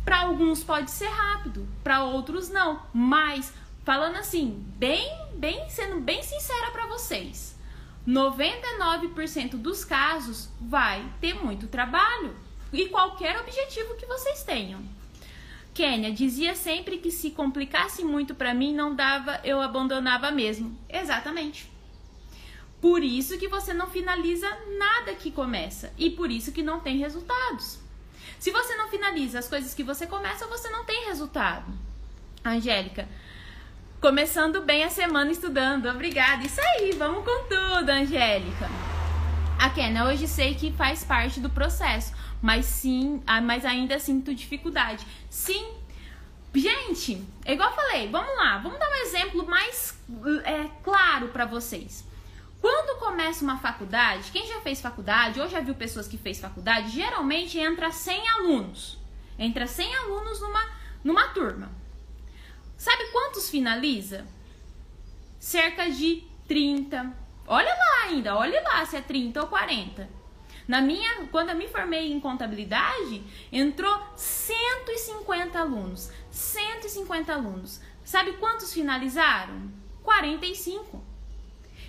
Para 0.03 0.19
alguns 0.23 0.65
pode 0.65 0.91
ser 0.91 1.07
rápido, 1.07 1.65
para 1.81 2.03
outros 2.03 2.49
não, 2.49 2.81
mas 2.93 3.53
falando 3.83 4.17
assim, 4.17 4.63
bem, 4.77 5.11
bem, 5.35 5.69
sendo 5.69 5.99
bem 5.99 6.21
sincera 6.23 6.71
para 6.71 6.87
vocês, 6.87 7.55
99% 8.07 9.51
dos 9.51 9.85
casos 9.85 10.49
vai 10.59 11.05
ter 11.21 11.33
muito 11.33 11.67
trabalho 11.67 12.35
e 12.71 12.89
qualquer 12.89 13.39
objetivo 13.39 13.95
que 13.95 14.05
vocês 14.05 14.43
tenham. 14.43 14.81
Kênia 15.73 16.11
dizia 16.11 16.55
sempre 16.55 16.97
que 16.97 17.09
se 17.09 17.31
complicasse 17.31 18.03
muito 18.03 18.35
para 18.35 18.53
mim 18.53 18.73
não 18.73 18.95
dava, 18.95 19.39
eu 19.43 19.59
abandonava 19.59 20.29
mesmo. 20.29 20.77
Exatamente. 20.87 21.71
Por 22.79 23.01
isso 23.01 23.37
que 23.37 23.47
você 23.47 23.73
não 23.73 23.87
finaliza 23.87 24.47
nada 24.77 25.15
que 25.15 25.31
começa 25.31 25.93
e 25.97 26.09
por 26.09 26.29
isso 26.29 26.51
que 26.51 26.61
não 26.61 26.79
tem 26.79 26.97
resultados. 26.97 27.79
Se 28.37 28.51
você 28.51 28.75
não 28.75 28.89
finaliza 28.89 29.39
as 29.39 29.47
coisas 29.47 29.73
que 29.73 29.83
você 29.83 30.05
começa, 30.05 30.45
você 30.47 30.69
não 30.69 30.83
tem 30.83 31.05
resultado. 31.05 31.71
Angélica, 32.43 33.07
Começando 34.03 34.59
bem 34.59 34.83
a 34.83 34.89
semana 34.89 35.31
estudando. 35.31 35.87
Obrigada. 35.87 36.45
Isso 36.45 36.59
aí, 36.59 36.91
vamos 36.91 37.23
com 37.23 37.47
tudo, 37.47 37.89
Angélica. 37.89 38.69
A 39.57 39.69
Kena, 39.69 40.09
hoje 40.09 40.27
sei 40.27 40.55
que 40.55 40.73
faz 40.73 41.05
parte 41.05 41.39
do 41.39 41.49
processo, 41.49 42.13
mas 42.41 42.65
sim, 42.65 43.23
ah, 43.25 43.39
mas 43.39 43.63
ainda 43.63 43.97
sinto 43.99 44.35
dificuldade. 44.35 45.07
Sim. 45.29 45.73
Gente, 46.53 47.25
igual 47.47 47.69
eu 47.69 47.75
falei, 47.77 48.09
vamos 48.09 48.35
lá, 48.35 48.57
vamos 48.57 48.77
dar 48.77 48.89
um 48.89 48.95
exemplo 49.05 49.47
mais 49.47 49.97
é, 50.43 50.67
claro 50.83 51.29
para 51.29 51.45
vocês. 51.45 52.05
Quando 52.59 52.99
começa 52.99 53.41
uma 53.41 53.57
faculdade, 53.57 54.31
quem 54.31 54.45
já 54.45 54.59
fez 54.59 54.81
faculdade 54.81 55.39
ou 55.39 55.47
já 55.47 55.61
viu 55.61 55.75
pessoas 55.75 56.09
que 56.09 56.17
fez 56.17 56.41
faculdade, 56.41 56.89
geralmente 56.89 57.57
entra 57.57 57.89
100 57.89 58.29
alunos. 58.31 58.99
Entra 59.39 59.65
100 59.65 59.95
alunos 59.95 60.41
numa, 60.41 60.65
numa 61.05 61.29
turma. 61.29 61.82
Sabe 62.83 63.05
quantos 63.13 63.49
finaliza? 63.49 64.27
Cerca 65.39 65.89
de 65.89 66.21
30. 66.49 67.15
Olha 67.47 67.73
lá 67.73 68.03
ainda, 68.09 68.35
olha 68.35 68.61
lá 68.61 68.85
se 68.85 68.97
é 68.97 69.01
30 69.01 69.39
ou 69.39 69.47
40. 69.47 70.09
Na 70.67 70.81
minha, 70.81 71.25
quando 71.31 71.51
eu 71.51 71.55
me 71.55 71.69
formei 71.69 72.11
em 72.11 72.19
contabilidade, 72.19 73.23
entrou 73.53 73.97
150 74.17 75.57
alunos. 75.57 76.11
150 76.29 77.33
alunos. 77.33 77.79
Sabe 78.03 78.33
quantos 78.33 78.73
finalizaram? 78.73 79.71
45. 80.03 81.01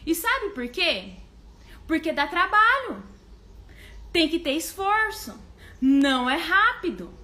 E 0.07 0.15
sabe 0.15 0.51
por 0.51 0.69
quê? 0.69 1.15
Porque 1.89 2.13
dá 2.13 2.29
trabalho. 2.29 3.03
Tem 4.13 4.29
que 4.29 4.39
ter 4.39 4.53
esforço. 4.53 5.37
Não 5.81 6.31
é 6.31 6.37
rápido. 6.37 7.24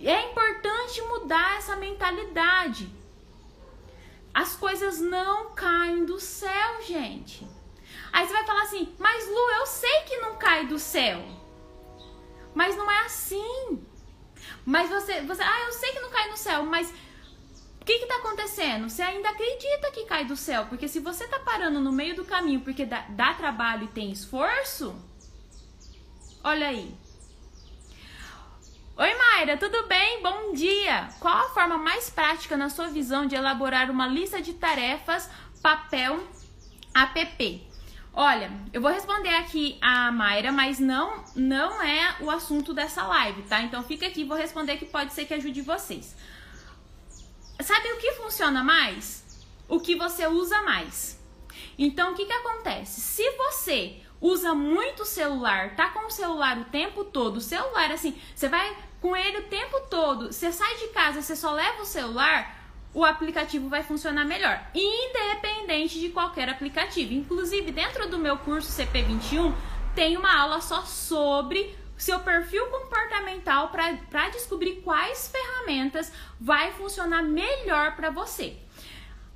É 0.00 0.30
importante 0.30 1.00
mudar 1.02 1.58
essa 1.58 1.76
mentalidade. 1.76 2.90
As 4.32 4.56
coisas 4.56 5.00
não 5.00 5.54
caem 5.54 6.04
do 6.04 6.18
céu, 6.18 6.82
gente. 6.82 7.46
Aí 8.12 8.26
você 8.26 8.32
vai 8.32 8.46
falar 8.46 8.62
assim, 8.62 8.94
mas 8.98 9.26
Lu, 9.28 9.50
eu 9.58 9.66
sei 9.66 10.02
que 10.02 10.16
não 10.18 10.36
cai 10.36 10.66
do 10.66 10.78
céu. 10.78 11.22
Mas 12.54 12.76
não 12.76 12.90
é 12.90 13.00
assim. 13.04 13.84
Mas 14.64 14.88
você, 14.88 15.20
você 15.22 15.42
ah, 15.42 15.62
eu 15.66 15.72
sei 15.72 15.92
que 15.92 16.00
não 16.00 16.10
cai 16.10 16.30
no 16.30 16.36
céu, 16.36 16.64
mas 16.64 16.92
o 17.80 17.84
que 17.84 17.92
está 17.92 18.16
acontecendo? 18.16 18.88
Você 18.88 19.02
ainda 19.02 19.28
acredita 19.28 19.90
que 19.90 20.06
cai 20.06 20.24
do 20.24 20.36
céu? 20.36 20.66
Porque 20.66 20.88
se 20.88 21.00
você 21.00 21.24
está 21.24 21.38
parando 21.38 21.80
no 21.80 21.92
meio 21.92 22.16
do 22.16 22.24
caminho 22.24 22.60
porque 22.60 22.86
dá, 22.86 23.02
dá 23.10 23.34
trabalho 23.34 23.84
e 23.84 23.88
tem 23.88 24.10
esforço, 24.10 24.94
olha 26.42 26.68
aí, 26.68 26.96
Oi, 28.96 29.12
Mayra, 29.12 29.56
tudo 29.56 29.88
bem? 29.88 30.22
Bom 30.22 30.52
dia! 30.52 31.08
Qual 31.18 31.36
a 31.36 31.48
forma 31.48 31.76
mais 31.76 32.08
prática, 32.08 32.56
na 32.56 32.70
sua 32.70 32.86
visão, 32.86 33.26
de 33.26 33.34
elaborar 33.34 33.90
uma 33.90 34.06
lista 34.06 34.40
de 34.40 34.52
tarefas 34.52 35.28
papel 35.60 36.22
app? 36.94 37.68
Olha, 38.12 38.52
eu 38.72 38.80
vou 38.80 38.92
responder 38.92 39.34
aqui 39.34 39.76
a 39.82 40.12
Mayra, 40.12 40.52
mas 40.52 40.78
não, 40.78 41.24
não 41.34 41.82
é 41.82 42.14
o 42.20 42.30
assunto 42.30 42.72
dessa 42.72 43.04
live, 43.04 43.42
tá? 43.42 43.62
Então 43.62 43.82
fica 43.82 44.06
aqui, 44.06 44.22
vou 44.22 44.36
responder 44.36 44.76
que 44.76 44.86
pode 44.86 45.12
ser 45.12 45.24
que 45.24 45.34
ajude 45.34 45.60
vocês. 45.60 46.14
Sabe 47.60 47.92
o 47.94 47.98
que 47.98 48.12
funciona 48.12 48.62
mais? 48.62 49.44
O 49.66 49.80
que 49.80 49.96
você 49.96 50.28
usa 50.28 50.62
mais. 50.62 51.20
Então, 51.76 52.12
o 52.12 52.14
que, 52.14 52.26
que 52.26 52.32
acontece? 52.32 53.00
Se 53.00 53.28
você 53.32 54.03
usa 54.24 54.54
muito 54.54 55.04
celular, 55.04 55.76
tá 55.76 55.90
com 55.90 56.06
o 56.06 56.10
celular 56.10 56.56
o 56.56 56.64
tempo 56.64 57.04
todo, 57.04 57.36
o 57.36 57.42
celular 57.42 57.92
assim, 57.92 58.18
você 58.34 58.48
vai 58.48 58.74
com 58.98 59.14
ele 59.14 59.40
o 59.40 59.48
tempo 59.48 59.78
todo, 59.90 60.32
você 60.32 60.50
sai 60.50 60.76
de 60.78 60.88
casa, 60.88 61.20
você 61.20 61.36
só 61.36 61.52
leva 61.52 61.82
o 61.82 61.84
celular, 61.84 62.58
o 62.94 63.04
aplicativo 63.04 63.68
vai 63.68 63.82
funcionar 63.82 64.24
melhor, 64.24 64.58
independente 64.74 66.00
de 66.00 66.08
qualquer 66.08 66.48
aplicativo. 66.48 67.12
Inclusive, 67.12 67.70
dentro 67.70 68.08
do 68.08 68.16
meu 68.16 68.38
curso 68.38 68.72
CP21, 68.72 69.52
tem 69.94 70.16
uma 70.16 70.34
aula 70.34 70.62
só 70.62 70.80
sobre 70.86 71.76
seu 71.94 72.18
perfil 72.20 72.64
comportamental 72.68 73.68
para 73.68 74.30
descobrir 74.30 74.76
quais 74.76 75.28
ferramentas 75.28 76.10
vai 76.40 76.72
funcionar 76.72 77.22
melhor 77.22 77.94
para 77.94 78.08
você. 78.08 78.56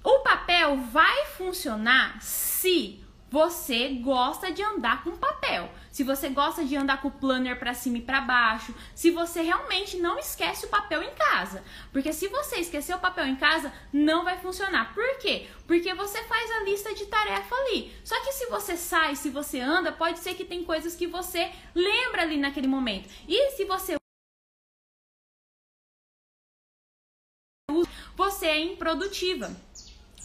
O 0.02 0.20
papel 0.20 0.78
vai 0.78 1.26
funcionar 1.26 2.22
se 2.22 3.04
você 3.30 3.88
gosta 4.02 4.50
de 4.50 4.62
andar 4.62 5.04
com 5.04 5.16
papel, 5.16 5.70
se 5.90 6.02
você 6.02 6.28
gosta 6.28 6.64
de 6.64 6.76
andar 6.76 7.02
com 7.02 7.08
o 7.08 7.12
planner 7.12 7.58
para 7.58 7.74
cima 7.74 7.98
e 7.98 8.02
para 8.02 8.20
baixo, 8.20 8.74
se 8.94 9.10
você 9.10 9.42
realmente 9.42 9.98
não 9.98 10.18
esquece 10.18 10.66
o 10.66 10.68
papel 10.68 11.02
em 11.02 11.10
casa. 11.10 11.62
Porque 11.92 12.12
se 12.12 12.28
você 12.28 12.56
esquecer 12.56 12.94
o 12.94 13.00
papel 13.00 13.26
em 13.26 13.36
casa, 13.36 13.72
não 13.92 14.24
vai 14.24 14.38
funcionar. 14.38 14.94
Por 14.94 15.18
quê? 15.18 15.46
Porque 15.66 15.92
você 15.94 16.22
faz 16.24 16.50
a 16.52 16.64
lista 16.64 16.94
de 16.94 17.06
tarefa 17.06 17.54
ali. 17.54 17.92
Só 18.04 18.18
que 18.22 18.32
se 18.32 18.46
você 18.46 18.76
sai, 18.76 19.16
se 19.16 19.28
você 19.28 19.60
anda, 19.60 19.92
pode 19.92 20.18
ser 20.20 20.34
que 20.34 20.44
tem 20.44 20.64
coisas 20.64 20.94
que 20.94 21.06
você 21.06 21.50
lembra 21.74 22.22
ali 22.22 22.38
naquele 22.38 22.66
momento. 22.66 23.08
E 23.26 23.50
se 23.50 23.64
você 23.64 23.96
você 28.16 28.46
é 28.46 28.60
improdutiva. 28.60 29.67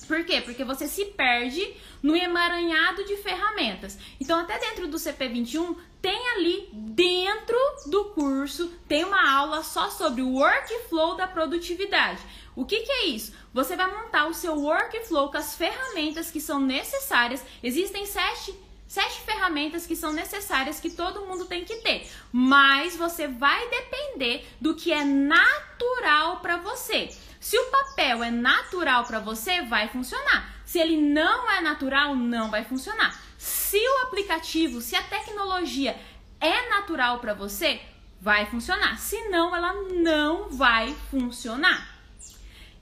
Por 0.05 0.23
quê? 0.25 0.41
Porque 0.41 0.63
você 0.63 0.87
se 0.87 1.05
perde 1.05 1.73
no 2.01 2.15
emaranhado 2.15 3.03
de 3.05 3.17
ferramentas. 3.17 3.97
Então, 4.19 4.39
até 4.39 4.59
dentro 4.59 4.87
do 4.87 4.97
CP21, 4.97 5.75
tem 6.01 6.29
ali 6.29 6.69
dentro 6.73 7.57
do 7.87 8.05
curso, 8.05 8.67
tem 8.87 9.05
uma 9.05 9.31
aula 9.31 9.63
só 9.63 9.89
sobre 9.89 10.21
o 10.21 10.33
workflow 10.33 11.15
da 11.15 11.27
produtividade. 11.27 12.21
O 12.55 12.65
que, 12.65 12.81
que 12.81 12.91
é 12.91 13.05
isso? 13.05 13.33
Você 13.53 13.75
vai 13.75 13.89
montar 13.89 14.27
o 14.27 14.33
seu 14.33 14.53
workflow 14.55 15.31
com 15.31 15.37
as 15.37 15.55
ferramentas 15.55 16.29
que 16.29 16.41
são 16.41 16.59
necessárias. 16.59 17.43
Existem 17.63 18.05
sete 18.05 18.53
sete 18.93 19.21
ferramentas 19.21 19.87
que 19.87 19.95
são 19.95 20.13
necessárias 20.13 20.79
que 20.79 20.91
todo 20.91 21.25
mundo 21.25 21.45
tem 21.45 21.65
que 21.65 21.77
ter, 21.77 22.07
mas 22.31 22.95
você 22.95 23.27
vai 23.27 23.67
depender 23.67 24.45
do 24.61 24.75
que 24.75 24.93
é 24.93 25.03
natural 25.03 26.41
para 26.41 26.57
você. 26.57 27.09
Se 27.43 27.59
o 27.59 27.65
papel 27.65 28.23
é 28.23 28.31
natural 28.31 29.03
para 29.03 29.19
você, 29.19 29.63
vai 29.63 29.89
funcionar. 29.89 30.49
Se 30.63 30.79
ele 30.79 30.95
não 30.95 31.51
é 31.51 31.59
natural, 31.59 32.15
não 32.15 32.49
vai 32.49 32.63
funcionar. 32.63 33.21
Se 33.37 33.77
o 33.77 34.03
aplicativo, 34.07 34.79
se 34.79 34.95
a 34.95 35.03
tecnologia 35.03 35.99
é 36.39 36.69
natural 36.69 37.19
para 37.19 37.33
você, 37.33 37.81
vai 38.21 38.45
funcionar. 38.45 38.97
Se 38.97 39.27
não, 39.27 39.53
ela 39.53 39.73
não 39.73 40.49
vai 40.51 40.95
funcionar. 41.11 41.85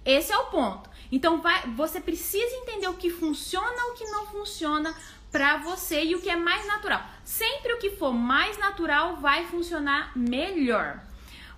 Esse 0.05 0.31
é 0.31 0.37
o 0.37 0.51
ponto. 0.51 0.91
Então 1.11 1.41
vai, 1.41 1.65
você 1.71 1.99
precisa 1.99 2.55
entender 2.57 2.87
o 2.87 2.97
que 2.97 3.09
funciona, 3.09 3.87
o 3.87 3.93
que 3.95 4.05
não 4.11 4.27
funciona 4.27 4.95
para 5.31 5.57
você 5.57 6.03
e 6.03 6.13
o 6.13 6.21
que 6.21 6.29
é 6.29 6.35
mais 6.35 6.67
natural. 6.67 7.03
Sempre 7.25 7.73
o 7.73 7.79
que 7.79 7.89
for 7.97 8.13
mais 8.13 8.59
natural 8.59 9.15
vai 9.15 9.47
funcionar 9.47 10.15
melhor. 10.15 11.01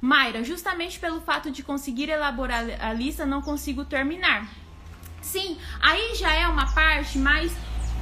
Mayra, 0.04 0.44
justamente 0.44 1.00
pelo 1.00 1.22
fato 1.22 1.50
de 1.50 1.64
conseguir 1.64 2.10
elaborar 2.10 2.66
a 2.82 2.92
lista, 2.92 3.26
não 3.26 3.42
consigo 3.42 3.86
terminar. 3.86 4.52
Sim, 5.22 5.58
aí 5.80 6.14
já 6.16 6.34
é 6.34 6.46
uma 6.46 6.70
parte 6.74 7.18
mais 7.18 7.54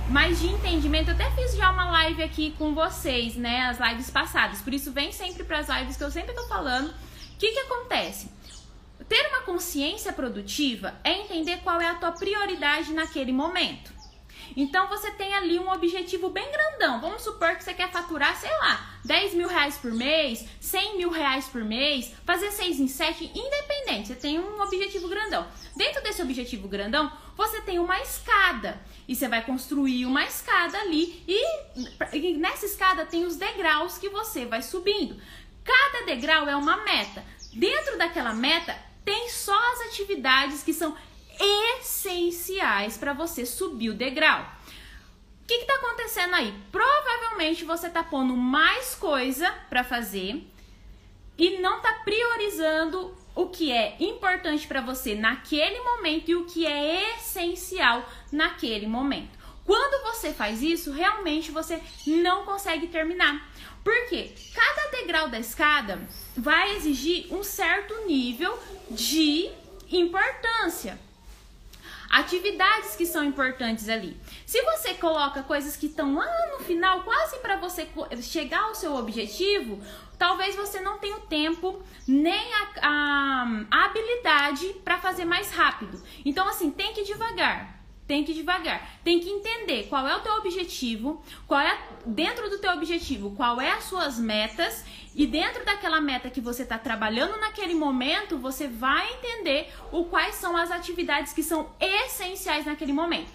mais 0.10 0.40
de 0.40 0.48
entendimento. 0.48 1.12
Eu 1.12 1.14
até 1.14 1.30
fiz 1.30 1.56
já 1.56 1.70
uma 1.70 1.92
live 1.92 2.24
aqui 2.24 2.56
com 2.58 2.74
vocês, 2.74 3.36
né, 3.36 3.68
as 3.68 3.80
lives 3.80 4.10
passadas. 4.10 4.64
Por 4.64 4.74
isso 4.74 4.92
vem 4.92 5.12
sempre 5.12 5.44
para 5.44 5.60
as 5.60 5.70
lives 5.70 5.96
que 5.96 6.04
eu 6.04 6.10
sempre 6.10 6.34
tô 6.34 6.48
falando. 6.48 6.90
O 6.90 7.38
que 7.38 7.52
que 7.52 7.60
acontece? 7.60 8.32
Ter 9.08 9.28
uma 9.28 9.42
consciência 9.42 10.12
produtiva 10.12 10.96
é 11.04 11.12
entender 11.22 11.58
qual 11.58 11.80
é 11.80 11.88
a 11.88 11.96
tua 11.96 12.14
prioridade 12.14 12.94
naquele 12.94 13.32
momento. 13.32 13.91
Então 14.56 14.88
você 14.88 15.12
tem 15.12 15.34
ali 15.34 15.58
um 15.60 15.72
objetivo 15.72 16.30
bem 16.30 16.50
grandão. 16.52 17.00
Vamos 17.00 17.22
supor 17.22 17.56
que 17.56 17.64
você 17.64 17.74
quer 17.74 17.92
faturar, 17.92 18.36
sei 18.36 18.52
lá, 18.60 19.00
10 19.06 19.34
mil 19.34 19.48
reais 19.48 19.78
por 19.78 19.92
mês, 19.92 20.46
100 20.60 20.98
mil 20.98 21.10
reais 21.10 21.46
por 21.48 21.64
mês, 21.64 22.14
fazer 22.26 22.52
6 22.52 22.80
em 22.80 22.88
7, 22.88 23.32
independente. 23.34 24.08
Você 24.08 24.16
tem 24.16 24.40
um 24.40 24.62
objetivo 24.62 25.08
grandão. 25.08 25.48
Dentro 25.76 26.02
desse 26.04 26.22
objetivo 26.22 26.68
grandão, 26.68 27.12
você 27.36 27.62
tem 27.62 27.80
uma 27.80 28.00
escada. 28.02 28.82
E 29.08 29.16
você 29.16 29.28
vai 29.28 29.44
construir 29.44 30.06
uma 30.06 30.24
escada 30.24 30.78
ali. 30.78 31.24
E 31.28 32.34
nessa 32.38 32.66
escada 32.66 33.06
tem 33.06 33.26
os 33.26 33.36
degraus 33.36 33.98
que 33.98 34.10
você 34.10 34.46
vai 34.46 34.62
subindo. 34.62 35.20
Cada 35.64 36.06
degrau 36.06 36.48
é 36.48 36.56
uma 36.56 36.78
meta. 36.78 37.24
Dentro 37.54 37.98
daquela 37.98 38.34
meta 38.34 38.76
tem 39.04 39.30
só 39.30 39.58
as 39.74 39.82
atividades 39.88 40.64
que 40.64 40.74
são 40.74 40.96
essenciais 41.42 42.98
para 42.98 43.14
você 43.14 43.46
subir 43.46 43.90
o 43.90 43.94
degrau. 43.96 44.42
O 45.44 45.48
que 45.48 45.56
está 45.56 45.76
acontecendo 45.76 46.36
aí? 46.36 46.54
Provavelmente 46.72 47.66
você 47.66 47.88
está 47.88 48.04
pondo 48.04 48.36
mais 48.36 48.96
coisa 48.96 49.52
para 49.70 49.84
fazer 49.84 50.48
e 51.38 51.60
não 51.60 51.78
está 51.78 51.94
priorizando 52.06 53.18
o 53.34 53.48
que 53.48 53.72
é 53.72 53.96
importante 54.00 54.68
para 54.68 54.82
você 54.82 55.16
naquele 55.16 55.80
momento 55.82 56.30
e 56.30 56.36
o 56.36 56.46
que 56.46 56.66
é 56.66 57.16
essencial 57.18 58.08
naquele 58.32 58.88
momento. 58.88 59.40
Quando 59.66 60.04
você 60.04 60.34
faz 60.34 60.62
isso, 60.62 60.92
realmente 60.92 61.52
você 61.52 61.82
não 62.06 62.46
consegue 62.46 62.88
terminar. 62.88 63.50
Porque 63.84 64.34
cada 64.54 64.92
degrau 64.98 65.30
da 65.30 65.40
escada 65.40 66.08
vai 66.36 66.76
exigir 66.76 67.34
um 67.34 67.44
certo 67.44 68.06
nível 68.06 68.58
de 68.90 69.50
importância. 69.90 71.00
Atividades 72.12 72.96
que 72.96 73.06
são 73.06 73.24
importantes 73.24 73.88
ali. 73.88 74.20
Se 74.46 74.62
você 74.64 74.94
coloca 74.96 75.44
coisas 75.44 75.78
que 75.78 75.86
estão 75.86 76.16
lá 76.16 76.28
no 76.52 76.66
final, 76.66 77.04
quase 77.04 77.38
para 77.40 77.56
você 77.56 77.88
chegar 78.22 78.64
ao 78.64 78.76
seu 78.76 78.96
objetivo, 78.96 79.80
talvez 80.18 80.54
você 80.56 80.82
não 80.82 80.98
tenha 80.98 81.16
o 81.16 81.22
tempo 81.22 81.82
nem 82.06 82.54
a, 82.54 82.68
a, 82.82 83.66
a 83.72 83.86
habilidade 83.86 84.68
para 84.84 84.98
fazer 84.98 85.24
mais 85.24 85.52
rápido. 85.52 86.04
Então, 86.26 86.46
assim, 86.50 86.70
tem 86.70 86.94
que 86.94 87.04
devagar 87.04 87.81
tem 88.12 88.26
que 88.26 88.34
ir 88.34 88.36
devagar. 88.36 89.00
Tem 89.06 89.22
que 89.22 89.30
entender 89.30 89.88
qual 89.88 90.06
é 90.06 90.14
o 90.14 90.20
teu 90.20 90.34
objetivo, 90.34 91.24
qual 91.48 91.62
é 91.62 91.80
dentro 92.06 92.50
do 92.50 92.58
teu 92.58 92.74
objetivo, 92.74 93.32
qual 93.38 93.62
é 93.62 93.72
as 93.72 93.86
suas 93.86 94.20
metas 94.20 94.84
e 95.16 95.26
dentro 95.26 95.64
daquela 95.64 96.02
meta 96.02 96.30
que 96.30 96.42
você 96.42 96.64
está 96.64 96.78
trabalhando 96.78 97.40
naquele 97.40 97.74
momento, 97.74 98.38
você 98.38 98.68
vai 98.68 99.14
entender 99.14 99.72
o 99.94 100.04
quais 100.04 100.36
são 100.36 100.58
as 100.58 100.70
atividades 100.72 101.32
que 101.32 101.42
são 101.42 101.70
essenciais 101.80 102.66
naquele 102.66 102.92
momento. 102.92 103.32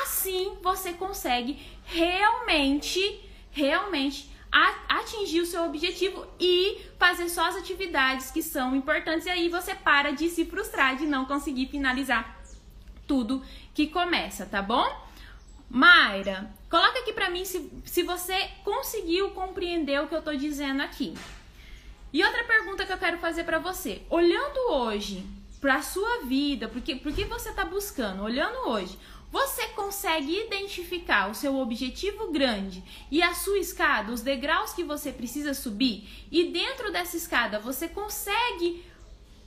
Assim, 0.00 0.56
você 0.62 0.92
consegue 0.92 1.60
realmente, 1.84 3.20
realmente 3.50 4.30
atingir 4.88 5.40
o 5.40 5.46
seu 5.46 5.64
objetivo 5.64 6.24
e 6.38 6.78
fazer 6.96 7.28
só 7.28 7.48
as 7.48 7.56
atividades 7.56 8.30
que 8.30 8.44
são 8.44 8.76
importantes 8.76 9.26
e 9.26 9.30
aí 9.30 9.48
você 9.48 9.74
para 9.74 10.12
de 10.12 10.28
se 10.28 10.44
frustrar 10.44 10.96
de 10.96 11.06
não 11.06 11.24
conseguir 11.24 11.66
finalizar 11.66 12.40
tudo 13.10 13.42
que 13.74 13.86
começa, 13.86 14.46
tá 14.46 14.60
bom? 14.62 14.86
Mayra, 15.68 16.50
coloca 16.68 16.98
aqui 16.98 17.12
pra 17.12 17.30
mim 17.30 17.44
se, 17.44 17.70
se 17.84 18.02
você 18.02 18.50
conseguiu 18.64 19.30
compreender 19.30 20.00
o 20.00 20.08
que 20.08 20.14
eu 20.14 20.22
tô 20.22 20.34
dizendo 20.34 20.82
aqui. 20.82 21.14
E 22.12 22.24
outra 22.24 22.42
pergunta 22.44 22.84
que 22.84 22.92
eu 22.92 22.98
quero 22.98 23.18
fazer 23.18 23.44
para 23.44 23.60
você. 23.60 24.02
Olhando 24.10 24.72
hoje 24.72 25.24
para 25.60 25.80
sua 25.82 26.22
vida, 26.24 26.66
porque 26.68 26.96
porque 26.96 27.24
você 27.24 27.52
tá 27.52 27.64
buscando, 27.64 28.24
olhando 28.24 28.68
hoje, 28.68 28.98
você 29.30 29.68
consegue 29.68 30.44
identificar 30.46 31.30
o 31.30 31.34
seu 31.34 31.56
objetivo 31.58 32.32
grande 32.32 32.82
e 33.10 33.22
a 33.22 33.32
sua 33.32 33.58
escada, 33.58 34.10
os 34.10 34.22
degraus 34.22 34.72
que 34.72 34.82
você 34.82 35.12
precisa 35.12 35.54
subir, 35.54 36.26
e 36.32 36.50
dentro 36.50 36.90
dessa 36.90 37.16
escada 37.16 37.60
você 37.60 37.86
consegue 37.86 38.84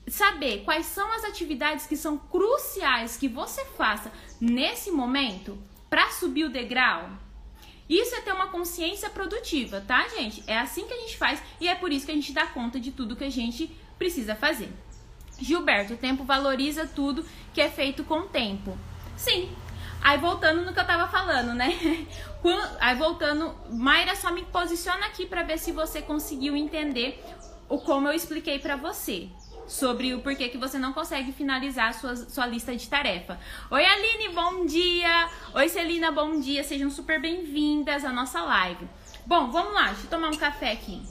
saber 0.07 0.63
quais 0.63 0.85
são 0.85 1.11
as 1.13 1.23
atividades 1.23 1.85
que 1.85 1.95
são 1.95 2.17
cruciais 2.17 3.17
que 3.17 3.27
você 3.27 3.63
faça 3.65 4.11
nesse 4.39 4.91
momento 4.91 5.57
para 5.89 6.09
subir 6.11 6.45
o 6.45 6.49
degrau. 6.49 7.09
Isso 7.89 8.15
é 8.15 8.21
ter 8.21 8.31
uma 8.31 8.47
consciência 8.47 9.09
produtiva, 9.09 9.81
tá, 9.81 10.07
gente? 10.07 10.43
É 10.47 10.57
assim 10.57 10.87
que 10.87 10.93
a 10.93 10.99
gente 11.01 11.17
faz 11.17 11.41
e 11.59 11.67
é 11.67 11.75
por 11.75 11.91
isso 11.91 12.05
que 12.05 12.11
a 12.11 12.15
gente 12.15 12.31
dá 12.31 12.47
conta 12.47 12.79
de 12.79 12.91
tudo 12.91 13.15
que 13.15 13.23
a 13.23 13.29
gente 13.29 13.67
precisa 13.97 14.35
fazer. 14.35 14.71
Gilberto, 15.39 15.93
o 15.93 15.97
tempo 15.97 16.23
valoriza 16.23 16.87
tudo 16.87 17.25
que 17.53 17.61
é 17.61 17.69
feito 17.69 18.03
com 18.03 18.27
tempo. 18.27 18.77
Sim. 19.15 19.51
Aí 20.01 20.17
voltando 20.17 20.65
no 20.65 20.73
que 20.73 20.79
eu 20.79 20.87
tava 20.87 21.07
falando, 21.07 21.53
né? 21.53 21.77
Aí 22.79 22.95
voltando, 22.95 23.55
Mayra 23.69 24.15
só 24.15 24.31
me 24.31 24.43
posiciona 24.43 25.05
aqui 25.05 25.25
para 25.25 25.43
ver 25.43 25.57
se 25.57 25.71
você 25.71 26.01
conseguiu 26.01 26.57
entender 26.57 27.23
o 27.69 27.77
como 27.79 28.07
eu 28.07 28.13
expliquei 28.13 28.59
para 28.59 28.75
você 28.75 29.29
sobre 29.67 30.13
o 30.13 30.21
porquê 30.21 30.49
que 30.49 30.57
você 30.57 30.77
não 30.77 30.93
consegue 30.93 31.31
finalizar 31.31 31.89
a 31.89 31.93
sua, 31.93 32.15
sua 32.15 32.45
lista 32.45 32.75
de 32.75 32.87
tarefa. 32.87 33.39
Oi, 33.71 33.83
Aline, 33.83 34.29
bom 34.29 34.65
dia! 34.65 35.29
Oi, 35.53 35.69
Celina, 35.69 36.11
bom 36.11 36.39
dia! 36.39 36.63
Sejam 36.63 36.89
super 36.89 37.21
bem-vindas 37.21 38.03
à 38.03 38.11
nossa 38.11 38.41
live. 38.41 38.87
Bom, 39.25 39.49
vamos 39.51 39.73
lá, 39.73 39.87
deixa 39.87 40.03
eu 40.03 40.09
tomar 40.09 40.29
um 40.29 40.37
café 40.37 40.71
aqui. 40.71 41.01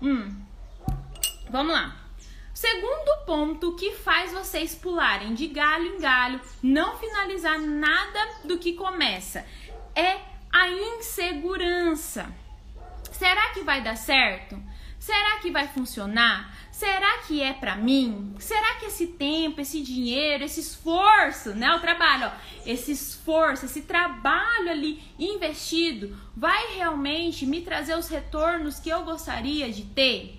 Hum, 0.00 0.34
vamos 1.50 1.72
lá. 1.72 1.96
Segundo 2.54 3.24
ponto 3.24 3.76
que 3.76 3.92
faz 3.92 4.32
vocês 4.32 4.74
pularem 4.74 5.34
de 5.34 5.46
galho 5.46 5.96
em 5.96 6.00
galho, 6.00 6.40
não 6.62 6.96
finalizar 6.98 7.58
nada 7.58 8.28
do 8.44 8.58
que 8.58 8.74
começa, 8.74 9.44
é 9.94 10.18
a 10.52 10.68
insegurança. 10.68 12.30
Será 13.12 13.50
que 13.50 13.62
vai 13.62 13.82
dar 13.82 13.96
certo? 13.96 14.60
Será 15.00 15.38
que 15.40 15.50
vai 15.50 15.66
funcionar? 15.66 16.54
Será 16.70 17.22
que 17.26 17.42
é 17.42 17.54
para 17.54 17.74
mim? 17.74 18.34
Será 18.38 18.74
que 18.74 18.84
esse 18.84 19.06
tempo, 19.06 19.58
esse 19.58 19.80
dinheiro, 19.80 20.44
esse 20.44 20.60
esforço, 20.60 21.54
né, 21.54 21.74
o 21.74 21.80
trabalho, 21.80 22.26
ó, 22.26 22.32
esse 22.66 22.92
esforço, 22.92 23.64
esse 23.64 23.80
trabalho 23.82 24.70
ali 24.70 25.02
investido 25.18 26.14
vai 26.36 26.74
realmente 26.74 27.46
me 27.46 27.62
trazer 27.62 27.96
os 27.96 28.08
retornos 28.08 28.78
que 28.78 28.90
eu 28.90 29.02
gostaria 29.02 29.72
de 29.72 29.84
ter? 29.84 30.38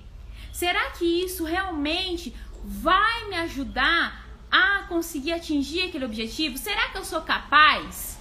Será 0.54 0.91
que 0.91 1.06
isso 1.06 1.43
realmente 1.43 2.36
vai 2.63 3.30
me 3.30 3.38
ajudar 3.38 4.28
a 4.52 4.84
conseguir 4.88 5.32
atingir 5.32 5.88
aquele 5.88 6.06
objetivo? 6.06 6.56
Será 6.60 6.89
que 6.89 7.00
eu 7.00 7.04
sou 7.04 7.21
capaz? 7.21 8.19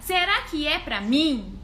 Será 0.00 0.42
que 0.42 0.66
é 0.66 0.78
para 0.78 1.02
mim? 1.02 1.58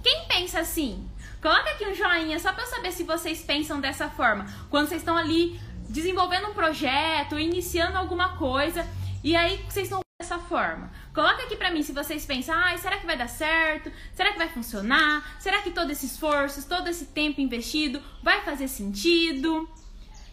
Quem 0.00 0.26
pensa 0.28 0.60
assim? 0.60 1.08
Coloca 1.44 1.72
aqui 1.72 1.84
um 1.84 1.94
joinha 1.94 2.38
só 2.38 2.54
para 2.54 2.62
eu 2.62 2.66
saber 2.68 2.90
se 2.90 3.04
vocês 3.04 3.42
pensam 3.42 3.78
dessa 3.78 4.08
forma. 4.08 4.46
Quando 4.70 4.88
vocês 4.88 5.02
estão 5.02 5.14
ali 5.14 5.60
desenvolvendo 5.90 6.48
um 6.48 6.54
projeto, 6.54 7.38
iniciando 7.38 7.98
alguma 7.98 8.38
coisa, 8.38 8.88
e 9.22 9.36
aí 9.36 9.58
vocês 9.68 9.84
estão 9.88 10.00
dessa 10.18 10.38
forma. 10.38 10.90
Coloca 11.12 11.42
aqui 11.42 11.54
pra 11.54 11.70
mim 11.70 11.82
se 11.82 11.92
vocês 11.92 12.24
pensam, 12.24 12.54
ah, 12.54 12.74
será 12.78 12.96
que 12.96 13.04
vai 13.04 13.18
dar 13.18 13.28
certo? 13.28 13.92
Será 14.14 14.32
que 14.32 14.38
vai 14.38 14.48
funcionar? 14.48 15.36
Será 15.38 15.60
que 15.60 15.70
todo 15.70 15.90
esse 15.90 16.06
esforço, 16.06 16.66
todo 16.66 16.88
esse 16.88 17.08
tempo 17.08 17.42
investido 17.42 18.02
vai 18.22 18.40
fazer 18.40 18.66
sentido? 18.66 19.68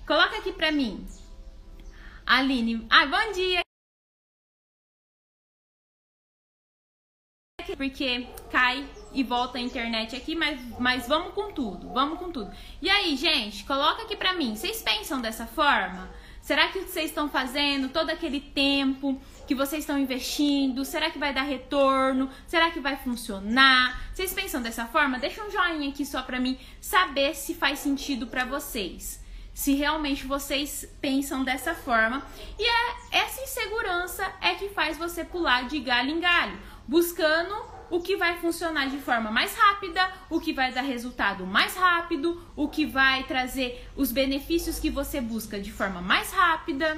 Coloca 0.08 0.38
aqui 0.38 0.54
pra 0.54 0.72
mim. 0.72 1.06
Aline, 2.26 2.88
ah, 2.90 3.06
bom 3.06 3.34
dia! 3.34 3.71
Porque 7.76 8.28
cai 8.52 8.86
e 9.14 9.24
volta 9.24 9.58
a 9.58 9.62
internet 9.62 10.16
aqui, 10.16 10.36
mas, 10.36 10.60
mas 10.80 11.08
vamos 11.08 11.34
com 11.34 11.52
tudo, 11.52 11.90
vamos 11.90 12.20
com 12.20 12.32
tudo. 12.32 12.52
E 12.82 12.90
aí, 12.90 13.16
gente, 13.16 13.64
coloca 13.66 14.04
aqui 14.04 14.16
pra 14.16 14.34
mim, 14.34 14.56
vocês 14.56 14.82
pensam 14.82 15.20
dessa 15.20 15.46
forma? 15.46 16.10
Será 16.42 16.70
que 16.70 16.80
vocês 16.80 17.06
estão 17.06 17.30
fazendo 17.30 17.90
todo 17.90 18.10
aquele 18.10 18.40
tempo 18.40 19.22
que 19.48 19.54
vocês 19.54 19.84
estão 19.84 19.98
investindo? 19.98 20.84
Será 20.84 21.12
que 21.12 21.20
vai 21.20 21.34
dar 21.34 21.44
retorno? 21.44 22.30
Será 22.48 22.72
que 22.72 22.80
vai 22.80 22.98
funcionar? 22.98 24.02
Vocês 24.12 24.34
pensam 24.34 24.62
dessa 24.62 24.86
forma? 24.86 25.20
Deixa 25.20 25.44
um 25.44 25.52
joinha 25.52 25.90
aqui 25.90 26.04
só 26.04 26.24
pra 26.24 26.40
mim 26.40 26.58
saber 26.80 27.36
se 27.36 27.54
faz 27.54 27.80
sentido 27.80 28.26
para 28.26 28.44
vocês. 28.44 29.22
Se 29.54 29.76
realmente 29.76 30.26
vocês 30.26 30.88
pensam 31.00 31.44
dessa 31.44 31.76
forma. 31.76 32.26
E 32.58 32.64
é 32.64 32.96
essa 33.12 33.42
insegurança 33.42 34.26
é 34.42 34.56
que 34.56 34.70
faz 34.70 34.98
você 34.98 35.24
pular 35.24 35.68
de 35.68 35.80
galho 35.80 36.10
em 36.10 36.20
galho, 36.20 36.58
buscando 36.88 37.54
o 37.90 38.00
que 38.00 38.16
vai 38.16 38.38
funcionar 38.40 38.90
de 38.90 38.98
forma 38.98 39.30
mais 39.30 39.54
rápida, 39.54 40.10
o 40.30 40.40
que 40.40 40.54
vai 40.54 40.72
dar 40.72 40.82
resultado 40.82 41.46
mais 41.46 41.76
rápido, 41.76 42.42
o 42.56 42.70
que 42.70 42.86
vai 42.86 43.24
trazer 43.24 43.86
os 43.96 44.12
benefícios 44.12 44.80
que 44.80 44.90
você 44.90 45.20
busca 45.20 45.60
de 45.60 45.72
forma 45.72 46.02
mais 46.02 46.32
rápida. 46.32 46.98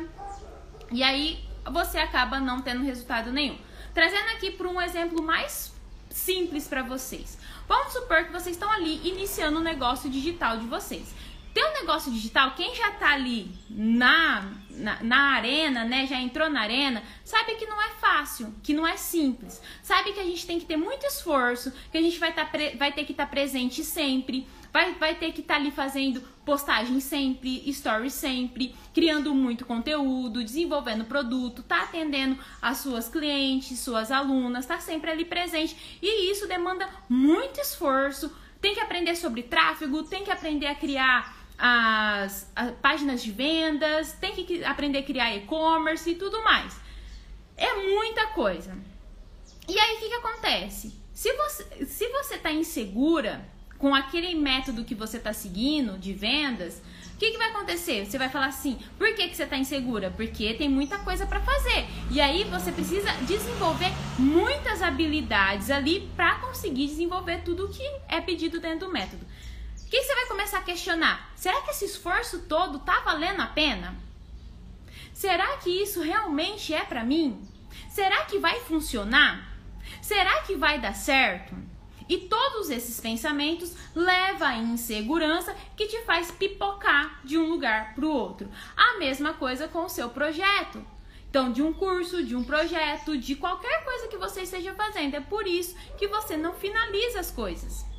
E 0.91 1.01
aí 1.01 1.43
você 1.71 1.97
acaba 1.97 2.39
não 2.39 2.61
tendo 2.61 2.83
resultado 2.83 3.31
nenhum. 3.31 3.57
Trazendo 3.93 4.29
aqui 4.29 4.51
para 4.51 4.67
um 4.67 4.79
exemplo 4.79 5.21
mais 5.23 5.73
simples 6.11 6.67
para 6.67 6.83
vocês. 6.83 7.39
Vamos 7.67 7.93
supor 7.93 8.25
que 8.25 8.31
vocês 8.31 8.55
estão 8.55 8.71
ali 8.71 9.01
iniciando 9.07 9.59
o 9.59 9.63
negócio 9.63 10.09
digital 10.09 10.57
de 10.57 10.67
vocês. 10.67 11.13
Ter 11.53 11.63
um 11.63 11.73
negócio 11.73 12.11
digital, 12.11 12.55
quem 12.55 12.73
já 12.73 12.89
está 12.89 13.13
ali 13.13 13.51
na, 13.69 14.51
na, 14.71 15.03
na, 15.03 15.17
arena, 15.35 15.83
né, 15.83 16.07
já 16.07 16.19
entrou 16.19 16.49
na 16.49 16.61
arena, 16.61 17.03
sabe 17.23 17.55
que 17.55 17.67
não 17.67 17.79
é 17.79 17.89
fácil, 17.91 18.55
que 18.63 18.73
não 18.73 18.87
é 18.87 18.97
simples. 18.97 19.61
Sabe 19.83 20.13
que 20.13 20.19
a 20.19 20.23
gente 20.23 20.47
tem 20.47 20.59
que 20.59 20.65
ter 20.65 20.77
muito 20.77 21.05
esforço, 21.05 21.71
que 21.91 21.97
a 21.97 22.01
gente 22.01 22.17
vai, 22.17 22.33
tá, 22.33 22.49
vai 22.77 22.91
ter 22.91 23.05
que 23.05 23.11
estar 23.11 23.25
tá 23.25 23.29
presente 23.29 23.83
sempre, 23.83 24.47
vai, 24.71 24.95
vai 24.95 25.13
ter 25.13 25.31
que 25.31 25.41
estar 25.41 25.53
tá 25.53 25.59
ali 25.59 25.69
fazendo 25.69 26.21
postagem 26.43 26.99
sempre, 26.99 27.71
stories 27.71 28.13
sempre, 28.13 28.75
criando 28.91 29.33
muito 29.35 29.63
conteúdo, 29.63 30.43
desenvolvendo 30.43 31.05
produto, 31.05 31.61
tá 31.61 31.83
atendendo 31.83 32.37
as 32.59 32.79
suas 32.79 33.07
clientes, 33.07 33.79
suas 33.79 34.11
alunas, 34.11 34.65
tá 34.65 34.79
sempre 34.79 35.11
ali 35.11 35.23
presente. 35.23 35.99
E 36.01 36.31
isso 36.31 36.47
demanda 36.47 36.89
muito 37.07 37.61
esforço. 37.61 38.35
Tem 38.59 38.73
que 38.73 38.79
aprender 38.79 39.15
sobre 39.15 39.43
tráfego, 39.43 40.03
tem 40.03 40.23
que 40.23 40.31
aprender 40.31 40.67
a 40.67 40.75
criar 40.75 41.42
as, 41.65 42.52
as 42.54 42.71
páginas 42.82 43.23
de 43.23 43.32
vendas, 43.32 44.12
tem 44.19 44.34
que 44.34 44.65
aprender 44.65 44.97
a 44.97 45.04
criar 45.04 45.34
e-commerce 45.34 46.10
e 46.10 46.15
tudo 46.15 46.43
mais. 46.43 46.78
É 47.56 47.73
muita 47.73 48.28
coisa. 48.28 48.78
E 49.69 49.80
aí 49.80 49.95
o 49.95 49.99
que, 49.99 50.10
que 50.10 50.15
acontece? 50.15 50.93
Se 51.13 51.32
você 51.32 51.86
se 51.86 52.10
você 52.10 52.36
está 52.36 52.52
insegura 52.52 53.47
com 53.78 53.95
aquele 53.95 54.36
método 54.36 54.84
que 54.84 54.93
você 54.93 55.15
está 55.15 55.32
seguindo 55.32 55.97
de 55.97 56.12
vendas, 56.12 56.82
o 57.13 57.17
que, 57.17 57.32
que 57.32 57.38
vai 57.38 57.52
acontecer? 57.52 58.06
Você 58.06 58.17
vai 58.17 58.28
falar 58.28 58.47
assim: 58.47 58.78
por 58.97 59.15
que, 59.15 59.30
que 59.30 59.36
você 59.36 59.43
está 59.43 59.56
insegura? 59.56 60.12
Porque 60.12 60.56
tem 60.56 60.67
muita 60.67 60.97
coisa 60.97 61.26
para 61.26 61.39
fazer. 61.39 61.86
E 62.12 62.19
aí 62.19 62.43
você 62.43 62.73
precisa 62.73 63.10
desenvolver 63.21 63.91
muitas 64.19 64.82
habilidades 64.82 65.71
ali 65.71 66.10
para 66.13 66.39
conseguir 66.39 66.88
desenvolver 66.88 67.41
tudo 67.45 67.67
o 67.67 67.69
que 67.69 67.89
é 68.10 68.19
pedido 68.19 68.60
dentro 68.60 68.88
do 68.88 68.91
método 68.91 69.26
que 69.93 70.01
você 70.01 70.15
vai 70.15 70.25
começar 70.25 70.58
a 70.58 70.63
questionar? 70.63 71.32
Será 71.36 71.62
que 71.62 71.69
esse 71.69 71.86
esforço 71.86 72.47
todo 72.49 72.79
tá 72.79 73.01
valendo 73.01 73.41
a 73.41 73.45
pena? 73.45 73.95
Será 75.13 75.58
que 75.58 75.69
isso 75.69 76.01
realmente 76.01 76.73
é 76.73 76.84
para 76.84 77.03
mim? 77.03 77.47
Será 77.91 78.25
que 78.25 78.39
vai 78.39 78.60
funcionar? 78.62 79.56
Será 80.01 80.41
que 80.41 80.56
vai 80.56 80.82
dar 80.82 80.95
certo? 80.95 81.56
E 82.10 82.17
todos 82.17 82.71
esses 82.71 82.99
pensamentos 82.99 83.75
levam 83.93 84.47
à 84.47 84.58
insegurança 84.58 85.56
que 85.77 85.86
te 85.86 86.01
faz 86.06 86.32
pipocar 86.32 87.21
de 87.23 87.38
um 87.38 87.47
lugar 87.47 87.93
para 87.93 88.06
o 88.06 88.12
outro. 88.12 88.49
A 88.75 88.97
mesma 88.97 89.34
coisa 89.34 89.67
com 89.67 89.86
o 89.86 89.89
seu 89.89 90.10
projeto. 90.10 90.84
Então, 91.29 91.51
de 91.51 91.62
um 91.62 91.71
curso, 91.71 92.23
de 92.23 92.36
um 92.36 92.43
projeto, 92.43 93.15
de 93.15 93.36
qualquer 93.36 93.86
coisa 93.86 94.08
que 94.08 94.17
você 94.17 94.41
esteja 94.41 94.73
fazendo. 94.73 95.13
É 95.13 95.21
por 95.21 95.45
isso 95.45 95.75
que 95.99 96.08
você 96.08 96.36
não 96.36 96.56
finaliza 96.56 97.19
as 97.19 97.29
coisas 97.29 97.92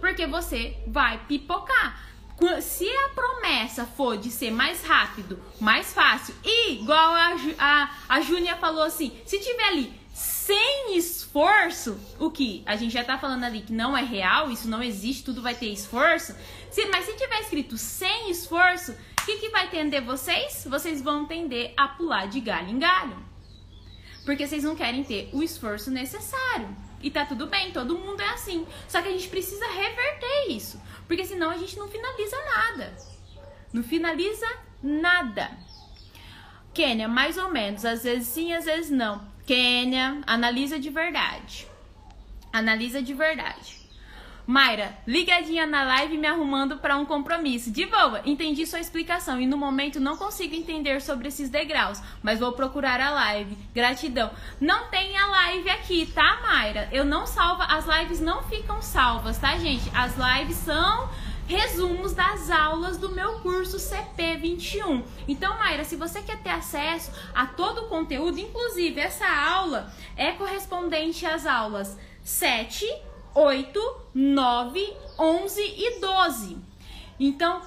porque 0.00 0.26
você 0.26 0.76
vai 0.86 1.18
pipocar. 1.26 2.08
Se 2.62 2.88
a 2.88 3.10
promessa 3.10 3.84
for 3.84 4.16
de 4.16 4.30
ser 4.30 4.50
mais 4.50 4.82
rápido, 4.82 5.38
mais 5.60 5.92
fácil, 5.92 6.34
e 6.42 6.72
igual 6.80 7.12
a, 7.12 7.36
a, 7.58 7.90
a 8.08 8.20
Júnia 8.22 8.56
falou 8.56 8.82
assim, 8.82 9.12
se 9.26 9.38
tiver 9.38 9.64
ali 9.64 10.00
sem 10.14 10.96
esforço, 10.96 11.98
o 12.18 12.30
que 12.30 12.62
a 12.66 12.76
gente 12.76 12.92
já 12.92 13.04
tá 13.04 13.18
falando 13.18 13.44
ali 13.44 13.60
que 13.60 13.72
não 13.72 13.96
é 13.96 14.02
real, 14.02 14.50
isso 14.50 14.68
não 14.68 14.82
existe, 14.82 15.22
tudo 15.22 15.42
vai 15.42 15.54
ter 15.54 15.66
esforço. 15.66 16.34
Se, 16.70 16.86
mas 16.86 17.04
se 17.04 17.12
tiver 17.14 17.40
escrito 17.40 17.76
sem 17.76 18.30
esforço, 18.30 18.92
o 18.92 19.24
que, 19.26 19.36
que 19.36 19.50
vai 19.50 19.68
tender 19.68 20.02
vocês? 20.02 20.66
Vocês 20.68 21.02
vão 21.02 21.26
tender 21.26 21.74
a 21.76 21.88
pular 21.88 22.26
de 22.26 22.40
galho 22.40 22.70
em 22.70 22.78
galho. 22.78 23.16
Porque 24.24 24.46
vocês 24.46 24.64
não 24.64 24.74
querem 24.74 25.04
ter 25.04 25.28
o 25.32 25.42
esforço 25.42 25.90
necessário. 25.90 26.68
E 27.02 27.10
tá 27.10 27.24
tudo 27.24 27.46
bem, 27.46 27.72
todo 27.72 27.98
mundo 27.98 28.20
é 28.20 28.28
assim. 28.28 28.66
Só 28.88 29.00
que 29.00 29.08
a 29.08 29.12
gente 29.12 29.28
precisa 29.28 29.66
reverter 29.66 30.50
isso. 30.50 30.80
Porque 31.06 31.24
senão 31.24 31.50
a 31.50 31.56
gente 31.56 31.76
não 31.78 31.88
finaliza 31.88 32.36
nada. 32.44 32.96
Não 33.72 33.82
finaliza 33.82 34.46
nada. 34.82 35.50
Kênia, 36.74 37.08
mais 37.08 37.38
ou 37.38 37.50
menos. 37.50 37.84
Às 37.84 38.04
vezes 38.04 38.28
sim, 38.28 38.52
às 38.52 38.64
vezes 38.64 38.90
não. 38.90 39.26
Kênia, 39.46 40.20
analisa 40.26 40.78
de 40.78 40.90
verdade. 40.90 41.66
Analisa 42.52 43.02
de 43.02 43.14
verdade. 43.14 43.79
Mayra, 44.50 44.98
ligadinha 45.06 45.64
na 45.64 45.84
live 45.84 46.18
me 46.18 46.26
arrumando 46.26 46.78
para 46.78 46.96
um 46.96 47.06
compromisso. 47.06 47.70
De 47.70 47.86
boa, 47.86 48.20
entendi 48.24 48.66
sua 48.66 48.80
explicação 48.80 49.40
e 49.40 49.46
no 49.46 49.56
momento 49.56 50.00
não 50.00 50.16
consigo 50.16 50.56
entender 50.56 51.00
sobre 51.00 51.28
esses 51.28 51.48
degraus, 51.48 52.02
mas 52.20 52.40
vou 52.40 52.50
procurar 52.50 53.00
a 53.00 53.10
live. 53.10 53.56
Gratidão. 53.72 54.28
Não 54.60 54.88
tem 54.88 55.16
a 55.16 55.26
live 55.28 55.70
aqui, 55.70 56.04
tá, 56.04 56.40
Mayra? 56.42 56.88
Eu 56.90 57.04
não 57.04 57.28
salvo, 57.28 57.62
as 57.62 57.86
lives 57.86 58.18
não 58.18 58.42
ficam 58.42 58.82
salvas, 58.82 59.38
tá, 59.38 59.56
gente? 59.56 59.88
As 59.94 60.16
lives 60.16 60.56
são 60.56 61.08
resumos 61.46 62.12
das 62.12 62.50
aulas 62.50 62.98
do 62.98 63.10
meu 63.10 63.38
curso 63.42 63.76
CP21. 63.76 65.04
Então, 65.28 65.60
Mayra, 65.60 65.84
se 65.84 65.94
você 65.94 66.22
quer 66.22 66.42
ter 66.42 66.50
acesso 66.50 67.12
a 67.32 67.46
todo 67.46 67.82
o 67.82 67.88
conteúdo, 67.88 68.40
inclusive 68.40 69.00
essa 69.00 69.28
aula 69.28 69.92
é 70.16 70.32
correspondente 70.32 71.24
às 71.24 71.46
aulas 71.46 71.96
7 72.24 73.09
8, 73.34 73.96
9, 74.14 74.96
11 75.18 75.60
e 75.60 76.00
12. 76.00 76.58
Então, 77.18 77.60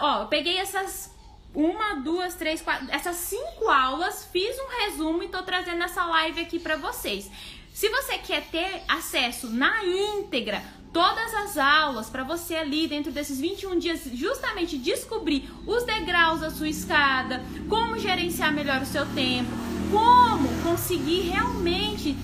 ó, 0.00 0.22
eu 0.22 0.26
peguei 0.26 0.58
essas 0.58 1.14
uma, 1.54 1.94
duas, 1.94 2.34
três, 2.34 2.60
quatro, 2.60 2.86
essas 2.90 3.16
cinco 3.16 3.68
aulas, 3.68 4.28
fiz 4.30 4.54
um 4.58 4.84
resumo 4.84 5.22
e 5.22 5.28
tô 5.28 5.42
trazendo 5.42 5.82
essa 5.82 6.04
live 6.04 6.40
aqui 6.40 6.58
para 6.58 6.76
vocês. 6.76 7.30
Se 7.72 7.88
você 7.88 8.18
quer 8.18 8.42
ter 8.48 8.82
acesso 8.88 9.48
na 9.50 9.84
íntegra 9.84 10.62
todas 10.92 11.34
as 11.34 11.58
aulas 11.58 12.08
para 12.08 12.24
você 12.24 12.54
ali 12.56 12.86
dentro 12.86 13.12
desses 13.12 13.38
21 13.38 13.78
dias 13.78 14.08
justamente 14.14 14.78
descobrir 14.78 15.46
os 15.66 15.84
degraus 15.84 16.40
da 16.40 16.50
sua 16.50 16.68
escada, 16.68 17.42
como 17.68 17.98
gerenciar 17.98 18.52
melhor 18.52 18.80
o 18.80 18.86
seu 18.86 19.04
tempo, 19.14 19.50
como 19.90 20.48
conseguir 20.62 21.28
realmente 21.28 22.16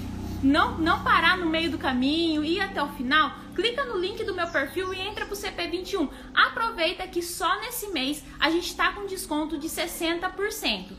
não, 0.43 0.77
não 0.79 1.03
parar 1.05 1.37
no 1.39 1.47
meio 1.47 1.71
do 1.71 1.79
caminho, 1.79 2.45
ir 2.45 2.61
até 2.61 2.83
o 2.83 2.89
final, 2.89 3.33
clica 3.55 3.85
no 3.85 3.97
link 3.97 4.25
do 4.25 4.35
meu 4.35 4.47
perfil 4.49 4.93
e 4.93 5.01
entra 5.01 5.25
pro 5.25 5.37
CP21. 5.37 6.09
Aproveita 6.35 7.07
que 7.07 7.23
só 7.23 7.61
nesse 7.61 7.89
mês 7.89 8.25
a 8.41 8.51
gente 8.51 8.67
está 8.67 8.93
com 8.93 9.07
desconto 9.07 9.57
de 9.57 9.69
60%. 9.69 10.93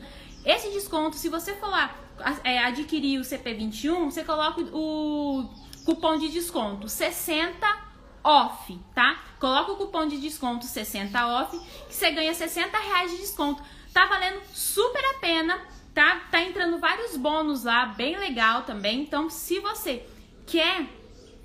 Esse 0.44 0.70
desconto, 0.70 1.16
se 1.16 1.28
você 1.28 1.54
for 1.54 1.68
lá 1.68 1.94
é, 2.42 2.58
adquirir 2.64 3.18
o 3.18 3.22
CP21, 3.22 4.06
você 4.06 4.24
coloca 4.24 4.60
o 4.72 5.48
cupom 5.84 6.16
de 6.18 6.28
desconto 6.30 6.88
60 6.88 7.84
off, 8.22 8.78
tá? 8.94 9.22
Coloca 9.38 9.72
o 9.72 9.76
cupom 9.76 10.06
de 10.06 10.18
desconto 10.18 10.64
60 10.64 11.26
off, 11.26 11.58
que 11.86 11.94
você 11.94 12.10
ganha 12.10 12.32
60 12.32 12.76
reais 12.78 13.10
de 13.10 13.18
desconto. 13.18 13.62
Tá 13.92 14.06
valendo 14.06 14.40
super 14.52 15.04
a 15.04 15.18
pena 15.18 15.60
Tá, 15.94 16.22
tá 16.30 16.42
entrando 16.42 16.78
vários 16.78 17.16
bônus 17.16 17.62
lá, 17.62 17.86
bem 17.86 18.18
legal 18.18 18.62
também. 18.62 19.02
Então, 19.02 19.30
se 19.30 19.60
você 19.60 20.04
quer 20.46 20.86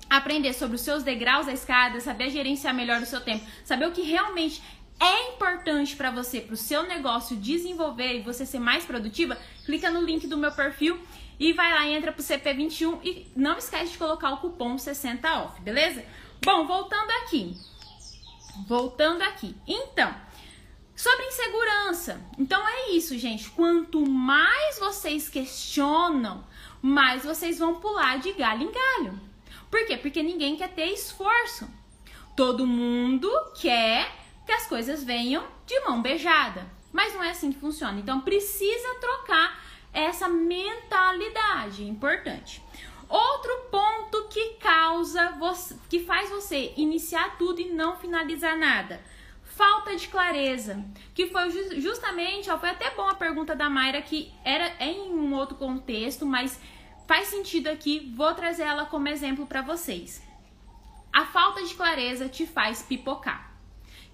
aprender 0.08 0.52
sobre 0.52 0.74
os 0.74 0.82
seus 0.82 1.04
degraus 1.04 1.46
da 1.46 1.52
escada, 1.52 2.00
saber 2.00 2.30
gerenciar 2.30 2.74
melhor 2.74 3.00
o 3.00 3.06
seu 3.06 3.20
tempo, 3.20 3.46
saber 3.64 3.86
o 3.86 3.92
que 3.92 4.02
realmente 4.02 4.60
é 4.98 5.32
importante 5.32 5.94
para 5.94 6.10
você, 6.10 6.40
para 6.40 6.54
o 6.54 6.56
seu 6.56 6.82
negócio 6.82 7.36
desenvolver 7.36 8.18
e 8.18 8.22
você 8.22 8.44
ser 8.44 8.58
mais 8.58 8.84
produtiva, 8.84 9.38
clica 9.64 9.90
no 9.90 10.02
link 10.02 10.26
do 10.26 10.36
meu 10.36 10.50
perfil 10.50 11.00
e 11.38 11.54
vai 11.54 11.72
lá 11.72 11.88
entra 11.88 12.12
pro 12.12 12.22
CP21 12.22 12.98
e 13.02 13.26
não 13.34 13.56
esquece 13.56 13.92
de 13.92 13.98
colocar 13.98 14.30
o 14.32 14.38
cupom 14.38 14.76
60 14.76 15.42
off, 15.42 15.60
beleza? 15.62 16.04
Bom, 16.44 16.66
voltando 16.66 17.10
aqui. 17.22 17.56
Voltando 18.66 19.22
aqui. 19.22 19.56
Então, 19.66 20.14
sobre 21.00 21.24
insegurança. 21.24 22.20
Então 22.38 22.62
é 22.68 22.90
isso, 22.90 23.16
gente. 23.16 23.48
Quanto 23.50 24.06
mais 24.06 24.78
vocês 24.78 25.30
questionam, 25.30 26.44
mais 26.82 27.24
vocês 27.24 27.58
vão 27.58 27.80
pular 27.80 28.18
de 28.18 28.32
galho 28.32 28.64
em 28.64 28.70
galho. 28.70 29.18
Por 29.70 29.86
quê? 29.86 29.96
Porque 29.96 30.22
ninguém 30.22 30.56
quer 30.56 30.68
ter 30.68 30.92
esforço. 30.92 31.66
Todo 32.36 32.66
mundo 32.66 33.30
quer 33.58 34.14
que 34.44 34.52
as 34.52 34.66
coisas 34.66 35.02
venham 35.02 35.42
de 35.66 35.80
mão 35.80 36.02
beijada. 36.02 36.66
Mas 36.92 37.14
não 37.14 37.24
é 37.24 37.30
assim 37.30 37.50
que 37.50 37.60
funciona. 37.60 37.98
Então 37.98 38.20
precisa 38.20 38.94
trocar 39.00 39.58
essa 39.94 40.28
mentalidade 40.28 41.82
importante. 41.82 42.62
Outro 43.08 43.52
ponto 43.70 44.28
que 44.28 44.54
causa, 44.54 45.32
que 45.88 46.00
faz 46.00 46.28
você 46.28 46.74
iniciar 46.76 47.38
tudo 47.38 47.58
e 47.58 47.70
não 47.70 47.96
finalizar 47.96 48.56
nada. 48.58 49.00
Falta 49.60 49.94
de 49.94 50.08
clareza, 50.08 50.82
que 51.14 51.26
foi 51.26 51.50
justamente, 51.82 52.50
ó, 52.50 52.58
foi 52.58 52.70
até 52.70 52.88
bom 52.94 53.06
a 53.06 53.14
pergunta 53.14 53.54
da 53.54 53.68
Mayra 53.68 54.00
que 54.00 54.32
era 54.42 54.72
em 54.80 55.10
um 55.10 55.34
outro 55.34 55.54
contexto, 55.54 56.24
mas 56.24 56.58
faz 57.06 57.28
sentido 57.28 57.68
aqui, 57.68 58.10
vou 58.16 58.32
trazer 58.32 58.62
ela 58.62 58.86
como 58.86 59.06
exemplo 59.08 59.46
para 59.46 59.60
vocês. 59.60 60.26
A 61.12 61.26
falta 61.26 61.62
de 61.62 61.74
clareza 61.74 62.26
te 62.26 62.46
faz 62.46 62.82
pipocar. 62.82 63.52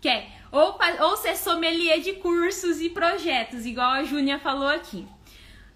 Quer 0.01 0.33
ou, 0.51 0.77
ou 1.03 1.17
ser 1.17 1.37
sommelier 1.37 2.01
de 2.01 2.15
cursos 2.15 2.81
e 2.81 2.91
projetos, 2.91 3.65
igual 3.65 3.93
a 3.93 4.03
Júnia 4.03 4.41
falou 4.41 4.67
aqui. 4.67 5.07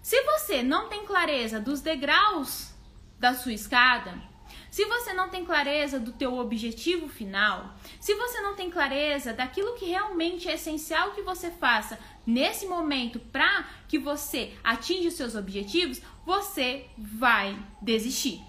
Se 0.01 0.21
você 0.23 0.61
não 0.61 0.89
tem 0.89 1.05
clareza 1.05 1.61
dos 1.61 1.79
degraus 1.79 2.75
da 3.17 3.33
sua 3.33 3.53
escada, 3.53 4.21
se 4.71 4.85
você 4.85 5.11
não 5.11 5.27
tem 5.27 5.43
clareza 5.43 5.99
do 5.99 6.13
teu 6.13 6.37
objetivo 6.37 7.09
final, 7.09 7.75
se 7.99 8.15
você 8.15 8.39
não 8.39 8.55
tem 8.55 8.71
clareza 8.71 9.33
daquilo 9.33 9.75
que 9.75 9.85
realmente 9.85 10.47
é 10.47 10.53
essencial 10.53 11.11
que 11.11 11.21
você 11.21 11.51
faça 11.51 11.99
nesse 12.25 12.65
momento 12.65 13.19
para 13.19 13.67
que 13.89 13.99
você 13.99 14.53
atinja 14.63 15.09
os 15.09 15.15
seus 15.15 15.35
objetivos, 15.35 16.01
você 16.25 16.85
vai 16.97 17.59
desistir. 17.81 18.41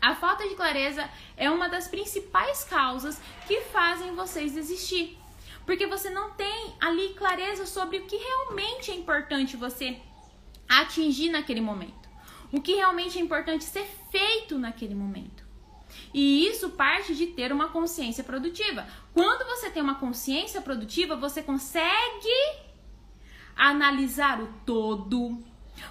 A 0.00 0.16
falta 0.16 0.48
de 0.48 0.56
clareza 0.56 1.08
é 1.36 1.48
uma 1.48 1.68
das 1.68 1.86
principais 1.86 2.64
causas 2.64 3.22
que 3.46 3.60
fazem 3.60 4.16
vocês 4.16 4.52
desistir. 4.52 5.16
Porque 5.64 5.86
você 5.86 6.10
não 6.10 6.32
tem 6.32 6.74
ali 6.80 7.14
clareza 7.14 7.64
sobre 7.64 7.98
o 7.98 8.06
que 8.06 8.16
realmente 8.16 8.90
é 8.90 8.94
importante 8.96 9.56
você 9.56 10.00
atingir 10.68 11.30
naquele 11.30 11.60
momento. 11.60 12.01
O 12.52 12.60
que 12.60 12.74
realmente 12.74 13.18
é 13.18 13.20
importante 13.22 13.64
ser 13.64 13.86
feito 14.10 14.58
naquele 14.58 14.94
momento. 14.94 15.42
E 16.12 16.46
isso 16.46 16.70
parte 16.70 17.14
de 17.14 17.28
ter 17.28 17.50
uma 17.50 17.68
consciência 17.68 18.22
produtiva. 18.22 18.86
Quando 19.14 19.46
você 19.46 19.70
tem 19.70 19.82
uma 19.82 19.94
consciência 19.94 20.60
produtiva, 20.60 21.16
você 21.16 21.42
consegue 21.42 22.28
analisar 23.56 24.40
o 24.40 24.48
todo, 24.66 25.42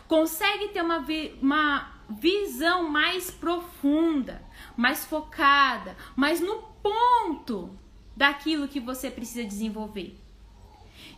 consegue 0.08 0.70
ter 0.70 0.82
uma, 0.82 1.00
vi 1.00 1.38
uma 1.42 1.92
visão 2.10 2.90
mais 2.90 3.32
profunda, 3.32 4.44
mais 4.78 5.06
focada, 5.06 5.96
mais 6.16 6.40
no 6.40 6.62
ponto 6.84 7.78
daquilo 8.16 8.68
que 8.68 8.80
você 8.80 9.10
precisa 9.10 9.44
desenvolver. 9.44 10.21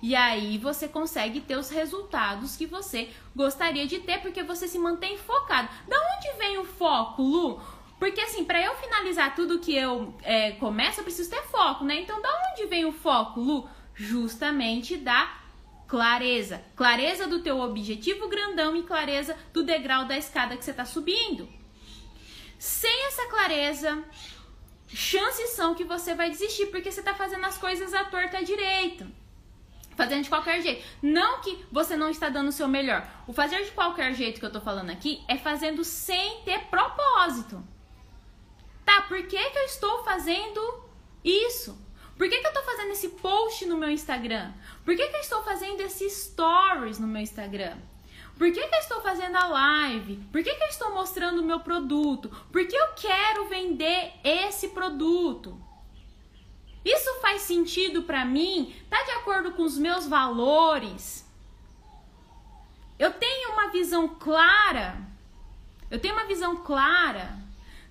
E 0.03 0.17
aí 0.17 0.57
você 0.57 0.85
consegue 0.85 1.39
ter 1.39 1.55
os 1.55 1.69
resultados 1.69 2.57
que 2.57 2.65
você 2.65 3.09
gostaria 3.33 3.87
de 3.87 4.01
ter, 4.01 4.19
porque 4.19 4.43
você 4.43 4.67
se 4.67 4.77
mantém 4.77 5.17
focado. 5.17 5.69
Da 5.87 5.95
onde 5.95 6.37
vem 6.37 6.57
o 6.57 6.65
foco, 6.65 7.21
Lu? 7.21 7.61
Porque 7.97 8.19
assim, 8.19 8.43
para 8.43 8.61
eu 8.61 8.75
finalizar 8.75 9.33
tudo 9.33 9.59
que 9.59 9.73
eu 9.73 10.13
é, 10.21 10.51
começo, 10.51 10.99
eu 10.99 11.05
preciso 11.05 11.29
ter 11.29 11.41
foco, 11.43 11.85
né? 11.85 12.01
Então, 12.01 12.21
da 12.21 12.29
onde 12.51 12.65
vem 12.65 12.83
o 12.83 12.91
foco, 12.91 13.39
Lu? 13.39 13.69
Justamente 13.95 14.97
da 14.97 15.37
clareza. 15.87 16.61
Clareza 16.75 17.25
do 17.25 17.39
teu 17.39 17.61
objetivo 17.61 18.27
grandão 18.27 18.75
e 18.75 18.83
clareza 18.83 19.37
do 19.53 19.63
degrau 19.63 20.03
da 20.03 20.17
escada 20.17 20.57
que 20.57 20.65
você 20.65 20.71
está 20.71 20.83
subindo. 20.83 21.47
Sem 22.59 23.07
essa 23.07 23.25
clareza, 23.29 24.03
chances 24.85 25.51
são 25.51 25.73
que 25.73 25.85
você 25.85 26.13
vai 26.13 26.29
desistir 26.29 26.65
porque 26.65 26.91
você 26.91 26.99
está 26.99 27.13
fazendo 27.13 27.45
as 27.45 27.57
coisas 27.57 27.93
à 27.93 28.03
torta 28.03 28.39
à 28.39 28.41
direita 28.41 29.22
fazendo 29.95 30.23
de 30.23 30.29
qualquer 30.29 30.61
jeito. 30.61 30.85
Não 31.01 31.41
que 31.41 31.65
você 31.71 31.95
não 31.95 32.09
está 32.09 32.29
dando 32.29 32.49
o 32.49 32.51
seu 32.51 32.67
melhor. 32.67 33.07
O 33.27 33.33
fazer 33.33 33.63
de 33.63 33.71
qualquer 33.71 34.13
jeito 34.13 34.39
que 34.39 34.45
eu 34.45 34.51
tô 34.51 34.61
falando 34.61 34.89
aqui 34.89 35.23
é 35.27 35.37
fazendo 35.37 35.83
sem 35.83 36.41
ter 36.41 36.65
propósito. 36.65 37.63
Tá, 38.85 39.03
por 39.03 39.21
que, 39.27 39.49
que 39.49 39.59
eu 39.59 39.63
estou 39.63 40.03
fazendo 40.03 40.83
isso? 41.23 41.81
Por 42.17 42.29
que, 42.29 42.37
que 42.37 42.45
eu 42.45 42.51
estou 42.51 42.63
fazendo 42.63 42.91
esse 42.91 43.09
post 43.09 43.65
no 43.65 43.77
meu 43.77 43.89
Instagram? 43.89 44.53
Por 44.85 44.95
que, 44.95 45.07
que 45.07 45.15
eu 45.15 45.21
estou 45.21 45.41
fazendo 45.43 45.81
esses 45.81 46.13
stories 46.13 46.99
no 46.99 47.07
meu 47.07 47.21
Instagram? 47.21 47.77
Por 48.37 48.51
que, 48.51 48.67
que 48.67 48.75
eu 48.75 48.79
estou 48.79 49.01
fazendo 49.01 49.35
a 49.35 49.47
live? 49.47 50.17
Por 50.31 50.43
que, 50.43 50.53
que 50.53 50.63
eu 50.63 50.67
estou 50.67 50.93
mostrando 50.93 51.39
o 51.39 51.45
meu 51.45 51.59
produto? 51.59 52.29
Por 52.51 52.65
que 52.67 52.75
eu 52.75 52.87
quero 52.95 53.47
vender 53.47 54.13
esse 54.23 54.69
produto? 54.69 55.59
Isso 56.85 57.21
faz 57.21 57.43
sentido 57.43 58.03
para 58.03 58.25
mim? 58.25 58.73
Tá 58.89 59.01
de 59.03 59.11
acordo 59.11 59.51
com 59.53 59.63
os 59.63 59.77
meus 59.77 60.05
valores? 60.05 61.25
Eu 62.99 63.11
tenho 63.11 63.53
uma 63.53 63.69
visão 63.69 64.07
clara. 64.07 64.97
Eu 65.89 65.99
tenho 65.99 66.13
uma 66.13 66.25
visão 66.25 66.57
clara 66.57 67.37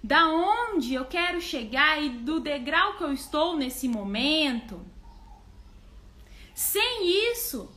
da 0.02 0.28
onde 0.28 0.94
eu 0.94 1.05
quero 1.05 1.40
chegar 1.40 2.02
e 2.02 2.11
do 2.11 2.40
degrau 2.40 2.96
que 2.96 3.05
eu 3.05 3.12
estou 3.12 3.57
nesse 3.57 3.88
momento. 3.88 4.81
Sem 6.55 7.31
isso, 7.31 7.70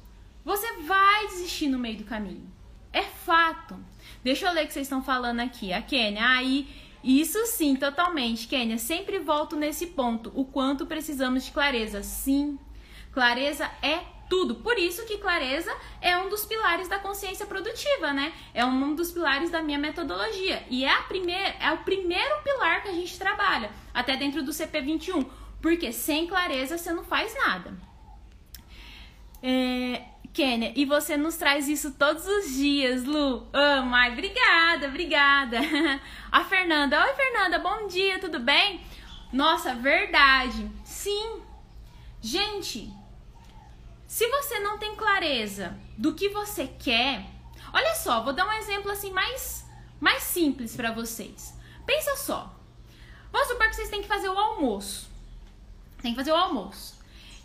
você 0.43 0.81
vai 0.81 1.27
desistir 1.27 1.69
no 1.69 1.79
meio 1.79 1.97
do 1.97 2.03
caminho. 2.03 2.51
É 2.91 3.03
fato. 3.03 3.77
Deixa 4.23 4.47
eu 4.47 4.53
ler 4.53 4.63
o 4.63 4.67
que 4.67 4.73
vocês 4.73 4.85
estão 4.85 5.03
falando 5.03 5.39
aqui. 5.39 5.71
A 5.71 5.81
Kênia, 5.81 6.27
aí 6.27 6.67
ah, 6.69 6.84
isso 7.05 7.45
sim, 7.45 7.75
totalmente, 7.75 8.47
Kênia. 8.47 8.79
Sempre 8.79 9.19
volto 9.19 9.55
nesse 9.55 9.85
ponto. 9.85 10.31
O 10.33 10.43
quanto 10.43 10.87
precisamos 10.87 11.45
de 11.45 11.51
clareza. 11.51 12.01
Sim, 12.01 12.57
clareza 13.11 13.69
é 13.83 13.99
tudo. 14.27 14.55
Por 14.55 14.79
isso 14.79 15.05
que 15.05 15.19
clareza 15.19 15.71
é 16.01 16.17
um 16.17 16.29
dos 16.29 16.47
pilares 16.47 16.87
da 16.87 16.97
consciência 16.97 17.45
produtiva, 17.45 18.11
né? 18.11 18.33
É 18.55 18.65
um 18.65 18.95
dos 18.95 19.11
pilares 19.11 19.51
da 19.51 19.61
minha 19.61 19.77
metodologia. 19.77 20.65
E 20.67 20.83
é, 20.83 20.91
a 20.91 21.03
primeira, 21.03 21.55
é 21.59 21.71
o 21.73 21.77
primeiro 21.83 22.41
pilar 22.43 22.81
que 22.81 22.89
a 22.89 22.93
gente 22.93 23.19
trabalha, 23.19 23.69
até 23.93 24.17
dentro 24.17 24.41
do 24.41 24.51
CP21. 24.51 25.27
Porque 25.61 25.91
sem 25.91 26.25
clareza 26.25 26.75
você 26.75 26.91
não 26.91 27.03
faz 27.03 27.35
nada. 27.35 27.77
É, 29.43 30.01
Kênia, 30.35 30.73
e 30.75 30.83
você 30.83 31.15
nos 31.15 31.37
traz 31.37 31.69
isso 31.69 31.91
todos 31.91 32.27
os 32.27 32.55
dias, 32.55 33.05
Lu. 33.05 33.47
Oh, 33.53 33.85
Mai, 33.85 34.11
obrigada, 34.11 34.87
obrigada. 34.87 35.57
A 36.29 36.43
Fernanda, 36.43 37.01
oi 37.05 37.13
Fernanda, 37.13 37.57
bom 37.57 37.87
dia, 37.87 38.19
tudo 38.19 38.37
bem? 38.41 38.81
Nossa, 39.31 39.73
verdade. 39.73 40.69
Sim. 40.83 41.41
Gente, 42.19 42.91
se 44.05 44.27
você 44.27 44.59
não 44.59 44.77
tem 44.77 44.93
clareza 44.97 45.79
do 45.97 46.13
que 46.13 46.27
você 46.27 46.67
quer, 46.67 47.25
olha 47.71 47.95
só, 47.95 48.21
vou 48.21 48.33
dar 48.33 48.45
um 48.45 48.51
exemplo 48.51 48.91
assim 48.91 49.11
mais 49.11 49.65
mais 50.01 50.21
simples 50.23 50.75
para 50.75 50.91
vocês. 50.91 51.57
Pensa 51.85 52.13
só. 52.17 52.53
Vamos 53.31 53.47
supor 53.47 53.69
que 53.69 53.75
vocês 53.77 53.89
têm 53.89 54.01
que 54.01 54.07
fazer 54.09 54.27
o 54.27 54.37
almoço. 54.37 55.09
Tem 56.01 56.11
que 56.11 56.17
fazer 56.17 56.33
o 56.33 56.35
almoço. 56.35 56.94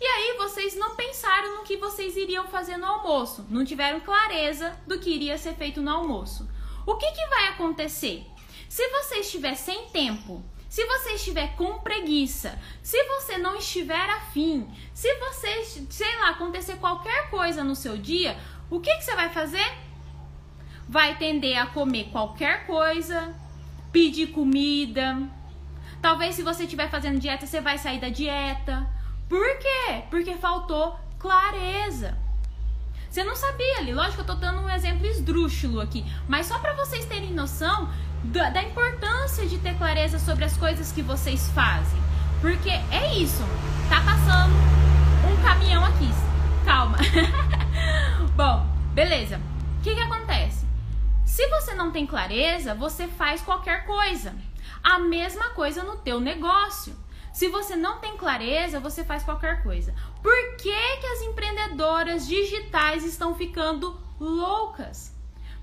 E 0.01 0.03
aí 0.03 0.35
vocês 0.35 0.75
não 0.75 0.95
pensaram 0.95 1.57
no 1.57 1.63
que 1.63 1.77
vocês 1.77 2.17
iriam 2.17 2.47
fazer 2.47 2.75
no 2.75 2.87
almoço, 2.87 3.45
não 3.51 3.63
tiveram 3.63 3.99
clareza 3.99 4.75
do 4.87 4.97
que 4.97 5.11
iria 5.11 5.37
ser 5.37 5.53
feito 5.53 5.79
no 5.79 5.91
almoço. 5.91 6.49
O 6.87 6.95
que, 6.95 7.11
que 7.11 7.27
vai 7.27 7.49
acontecer? 7.49 8.25
Se 8.67 8.87
você 8.89 9.17
estiver 9.17 9.53
sem 9.53 9.89
tempo, 9.89 10.43
se 10.67 10.83
você 10.87 11.11
estiver 11.11 11.55
com 11.55 11.77
preguiça, 11.81 12.59
se 12.81 13.03
você 13.03 13.37
não 13.37 13.55
estiver 13.57 14.09
afim, 14.09 14.67
se 14.91 15.13
você, 15.19 15.63
sei 15.91 16.15
lá, 16.17 16.29
acontecer 16.29 16.77
qualquer 16.77 17.29
coisa 17.29 17.63
no 17.63 17.75
seu 17.75 17.95
dia, 17.95 18.35
o 18.71 18.79
que, 18.79 18.95
que 18.95 19.03
você 19.03 19.13
vai 19.13 19.29
fazer? 19.29 19.71
Vai 20.89 21.15
tender 21.19 21.59
a 21.59 21.67
comer 21.67 22.05
qualquer 22.05 22.65
coisa, 22.65 23.35
pedir 23.91 24.31
comida. 24.31 25.15
Talvez 26.01 26.33
se 26.33 26.41
você 26.41 26.63
estiver 26.63 26.89
fazendo 26.89 27.19
dieta, 27.19 27.45
você 27.45 27.61
vai 27.61 27.77
sair 27.77 27.99
da 27.99 28.09
dieta 28.09 28.99
por 29.31 29.57
quê? 29.59 30.03
Porque 30.09 30.35
faltou 30.35 30.99
clareza. 31.17 32.17
Você 33.09 33.23
não 33.23 33.33
sabia 33.33 33.77
ali, 33.77 33.93
lógico 33.93 34.23
eu 34.23 34.25
tô 34.25 34.35
dando 34.35 34.59
um 34.59 34.69
exemplo 34.69 35.05
esdrúxulo 35.05 35.79
aqui, 35.79 36.05
mas 36.27 36.47
só 36.47 36.59
para 36.59 36.73
vocês 36.73 37.05
terem 37.05 37.31
noção 37.31 37.89
da, 38.25 38.49
da, 38.49 38.61
importância 38.61 39.47
de 39.47 39.57
ter 39.57 39.77
clareza 39.77 40.19
sobre 40.19 40.43
as 40.43 40.57
coisas 40.57 40.91
que 40.91 41.01
vocês 41.01 41.49
fazem. 41.51 41.97
Porque 42.41 42.69
é 42.69 43.15
isso, 43.15 43.41
tá 43.87 44.01
passando 44.01 44.53
um 45.31 45.41
caminhão 45.41 45.85
aqui. 45.85 46.09
Calma. 46.65 46.97
Bom, 48.35 48.67
beleza. 48.93 49.39
O 49.79 49.81
que, 49.81 49.95
que 49.95 50.01
acontece? 50.01 50.65
Se 51.25 51.47
você 51.47 51.73
não 51.73 51.89
tem 51.89 52.05
clareza, 52.05 52.75
você 52.75 53.07
faz 53.07 53.41
qualquer 53.41 53.85
coisa. 53.85 54.35
A 54.83 54.99
mesma 54.99 55.51
coisa 55.51 55.83
no 55.83 55.95
teu 55.95 56.19
negócio. 56.19 56.93
Se 57.33 57.47
você 57.47 57.75
não 57.75 57.99
tem 57.99 58.17
clareza, 58.17 58.79
você 58.79 59.03
faz 59.03 59.23
qualquer 59.23 59.63
coisa. 59.63 59.93
Por 60.21 60.57
que, 60.57 60.97
que 60.97 61.07
as 61.07 61.21
empreendedoras 61.21 62.27
digitais 62.27 63.05
estão 63.05 63.35
ficando 63.35 63.99
loucas? 64.19 65.15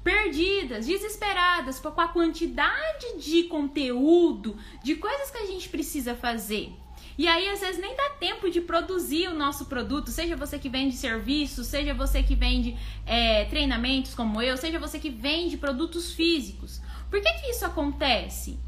Perdidas, 0.03 0.87
desesperadas 0.87 1.79
com 1.79 1.89
a 2.01 2.09
quantidade 2.09 3.19
de 3.19 3.45
conteúdo, 3.45 4.57
de 4.83 4.95
coisas 4.95 5.31
que 5.31 5.39
a 5.39 5.47
gente 5.47 5.69
precisa 5.69 6.15
fazer. 6.15 6.73
E 7.19 7.27
aí, 7.27 7.49
às 7.49 7.61
vezes, 7.61 7.81
nem 7.81 7.97
dá 7.97 8.11
tempo 8.11 8.49
de 8.49 8.61
produzir 8.61 9.29
o 9.29 9.35
nosso 9.35 9.67
produto, 9.67 10.11
seja 10.11 10.37
você 10.37 10.57
que 10.57 10.69
vende 10.69 10.95
serviços, 10.95 11.67
seja 11.67 11.93
você 11.93 12.23
que 12.23 12.37
vende 12.37 12.79
é, 13.05 13.45
treinamentos 13.47 14.15
como 14.15 14.41
eu, 14.41 14.57
seja 14.57 14.79
você 14.79 15.01
que 15.01 15.11
vende 15.11 15.57
produtos 15.57 16.13
físicos. 16.13 16.81
Por 17.11 17.21
que, 17.21 17.33
que 17.41 17.51
isso 17.51 17.67
acontece? 17.67 18.59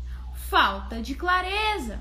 Falta 0.49 1.01
de 1.01 1.15
clareza. 1.15 2.01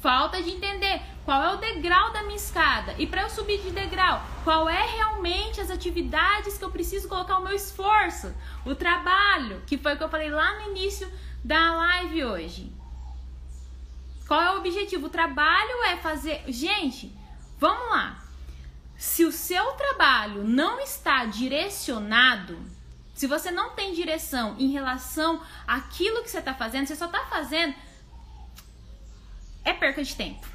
Falta 0.00 0.42
de 0.42 0.50
entender 0.50 1.02
qual 1.24 1.42
é 1.42 1.54
o 1.54 1.58
degrau 1.58 2.12
da 2.12 2.22
minha 2.22 2.36
escada. 2.36 2.94
E 2.98 3.06
para 3.06 3.22
eu 3.22 3.30
subir 3.30 3.60
de 3.60 3.70
degrau, 3.70 4.22
qual 4.44 4.68
é 4.68 4.86
realmente 4.96 5.60
as 5.60 5.70
atividades 5.70 6.56
que 6.56 6.64
eu 6.64 6.70
preciso 6.70 7.08
colocar 7.08 7.38
o 7.38 7.42
meu 7.42 7.54
esforço, 7.54 8.34
o 8.64 8.74
trabalho, 8.74 9.62
que 9.66 9.76
foi 9.76 9.94
o 9.94 9.96
que 9.98 10.04
eu 10.04 10.08
falei 10.08 10.30
lá 10.30 10.58
no 10.58 10.70
início 10.70 11.10
da 11.44 11.74
live 11.74 12.24
hoje. 12.24 12.72
Qual 14.26 14.40
é 14.40 14.54
o 14.54 14.58
objetivo? 14.58 15.06
O 15.06 15.10
trabalho 15.10 15.82
é 15.84 15.96
fazer. 15.96 16.44
Gente, 16.46 17.12
vamos 17.58 17.90
lá. 17.90 18.22
Se 18.96 19.24
o 19.24 19.32
seu 19.32 19.72
trabalho 19.72 20.44
não 20.44 20.78
está 20.78 21.24
direcionado, 21.24 22.58
se 23.14 23.26
você 23.26 23.50
não 23.50 23.70
tem 23.70 23.92
direção 23.92 24.56
em 24.58 24.70
relação 24.70 25.42
àquilo 25.66 26.22
que 26.22 26.30
você 26.30 26.38
está 26.38 26.54
fazendo, 26.54 26.86
você 26.86 26.96
só 26.96 27.06
está 27.06 27.24
fazendo, 27.26 27.74
é 29.64 29.72
perca 29.72 30.02
de 30.02 30.14
tempo. 30.14 30.46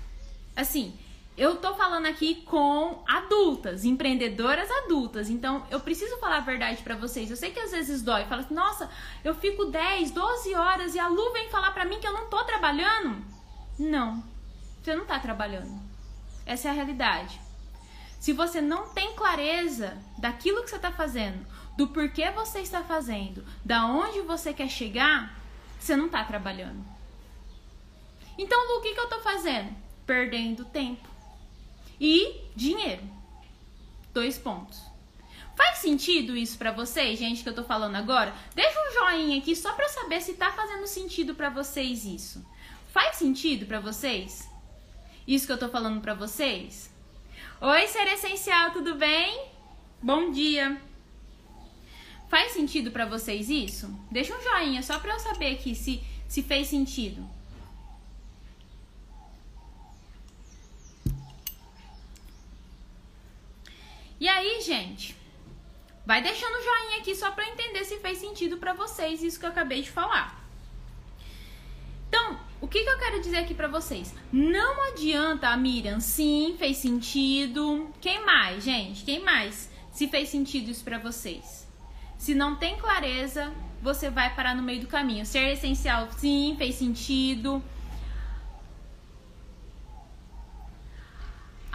Assim, 0.55 0.97
eu 1.37 1.57
tô 1.57 1.73
falando 1.75 2.05
aqui 2.05 2.43
com 2.43 3.03
adultas, 3.05 3.83
empreendedoras 3.83 4.69
adultas. 4.71 5.29
Então, 5.29 5.65
eu 5.69 5.81
preciso 5.81 6.17
falar 6.17 6.37
a 6.37 6.41
verdade 6.41 6.81
para 6.81 6.95
vocês. 6.95 7.29
Eu 7.29 7.35
sei 7.35 7.51
que 7.51 7.59
às 7.59 7.71
vezes 7.71 8.01
dói. 8.01 8.25
Fala 8.25 8.41
assim, 8.41 8.53
nossa, 8.53 8.89
eu 9.23 9.35
fico 9.35 9.65
10, 9.65 10.11
12 10.11 10.55
horas 10.55 10.95
e 10.95 10.99
a 10.99 11.07
Lu 11.09 11.33
vem 11.33 11.49
falar 11.49 11.71
pra 11.71 11.83
mim 11.83 11.99
que 11.99 12.07
eu 12.07 12.13
não 12.13 12.29
tô 12.29 12.41
trabalhando. 12.45 13.21
Não, 13.77 14.23
você 14.81 14.95
não 14.95 15.01
está 15.03 15.19
trabalhando. 15.19 15.77
Essa 16.45 16.69
é 16.69 16.71
a 16.71 16.73
realidade. 16.73 17.41
Se 18.17 18.31
você 18.31 18.61
não 18.61 18.87
tem 18.89 19.13
clareza 19.13 19.97
daquilo 20.17 20.63
que 20.63 20.69
você 20.69 20.77
está 20.77 20.91
fazendo, 20.91 21.45
do 21.75 21.89
porquê 21.89 22.31
você 22.31 22.59
está 22.59 22.81
fazendo, 22.81 23.45
da 23.63 23.85
onde 23.85 24.21
você 24.21 24.53
quer 24.53 24.69
chegar, 24.69 25.35
você 25.77 25.97
não 25.97 26.05
está 26.05 26.23
trabalhando. 26.23 26.94
Então, 28.37 28.77
o 28.77 28.81
que, 28.81 28.93
que 28.93 28.99
eu 28.99 29.05
estou 29.05 29.21
fazendo? 29.21 29.75
Perdendo 30.05 30.65
tempo 30.65 31.07
e 31.99 32.41
dinheiro. 32.55 33.03
Dois 34.13 34.37
pontos. 34.37 34.81
Faz 35.55 35.77
sentido 35.77 36.35
isso 36.35 36.57
para 36.57 36.71
vocês, 36.71 37.17
gente, 37.17 37.41
que 37.41 37.47
eu 37.47 37.55
tô 37.55 37.63
falando 37.63 37.95
agora? 37.95 38.33
Deixa 38.53 38.77
um 38.77 38.93
joinha 38.93 39.37
aqui 39.37 39.55
só 39.55 39.73
para 39.73 39.87
saber 39.87 40.21
se 40.21 40.33
tá 40.33 40.51
fazendo 40.51 40.85
sentido 40.85 41.33
para 41.33 41.49
vocês 41.49 42.03
isso. 42.03 42.45
Faz 42.91 43.15
sentido 43.15 43.65
para 43.65 43.79
vocês? 43.79 44.49
Isso 45.25 45.47
que 45.47 45.53
eu 45.53 45.57
tô 45.57 45.69
falando 45.69 46.01
para 46.01 46.13
vocês? 46.13 46.93
Oi, 47.61 47.87
ser 47.87 48.07
essencial, 48.07 48.71
tudo 48.71 48.95
bem? 48.95 49.47
Bom 50.01 50.29
dia. 50.29 50.79
Faz 52.29 52.51
sentido 52.51 52.91
para 52.91 53.05
vocês 53.05 53.49
isso? 53.49 53.87
Deixa 54.11 54.35
um 54.35 54.41
joinha 54.41 54.83
só 54.83 54.99
para 54.99 55.13
eu 55.13 55.19
saber 55.19 55.53
aqui 55.53 55.73
se 55.73 56.03
se 56.27 56.41
fez 56.41 56.67
sentido. 56.67 57.27
E 64.19 64.27
aí, 64.29 64.61
gente, 64.61 65.15
vai 66.05 66.21
deixando 66.21 66.55
o 66.55 66.63
joinha 66.63 66.99
aqui 66.99 67.13
só 67.15 67.31
para 67.31 67.47
entender 67.49 67.83
se 67.83 67.99
fez 67.99 68.17
sentido 68.17 68.57
para 68.57 68.73
vocês 68.73 69.21
isso 69.21 69.39
que 69.39 69.45
eu 69.45 69.49
acabei 69.49 69.81
de 69.81 69.91
falar. 69.91 70.43
Então, 72.07 72.39
o 72.61 72.67
que, 72.67 72.83
que 72.83 72.89
eu 72.89 72.97
quero 72.97 73.21
dizer 73.21 73.37
aqui 73.37 73.53
para 73.53 73.67
vocês? 73.67 74.13
Não 74.31 74.89
adianta, 74.91 75.49
a 75.49 75.57
Miriam, 75.57 75.99
sim, 75.99 76.55
fez 76.57 76.77
sentido. 76.77 77.89
Quem 77.99 78.25
mais, 78.25 78.63
gente? 78.63 79.03
Quem 79.03 79.19
mais? 79.19 79.69
Se 79.91 80.07
fez 80.07 80.29
sentido 80.29 80.71
isso 80.71 80.83
para 80.83 80.97
vocês? 80.97 81.67
Se 82.17 82.33
não 82.33 82.55
tem 82.55 82.77
clareza, 82.77 83.53
você 83.81 84.09
vai 84.09 84.33
parar 84.33 84.55
no 84.55 84.63
meio 84.63 84.81
do 84.81 84.87
caminho. 84.87 85.25
Ser 85.25 85.51
essencial, 85.51 86.07
sim, 86.17 86.55
fez 86.57 86.75
sentido. 86.75 87.61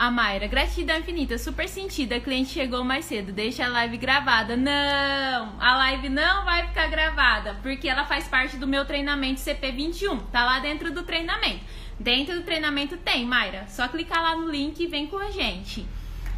A 0.00 0.10
Mayra, 0.10 0.46
gratidão 0.46 0.96
infinita, 0.96 1.36
super 1.36 1.68
sentida. 1.68 2.16
A 2.16 2.20
cliente 2.20 2.48
chegou 2.48 2.82
mais 2.82 3.04
cedo, 3.04 3.32
deixa 3.32 3.66
a 3.66 3.68
live 3.68 3.98
gravada. 3.98 4.56
Não, 4.56 5.60
a 5.60 5.76
live 5.76 6.08
não 6.08 6.42
vai 6.46 6.66
ficar 6.66 6.86
gravada, 6.86 7.58
porque 7.62 7.86
ela 7.86 8.06
faz 8.06 8.26
parte 8.26 8.56
do 8.56 8.66
meu 8.66 8.86
treinamento 8.86 9.42
CP21. 9.42 10.18
Tá 10.32 10.42
lá 10.46 10.58
dentro 10.58 10.90
do 10.90 11.02
treinamento. 11.02 11.60
Dentro 11.98 12.34
do 12.36 12.42
treinamento 12.44 12.96
tem, 12.96 13.26
Mayra. 13.26 13.66
Só 13.68 13.88
clicar 13.88 14.22
lá 14.22 14.36
no 14.36 14.50
link 14.50 14.80
e 14.80 14.86
vem 14.86 15.06
com 15.06 15.18
a 15.18 15.30
gente. 15.30 15.86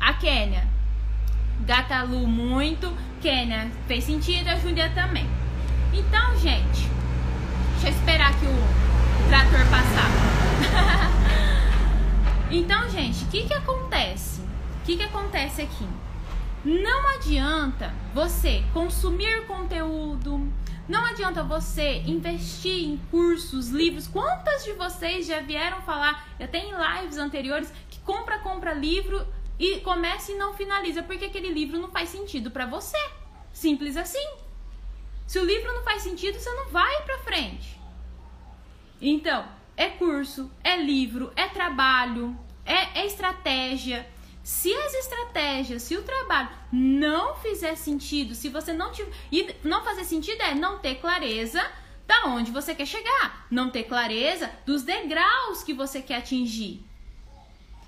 A 0.01 0.13
Kênia, 0.15 0.67
Gatalu 1.61 2.27
muito. 2.27 2.93
Kênia, 3.21 3.71
fez 3.87 4.03
sentido, 4.03 4.49
a 4.49 4.57
Júlia 4.57 4.91
também. 4.93 5.31
Então, 5.93 6.37
gente, 6.41 6.91
deixa 7.75 7.87
eu 7.87 7.91
esperar 7.91 8.31
aqui 8.31 8.45
o 8.45 9.29
trator 9.29 9.65
passar. 9.71 11.13
Então, 12.55 12.87
gente, 12.91 13.25
o 13.25 13.29
que, 13.29 13.47
que 13.47 13.55
acontece? 13.55 14.43
O 14.43 14.85
que, 14.85 14.99
que 14.99 15.03
acontece 15.03 15.63
aqui? 15.63 15.89
Não 16.63 17.09
adianta 17.17 17.95
você 18.13 18.63
consumir 18.75 19.47
conteúdo, 19.47 20.53
não 20.87 21.03
adianta 21.07 21.43
você 21.43 22.01
investir 22.01 22.85
em 22.85 22.99
cursos, 23.11 23.71
livros. 23.71 24.07
Quantas 24.07 24.65
de 24.65 24.73
vocês 24.73 25.27
já 25.27 25.41
vieram 25.41 25.81
falar, 25.81 26.29
até 26.39 26.59
em 26.59 26.73
lives 26.73 27.17
anteriores, 27.17 27.73
que 27.89 27.99
compra, 28.01 28.39
compra 28.41 28.75
livro 28.75 29.27
e 29.59 29.81
começa 29.81 30.31
e 30.31 30.37
não 30.37 30.53
finaliza 30.53 31.03
porque 31.03 31.25
aquele 31.25 31.49
livro 31.49 31.81
não 31.81 31.91
faz 31.91 32.11
sentido 32.11 32.51
para 32.51 32.67
você? 32.67 32.99
Simples 33.51 33.97
assim. 33.97 34.29
Se 35.27 35.39
o 35.39 35.45
livro 35.45 35.73
não 35.73 35.85
faz 35.85 36.03
sentido, 36.03 36.39
você 36.39 36.51
não 36.51 36.69
vai 36.69 37.03
para 37.05 37.19
frente. 37.21 37.81
Então, 39.01 39.49
é 39.77 39.89
curso, 39.89 40.51
é 40.63 40.77
livro, 40.77 41.33
é 41.37 41.49
trabalho, 41.49 42.37
é, 42.65 43.01
é 43.01 43.07
estratégia. 43.07 44.09
Se 44.43 44.75
as 44.75 44.95
estratégias, 44.95 45.83
se 45.83 45.97
o 45.97 46.03
trabalho 46.03 46.51
não 46.73 47.37
fizer 47.37 47.77
sentido, 47.77 48.35
se 48.35 48.49
você 48.49 48.73
não 48.73 48.91
tiver. 48.91 49.13
E 49.31 49.55
não 49.63 49.85
fazer 49.85 50.05
sentido 50.05 50.41
é 50.43 50.55
não 50.55 50.79
ter 50.79 50.97
clareza 50.97 51.65
da 52.07 52.27
onde 52.27 52.51
você 52.51 52.75
quer 52.75 52.87
chegar, 52.87 53.47
não 53.51 53.71
ter 53.71 53.85
clareza 53.85 54.51
dos 54.67 54.83
degraus 54.83 55.63
que 55.63 55.73
você 55.73 56.03
quer 56.03 56.17
atingir. 56.17 56.85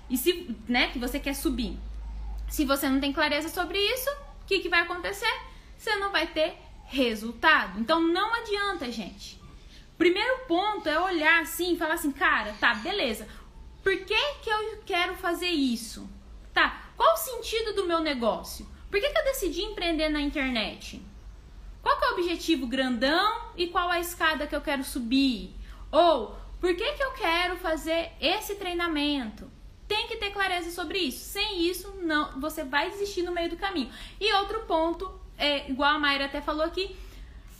E 0.09 0.17
se, 0.17 0.55
né, 0.67 0.87
que 0.87 0.99
você 0.99 1.19
quer 1.19 1.33
subir. 1.33 1.77
Se 2.49 2.63
você 2.63 2.87
não 2.87 2.99
tem 2.99 3.11
clareza 3.11 3.49
sobre 3.49 3.77
isso, 3.77 4.09
o 4.41 4.45
que, 4.45 4.59
que 4.59 4.69
vai 4.69 4.81
acontecer? 4.81 5.33
Você 5.77 5.95
não 5.95 6.11
vai 6.11 6.27
ter 6.27 6.57
resultado. 6.85 7.79
Então 7.79 7.99
não 7.99 8.33
adianta, 8.33 8.91
gente. 8.91 9.34
Primeiro 9.97 10.39
ponto 10.47 10.89
é 10.89 10.99
olhar 10.99 11.41
assim 11.41 11.73
e 11.73 11.77
falar 11.77 11.93
assim, 11.93 12.11
cara, 12.11 12.53
tá, 12.59 12.75
beleza. 12.75 13.27
Por 13.81 13.95
que, 13.97 14.33
que 14.41 14.49
eu 14.49 14.81
quero 14.85 15.15
fazer 15.15 15.49
isso? 15.49 16.09
Tá, 16.53 16.89
qual 16.97 17.13
o 17.13 17.17
sentido 17.17 17.73
do 17.73 17.85
meu 17.85 17.99
negócio? 17.99 18.67
Por 18.89 18.99
que, 18.99 19.09
que 19.09 19.17
eu 19.17 19.23
decidi 19.23 19.61
empreender 19.61 20.09
na 20.09 20.21
internet? 20.21 21.01
Qual 21.81 22.01
é 22.01 22.09
o 22.09 22.13
objetivo 22.13 22.65
grandão 22.65 23.51
e 23.55 23.67
qual 23.67 23.89
a 23.89 23.99
escada 23.99 24.47
que 24.47 24.55
eu 24.55 24.61
quero 24.61 24.83
subir? 24.83 25.55
Ou 25.91 26.35
por 26.59 26.75
que, 26.75 26.93
que 26.93 27.03
eu 27.03 27.11
quero 27.11 27.57
fazer 27.57 28.11
esse 28.19 28.55
treinamento? 28.55 29.51
Tem 29.87 30.07
que 30.07 30.17
ter 30.17 30.31
clareza 30.31 30.71
sobre 30.71 30.97
isso. 30.97 31.19
Sem 31.19 31.61
isso, 31.61 31.91
não, 32.01 32.39
você 32.39 32.63
vai 32.63 32.89
desistir 32.89 33.21
no 33.21 33.31
meio 33.31 33.49
do 33.49 33.57
caminho. 33.57 33.91
E 34.19 34.33
outro 34.33 34.61
ponto, 34.61 35.13
é, 35.37 35.69
igual 35.69 35.91
a 35.91 35.99
Mayra 35.99 36.25
até 36.25 36.41
falou 36.41 36.65
aqui, 36.65 36.95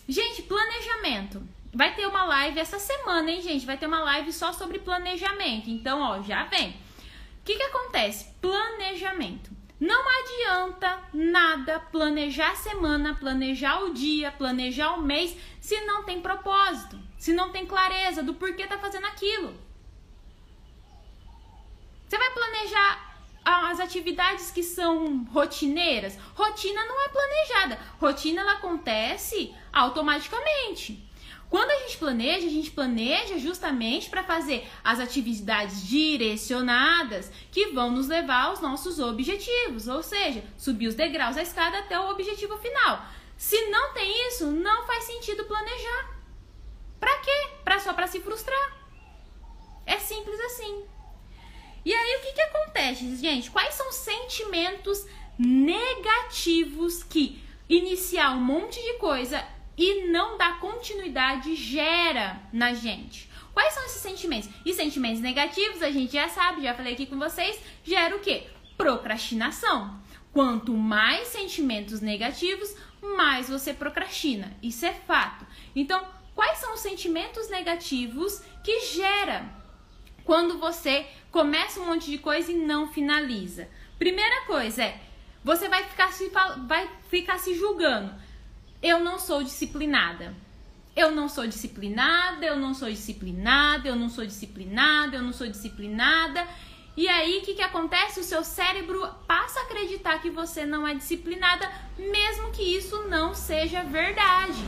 gente, 0.07 0.41
planejamento. 0.41 1.47
Vai 1.75 1.93
ter 1.93 2.07
uma 2.07 2.23
live 2.23 2.57
essa 2.57 2.79
semana, 2.79 3.29
hein, 3.29 3.41
gente? 3.41 3.65
Vai 3.65 3.77
ter 3.77 3.85
uma 3.85 3.99
live 3.99 4.31
só 4.31 4.53
sobre 4.53 4.79
planejamento. 4.79 5.69
Então, 5.69 5.99
ó, 5.99 6.21
já 6.21 6.45
vem. 6.45 6.69
O 6.69 7.43
que, 7.43 7.53
que 7.53 7.63
acontece? 7.63 8.33
Planejamento. 8.39 9.51
Não 9.77 10.03
adianta 10.07 11.03
nada 11.13 11.81
planejar 11.91 12.51
a 12.51 12.55
semana, 12.55 13.13
planejar 13.13 13.83
o 13.83 13.93
dia, 13.93 14.31
planejar 14.31 14.93
o 14.93 15.01
mês, 15.01 15.35
se 15.59 15.81
não 15.81 16.03
tem 16.03 16.21
propósito, 16.21 16.97
se 17.17 17.33
não 17.33 17.51
tem 17.51 17.65
clareza 17.65 18.23
do 18.23 18.33
porquê 18.33 18.65
tá 18.65 18.77
fazendo 18.77 19.07
aquilo. 19.07 19.53
Você 22.07 22.17
vai 22.17 22.31
planejar 22.31 23.17
as 23.43 23.81
atividades 23.81 24.49
que 24.49 24.63
são 24.63 25.25
rotineiras, 25.25 26.17
rotina 26.35 26.85
não 26.85 27.05
é 27.05 27.09
planejada. 27.09 27.79
Rotina 27.99 28.39
ela 28.39 28.53
acontece 28.53 29.53
automaticamente. 29.73 31.04
Quando 31.55 31.71
a 31.71 31.79
gente 31.83 31.97
planeja, 31.97 32.47
a 32.47 32.49
gente 32.49 32.69
planeja 32.69 33.39
justamente 33.39 34.09
para 34.09 34.25
fazer 34.25 34.67
as 34.83 34.99
atividades 34.99 35.87
direcionadas 35.87 37.31
que 37.49 37.67
vão 37.67 37.91
nos 37.91 38.09
levar 38.09 38.47
aos 38.47 38.59
nossos 38.59 38.99
objetivos, 38.99 39.87
ou 39.87 40.03
seja, 40.03 40.43
subir 40.57 40.89
os 40.89 40.95
degraus 40.95 41.37
da 41.37 41.41
escada 41.41 41.79
até 41.79 41.97
o 41.97 42.09
objetivo 42.09 42.57
final. 42.57 43.05
Se 43.37 43.69
não 43.69 43.93
tem 43.93 44.27
isso, 44.27 44.47
não 44.47 44.85
faz 44.85 45.05
sentido 45.05 45.45
planejar. 45.45 46.19
Para 46.99 47.17
quê? 47.19 47.47
Para 47.63 47.79
só 47.79 47.93
para 47.93 48.07
se 48.07 48.19
frustrar. 48.19 48.77
É 49.85 49.97
simples 49.97 50.41
assim. 50.41 50.83
E 51.85 51.93
aí 51.93 52.17
o 52.17 52.21
que 52.21 52.33
que 52.33 52.41
acontece, 52.41 53.15
gente? 53.15 53.49
Quais 53.49 53.75
são 53.75 53.87
os 53.87 53.95
sentimentos 53.95 55.05
negativos 55.39 57.01
que 57.01 57.41
iniciar 57.69 58.31
um 58.31 58.41
monte 58.41 58.81
de 58.81 58.95
coisa 58.95 59.54
e 59.77 60.07
não 60.07 60.37
dar 60.37 60.59
continuidade 60.59 61.55
gera 61.55 62.41
na 62.51 62.73
gente? 62.73 63.29
Quais 63.53 63.73
são 63.73 63.85
esses 63.85 64.01
sentimentos? 64.01 64.49
E 64.65 64.73
sentimentos 64.73 65.21
negativos, 65.21 65.81
a 65.81 65.89
gente 65.89 66.13
já 66.13 66.27
sabe, 66.27 66.63
já 66.63 66.73
falei 66.73 66.93
aqui 66.93 67.05
com 67.05 67.17
vocês, 67.17 67.57
gera 67.83 68.15
o 68.15 68.19
quê? 68.19 68.47
Procrastinação. 68.77 69.97
Quanto 70.33 70.73
mais 70.73 71.29
sentimentos 71.29 72.01
negativos, 72.01 72.75
mais 73.01 73.47
você 73.47 73.73
procrastina. 73.73 74.51
Isso 74.61 74.85
é 74.85 74.91
fato. 74.91 75.45
Então, 75.73 76.05
quais 76.35 76.57
são 76.57 76.73
os 76.73 76.81
sentimentos 76.81 77.49
negativos 77.49 78.41
que 78.61 78.81
gera 78.81 79.45
quando 80.25 80.57
você 80.57 81.07
começa 81.31 81.79
um 81.79 81.85
monte 81.85 82.11
de 82.11 82.17
coisa 82.17 82.51
e 82.51 82.55
não 82.55 82.91
finaliza? 82.91 83.69
Primeira 83.97 84.45
coisa 84.45 84.83
é, 84.83 84.99
você 85.41 85.69
vai 85.69 85.83
ficar 85.85 86.11
se, 86.11 86.29
vai 86.67 86.89
ficar 87.09 87.37
se 87.37 87.55
julgando. 87.55 88.13
Eu 88.81 88.99
não 88.99 89.17
sou 89.17 89.43
disciplinada. 89.43 90.33
Eu 90.95 91.11
não 91.11 91.27
sou 91.27 91.45
disciplinada, 91.45 92.45
eu 92.45 92.55
não 92.55 92.73
sou 92.73 92.89
disciplinada, 92.89 93.87
eu 93.87 93.95
não 93.95 94.09
sou 94.09 94.25
disciplinada, 94.25 95.17
eu 95.17 95.21
não 95.21 95.33
sou 95.33 95.47
disciplinada. 95.47 96.47
E 96.95 97.09
aí, 97.09 97.39
o 97.39 97.41
que, 97.41 97.55
que 97.55 97.61
acontece? 97.61 98.21
O 98.21 98.23
seu 98.23 98.43
cérebro 98.43 99.05
passa 99.27 99.59
a 99.59 99.63
acreditar 99.63 100.21
que 100.21 100.29
você 100.29 100.65
não 100.65 100.87
é 100.87 100.95
disciplinada, 100.95 101.69
mesmo 101.97 102.51
que 102.51 102.63
isso 102.63 103.03
não 103.09 103.33
seja 103.33 103.83
verdade. 103.83 104.63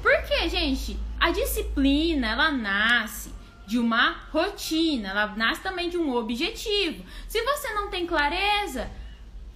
Por 0.00 0.22
quê, 0.28 0.48
gente? 0.48 0.96
A 1.18 1.30
disciplina, 1.30 2.28
ela 2.28 2.52
nasce 2.52 3.34
de 3.66 3.78
uma 3.78 4.12
rotina, 4.32 5.08
ela 5.08 5.26
nasce 5.36 5.62
também 5.62 5.90
de 5.90 5.98
um 5.98 6.14
objetivo. 6.14 7.04
Se 7.26 7.42
você 7.42 7.74
não 7.74 7.90
tem 7.90 8.06
clareza, 8.06 8.88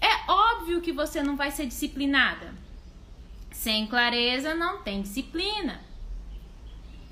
é 0.05 0.31
óbvio 0.31 0.83
que 0.83 0.93
você 0.93 1.23
não 1.23 1.37
vai 1.37 1.51
ser 1.51 1.67
disciplinada. 1.67 2.53
Sem 3.51 3.87
clareza, 3.87 4.55
não 4.55 4.83
tem 4.83 5.01
disciplina. 5.01 5.81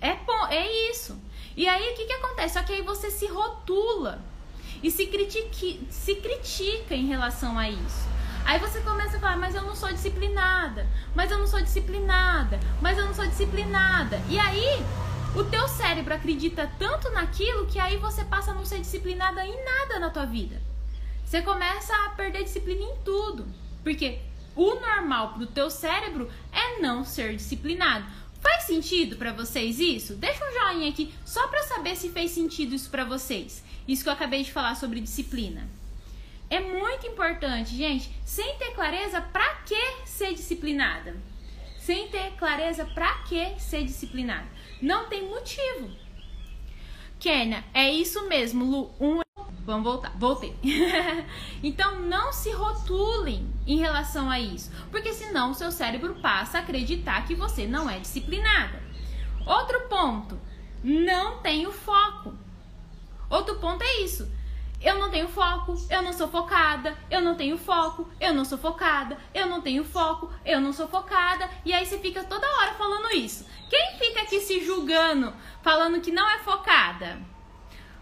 É, 0.01 0.19
é 0.51 0.91
isso. 0.91 1.19
E 1.57 1.67
aí 1.67 1.93
o 1.93 1.95
que, 1.95 2.05
que 2.05 2.13
acontece? 2.13 2.55
Só 2.55 2.63
que 2.63 2.73
aí 2.73 2.83
você 2.83 3.11
se 3.11 3.27
rotula 3.27 4.23
e 4.83 4.91
se, 4.91 5.07
critique, 5.07 5.87
se 5.89 6.17
critica 6.17 6.95
em 6.95 7.07
relação 7.07 7.59
a 7.59 7.71
isso. 7.71 8.13
Aí 8.45 8.59
você 8.59 8.81
começa 8.81 9.17
a 9.17 9.21
falar, 9.21 9.37
mas 9.37 9.55
eu 9.55 9.63
não 9.63 9.75
sou 9.75 9.89
disciplinada, 9.91 10.87
mas 11.15 11.31
eu 11.31 11.39
não 11.39 11.47
sou 11.47 11.63
disciplinada, 11.63 12.59
mas 12.81 12.99
eu 12.99 13.07
não 13.07 13.15
sou 13.15 13.27
disciplinada. 13.27 14.21
E 14.29 14.39
aí 14.39 14.85
o 15.37 15.45
teu 15.45 15.67
cérebro 15.69 16.13
acredita 16.13 16.71
tanto 16.79 17.11
naquilo 17.11 17.67
que 17.67 17.79
aí 17.79 17.97
você 17.97 18.25
passa 18.25 18.51
a 18.51 18.55
não 18.55 18.67
ser 18.67 18.81
disciplinada 18.81 19.47
em 19.47 19.65
nada 19.65 20.01
na 20.01 20.11
tua 20.11 20.27
vida. 20.27 20.61
Você 21.25 21.43
começa 21.43 21.95
a 22.05 22.11
perder 22.11 22.45
disciplina 22.45 22.83
em 22.83 22.97
tudo. 23.05 23.47
Porque 23.83 24.19
o 24.55 24.75
normal 24.75 25.35
pro 25.35 25.47
teu 25.47 25.71
cérebro 25.71 26.31
é 26.53 26.81
não 26.81 27.05
ser 27.05 27.37
disciplinado. 27.37 28.05
Faz 28.41 28.65
sentido 28.65 29.17
para 29.17 29.33
vocês 29.33 29.79
isso? 29.79 30.17
Deixa 30.17 30.45
um 30.45 30.53
joinha 30.53 30.91
aqui 30.91 31.15
só 31.25 31.47
para 31.49 31.63
saber 31.63 31.97
se 31.97 32.11
fez 32.11 32.33
sentido 32.33 32.75
isso 32.75 32.91
para 32.91 33.05
vocês. 33.05 33.63
Isso 33.87 34.03
que 34.03 34.09
eu 34.09 34.13
acabei 34.13 34.43
de 34.43 34.53
falar 34.53 34.75
sobre 34.75 35.01
disciplina. 35.01 35.69
É 36.51 36.61
muito 36.61 37.07
importante, 37.07 37.75
gente, 37.75 38.11
sem 38.27 38.57
ter 38.59 38.75
clareza 38.75 39.21
para 39.21 39.55
que 39.65 40.07
ser 40.07 40.35
disciplinada. 40.35 41.17
Sem 41.79 42.09
ter 42.09 42.33
clareza 42.33 42.85
para 42.85 43.15
que 43.23 43.59
ser 43.59 43.85
disciplinada. 43.85 44.47
Não 44.81 45.09
tem 45.09 45.29
motivo. 45.29 45.91
Kenia, 47.19 47.65
é 47.73 47.91
isso 47.91 48.29
mesmo, 48.29 48.65
Lu. 48.65 48.95
Um 49.01 49.22
Vamos 49.65 49.85
voltar. 49.85 50.13
Voltei. 50.17 50.57
então 51.63 52.01
não 52.01 52.33
se 52.33 52.51
rotulem 52.53 53.53
em 53.67 53.79
relação 53.79 54.29
a 54.29 54.41
isso, 54.41 54.73
porque 54.91 55.13
senão 55.13 55.53
o 55.53 55.55
seu 55.55 55.71
cérebro 55.71 56.17
passa 56.17 56.59
a 56.59 56.61
acreditar 56.63 57.25
que 57.27 57.35
você 57.35 57.67
não 57.67 57.89
é 57.89 57.99
disciplinada. 57.99 58.83
Outro 59.47 59.81
ponto, 59.89 60.39
não 60.83 61.39
tenho 61.39 61.71
foco. 61.73 62.35
Outro 63.31 63.57
ponto 63.57 63.83
é 63.83 64.01
isso. 64.01 64.31
Eu 64.81 64.99
não 64.99 65.11
tenho 65.11 65.29
foco, 65.29 65.77
eu 65.89 66.03
não 66.03 66.13
sou 66.13 66.27
focada, 66.27 66.99
eu 67.09 67.21
não 67.21 67.37
tenho 67.37 67.57
foco, 67.57 68.09
eu 68.21 68.35
não 68.35 68.45
sou 68.45 68.59
focada, 68.59 69.17
eu 69.33 69.47
não 69.47 69.61
tenho 69.61 69.85
foco, 69.85 70.29
eu 70.45 70.61
não 70.61 70.73
sou 70.73 70.89
focada. 70.89 71.49
E 71.65 71.73
aí 71.73 71.87
você 71.87 71.99
fica 71.99 72.25
toda 72.25 72.51
hora 72.59 72.75
falando 72.75 73.15
isso. 73.15 73.47
Quem 73.71 73.97
fica 73.97 74.23
aqui 74.23 74.41
se 74.41 74.65
julgando, 74.65 75.33
falando 75.63 76.01
que 76.01 76.11
não 76.11 76.29
é 76.29 76.41
focada? 76.41 77.21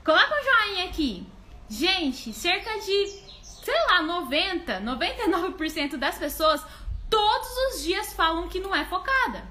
Coloca 0.03 0.35
um 0.35 0.43
joinha 0.43 0.87
aqui. 0.87 1.27
Gente, 1.71 2.33
cerca 2.33 2.68
de, 2.81 3.07
sei 3.43 3.87
lá, 3.87 4.03
90, 4.03 4.81
99% 4.81 5.97
das 5.97 6.18
pessoas 6.18 6.61
todos 7.09 7.49
os 7.68 7.85
dias 7.85 8.12
falam 8.12 8.49
que 8.49 8.59
não 8.59 8.75
é 8.75 8.85
focada. 8.85 9.49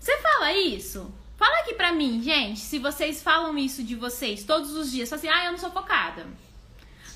Você 0.00 0.18
fala 0.18 0.52
isso? 0.52 1.14
Fala 1.36 1.60
aqui 1.60 1.74
pra 1.74 1.92
mim, 1.92 2.20
gente, 2.20 2.58
se 2.58 2.80
vocês 2.80 3.22
falam 3.22 3.56
isso 3.56 3.84
de 3.84 3.94
vocês 3.94 4.42
todos 4.42 4.72
os 4.72 4.90
dias, 4.90 5.12
assim, 5.12 5.28
ah, 5.28 5.44
eu 5.44 5.52
não 5.52 5.58
sou 5.58 5.70
focada. 5.70 6.26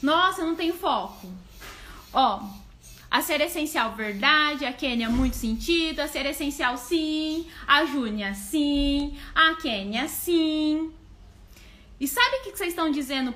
Nossa, 0.00 0.42
eu 0.42 0.46
não 0.46 0.54
tenho 0.54 0.74
foco. 0.74 1.28
Ó, 2.12 2.40
a 3.10 3.20
ser 3.20 3.40
essencial, 3.40 3.94
verdade. 3.96 4.64
A 4.64 4.72
Kênia, 4.72 5.08
muito 5.08 5.34
sentido. 5.34 6.00
A 6.00 6.06
ser 6.06 6.26
essencial, 6.26 6.76
sim. 6.76 7.48
A 7.66 7.84
Júnia, 7.84 8.34
sim. 8.34 9.18
A 9.34 9.54
Kênia, 9.56 10.06
sim. 10.06 10.92
E 11.98 12.06
sabe 12.06 12.36
o 12.36 12.42
que 12.42 12.56
vocês 12.56 12.70
estão 12.70 12.90
dizendo 12.90 13.34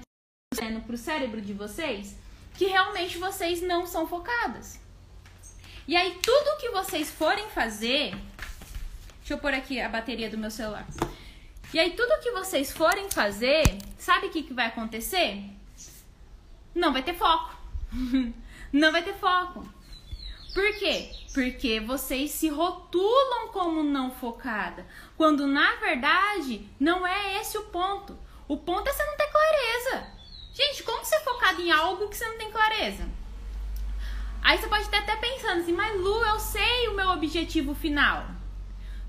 dizendo 0.53 0.83
pro 0.83 0.97
cérebro 0.97 1.41
de 1.41 1.55
vocês 1.55 2.17
que 2.55 2.67
realmente 2.67 3.17
vocês 3.17 3.63
não 3.63 3.87
são 3.87 4.07
focadas. 4.07 4.79
E 5.89 5.97
aí 5.97 6.19
tudo 6.23 6.59
que 6.61 6.69
vocês 6.71 7.11
forem 7.11 7.49
fazer, 7.49 8.15
deixa 9.19 9.35
eu 9.35 9.39
pôr 9.39 9.55
aqui 9.55 9.81
a 9.81 9.89
bateria 9.89 10.31
do 10.31 10.39
meu 10.39 10.51
celular. 10.51 10.87
E 11.73 11.81
aí 11.81 11.91
tudo 11.93 12.21
que 12.21 12.31
vocês 12.33 12.71
forem 12.71 13.11
fazer, 13.11 13.79
sabe 13.99 14.27
o 14.27 14.31
que, 14.31 14.43
que 14.43 14.53
vai 14.53 14.67
acontecer? 14.67 15.43
Não 16.75 16.93
vai 16.93 17.03
ter 17.03 17.15
foco. 17.15 17.57
não 18.73 18.93
vai 18.93 19.03
ter 19.03 19.15
foco. 19.15 19.67
Por 20.53 20.79
quê? 20.79 21.11
Porque 21.33 21.81
vocês 21.81 22.31
se 22.31 22.51
rotulam 22.51 23.49
como 23.49 23.83
não 23.83 24.11
focada, 24.11 24.87
quando 25.17 25.47
na 25.47 25.77
verdade 25.77 26.69
não 26.79 27.07
é 27.07 27.41
esse 27.41 27.57
o 27.57 27.65
ponto. 27.65 28.19
O 28.47 28.59
ponto 28.59 28.87
é 28.87 28.93
você 28.93 29.03
não 29.03 29.17
ter 29.17 29.31
clareza. 29.31 30.12
Gente, 30.53 30.83
como 30.83 31.05
ser 31.05 31.21
focado 31.21 31.63
em 31.63 31.71
algo 31.71 32.09
que 32.09 32.17
você 32.17 32.29
não 32.29 32.37
tem 32.37 32.51
clareza? 32.51 33.09
Aí 34.43 34.59
você 34.59 34.67
pode 34.67 34.83
estar 34.83 34.99
até 34.99 35.17
pensando 35.17 35.61
assim, 35.61 35.73
mas 35.73 35.99
Lu, 35.99 36.23
eu 36.25 36.39
sei 36.39 36.89
o 36.89 36.95
meu 36.95 37.09
objetivo 37.11 37.75
final. 37.75 38.27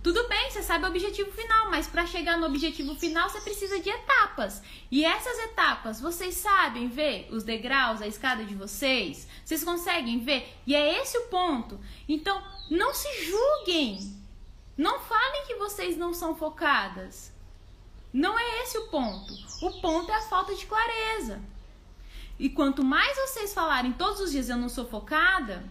Tudo 0.01 0.27
bem, 0.27 0.51
você 0.51 0.61
sabe 0.61 0.85
o 0.85 0.89
objetivo 0.89 1.31
final, 1.31 1.69
mas 1.71 1.87
para 1.87 2.05
chegar 2.05 2.37
no 2.37 2.45
objetivo 2.45 2.93
final 2.95 3.29
você 3.29 3.41
precisa 3.41 3.79
de 3.79 3.89
etapas. 3.89 4.61
E 4.91 5.03
essas 5.03 5.39
etapas, 5.39 5.99
vocês 5.99 6.35
sabem 6.35 6.87
ver 6.87 7.27
os 7.31 7.43
degraus, 7.43 8.01
a 8.01 8.07
escada 8.07 8.45
de 8.45 8.53
vocês? 8.53 9.27
Vocês 9.43 9.63
conseguem 9.63 10.19
ver? 10.19 10.55
E 10.67 10.75
é 10.75 11.01
esse 11.01 11.17
o 11.17 11.27
ponto. 11.27 11.79
Então, 12.07 12.41
não 12.69 12.93
se 12.93 13.25
julguem. 13.25 14.13
Não 14.77 14.99
falem 14.99 15.45
que 15.45 15.55
vocês 15.55 15.97
não 15.97 16.13
são 16.13 16.35
focadas. 16.35 17.32
Não 18.13 18.37
é 18.37 18.61
esse 18.61 18.77
o 18.77 18.87
ponto. 18.87 19.33
O 19.61 19.81
ponto 19.81 20.11
é 20.11 20.15
a 20.15 20.21
falta 20.21 20.53
de 20.53 20.65
clareza. 20.67 21.41
E 22.37 22.49
quanto 22.49 22.83
mais 22.83 23.17
vocês 23.17 23.53
falarem 23.53 23.91
todos 23.93 24.19
os 24.19 24.31
dias 24.31 24.49
eu 24.49 24.57
não 24.57 24.69
sou 24.69 24.85
focada, 24.85 25.63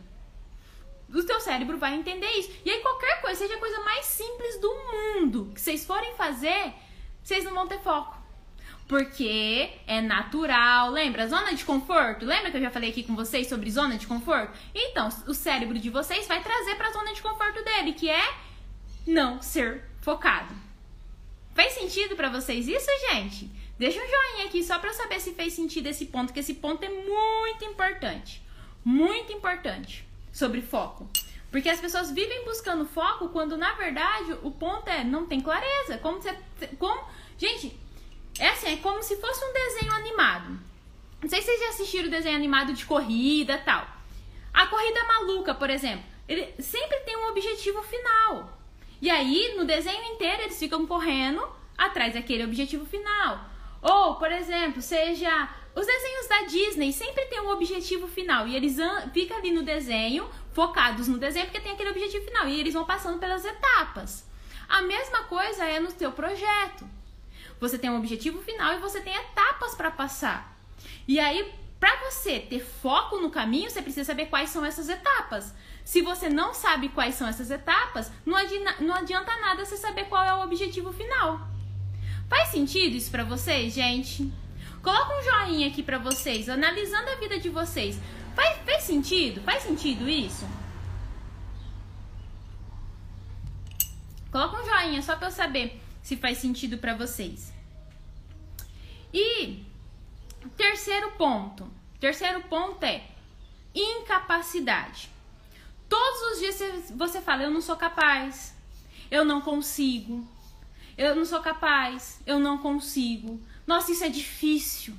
o 1.09 1.23
seu 1.23 1.41
cérebro 1.41 1.79
vai 1.79 1.95
entender 1.95 2.31
isso. 2.33 2.51
E 2.65 2.71
aí 2.71 2.81
qualquer 2.81 3.21
coisa, 3.21 3.39
seja 3.39 3.55
a 3.55 3.61
coisa 3.61 3.81
mais 3.81 4.07
simples 4.07 4.61
do 4.61 4.75
mundo 4.75 5.53
que 5.55 5.61
vocês 5.61 5.85
forem 5.85 6.15
fazer, 6.15 6.75
vocês 7.23 7.45
não 7.45 7.55
vão 7.55 7.69
ter 7.69 7.79
foco. 7.81 8.21
Porque 8.89 9.71
é 9.87 10.01
natural. 10.01 10.91
Lembra? 10.91 11.29
Zona 11.29 11.55
de 11.55 11.65
conforto? 11.65 12.27
Lembra 12.27 12.51
que 12.51 12.57
eu 12.57 12.63
já 12.63 12.71
falei 12.71 12.91
aqui 12.91 13.03
com 13.03 13.15
vocês 13.15 13.49
sobre 13.49 13.71
zona 13.71 13.97
de 13.97 14.07
conforto? 14.07 14.59
Então, 14.75 15.09
o 15.27 15.33
cérebro 15.33 15.79
de 15.79 15.89
vocês 15.89 16.27
vai 16.27 16.43
trazer 16.43 16.75
para 16.75 16.89
a 16.89 16.93
zona 16.93 17.15
de 17.15 17.23
conforto 17.23 17.63
dele, 17.65 17.93
que 17.93 18.11
é 18.11 18.35
não 19.07 19.41
ser 19.41 19.85
focado. 20.01 20.72
Faz 21.55 21.73
sentido 21.73 22.17
para 22.17 22.31
vocês 22.31 22.67
isso, 22.67 22.89
gente? 23.11 23.51
Deixa 23.79 23.99
um 23.99 24.09
joinha 24.09 24.47
aqui 24.47 24.63
só 24.63 24.79
para 24.79 24.93
saber 24.93 25.21
se 25.21 25.35
fez 25.35 25.53
sentido 25.53 25.87
esse 25.87 26.07
ponto, 26.07 26.33
que 26.33 26.41
esse 26.41 26.55
ponto 26.55 26.85
é 26.85 26.89
muito 26.89 27.65
importante. 27.65 28.43
Muito 28.85 29.33
importante 29.33 30.07
sobre 30.33 30.63
foco. 30.63 31.09
Porque 31.51 31.69
as 31.69 31.81
pessoas 31.81 32.11
vivem 32.11 32.45
buscando 32.45 32.87
foco 32.87 33.29
quando 33.29 33.57
na 33.57 33.75
verdade 33.75 34.33
o 34.43 34.51
ponto 34.51 34.89
é 34.89 35.05
não 35.05 35.27
tem 35.27 35.41
clareza. 35.41 35.99
Como 35.99 36.21
você 36.21 36.35
como 36.79 37.05
gente, 37.37 37.79
é 38.39 38.49
assim, 38.49 38.73
é 38.73 38.77
como 38.77 39.03
se 39.03 39.17
fosse 39.17 39.45
um 39.45 39.53
desenho 39.53 39.93
animado. 39.93 40.59
Não 41.21 41.29
sei 41.29 41.41
se 41.41 41.47
vocês 41.47 41.61
já 41.61 41.69
assistiram 41.69 42.09
o 42.09 42.11
desenho 42.11 42.37
animado 42.37 42.73
de 42.73 42.87
corrida, 42.87 43.59
tal. 43.59 43.87
A 44.53 44.67
corrida 44.67 45.05
maluca, 45.05 45.55
por 45.55 45.69
exemplo, 45.69 46.05
ele 46.27 46.55
sempre 46.61 46.99
tem 47.01 47.17
um 47.17 47.29
objetivo 47.29 47.83
final. 47.83 48.62
E 49.03 49.11
aí, 49.11 49.57
no 49.57 49.65
desenho 49.65 50.15
inteiro, 50.15 50.43
eles 50.43 50.61
ficam 50.61 50.87
correndo 50.87 51.45
atrás 51.77 52.15
daquele 52.15 52.45
objetivo 52.45 52.87
final. 52.87 53.45
Ou, 53.83 54.15
por 54.15 54.31
exemplo, 54.31 54.81
seja 54.81 55.49
os 55.75 55.85
desenhos 55.85 56.29
da 56.29 56.43
Disney 56.43 56.93
sempre 56.93 57.27
tem 57.27 57.41
um 57.41 57.51
objetivo 57.51 58.07
final 58.07 58.47
e 58.47 58.55
eles 58.55 58.77
ficam 59.13 59.39
ali 59.39 59.51
no 59.51 59.65
desenho, 59.65 60.31
focados 60.53 61.09
no 61.09 61.19
desenho, 61.19 61.47
porque 61.47 61.61
tem 61.61 61.73
aquele 61.73 61.91
objetivo 61.91 62.25
final 62.25 62.47
e 62.47 62.61
eles 62.61 62.75
vão 62.75 62.85
passando 62.85 63.19
pelas 63.19 63.45
etapas. 63.45 64.25
A 64.69 64.83
mesma 64.83 65.25
coisa 65.25 65.65
é 65.65 65.81
no 65.81 65.91
seu 65.91 66.13
projeto. 66.13 66.89
Você 67.59 67.77
tem 67.77 67.91
um 67.91 67.99
objetivo 67.99 68.41
final 68.41 68.75
e 68.75 68.79
você 68.79 69.01
tem 69.01 69.17
etapas 69.17 69.75
para 69.75 69.91
passar. 69.91 70.57
E 71.09 71.19
aí, 71.19 71.53
para 71.81 72.09
você 72.09 72.39
ter 72.39 72.61
foco 72.61 73.19
no 73.19 73.31
caminho, 73.31 73.69
você 73.69 73.83
precisa 73.83 74.05
saber 74.05 74.27
quais 74.27 74.51
são 74.51 74.65
essas 74.65 74.89
etapas. 74.89 75.53
Se 75.85 76.01
você 76.01 76.29
não 76.29 76.55
sabe 76.55 76.89
quais 76.89 77.15
são 77.15 77.27
essas 77.27 77.51
etapas, 77.51 78.11
não 78.25 78.37
adianta, 78.37 78.77
não 78.81 78.95
adianta 78.95 79.41
nada 79.41 79.65
você 79.65 79.77
saber 79.77 80.05
qual 80.05 80.25
é 80.25 80.35
o 80.35 80.45
objetivo 80.45 80.93
final. 80.93 81.41
Faz 82.29 82.49
sentido 82.49 82.97
isso 82.97 83.11
para 83.11 83.25
vocês, 83.25 83.75
gente? 83.75 84.33
Coloca 84.83 85.19
um 85.19 85.23
joinha 85.23 85.69
aqui 85.69 85.83
para 85.83 85.99
vocês, 85.99 86.49
analisando 86.49 87.11
a 87.11 87.17
vida 87.17 87.39
de 87.39 87.49
vocês. 87.49 87.99
Faz, 88.35 88.59
faz 88.65 88.83
sentido? 88.85 89.43
Faz 89.43 89.63
sentido 89.63 90.09
isso? 90.09 90.47
Coloca 94.31 94.63
um 94.63 94.65
joinha 94.65 95.03
só 95.03 95.15
para 95.15 95.29
eu 95.29 95.33
saber 95.33 95.81
se 96.03 96.17
faz 96.17 96.39
sentido 96.39 96.79
para 96.79 96.95
vocês. 96.95 97.53
E 99.13 99.65
terceiro 100.57 101.13
ponto. 101.13 101.71
Terceiro 102.01 102.41
ponto 102.43 102.83
é 102.83 103.05
incapacidade. 103.75 105.11
Todos 105.93 106.33
os 106.33 106.39
dias 106.39 106.91
você 106.97 107.21
fala: 107.21 107.43
Eu 107.43 107.51
não 107.51 107.61
sou 107.61 107.77
capaz, 107.77 108.55
eu 109.11 109.27
não 109.27 109.43
consigo, 109.43 110.27
eu 110.97 111.15
não 111.15 111.27
sou 111.27 111.41
capaz, 111.41 112.19
eu 112.25 112.39
não 112.39 112.57
consigo. 112.57 113.39
Nossa, 113.67 113.93
isso 113.93 114.03
é 114.03 114.09
difícil. 114.09 114.95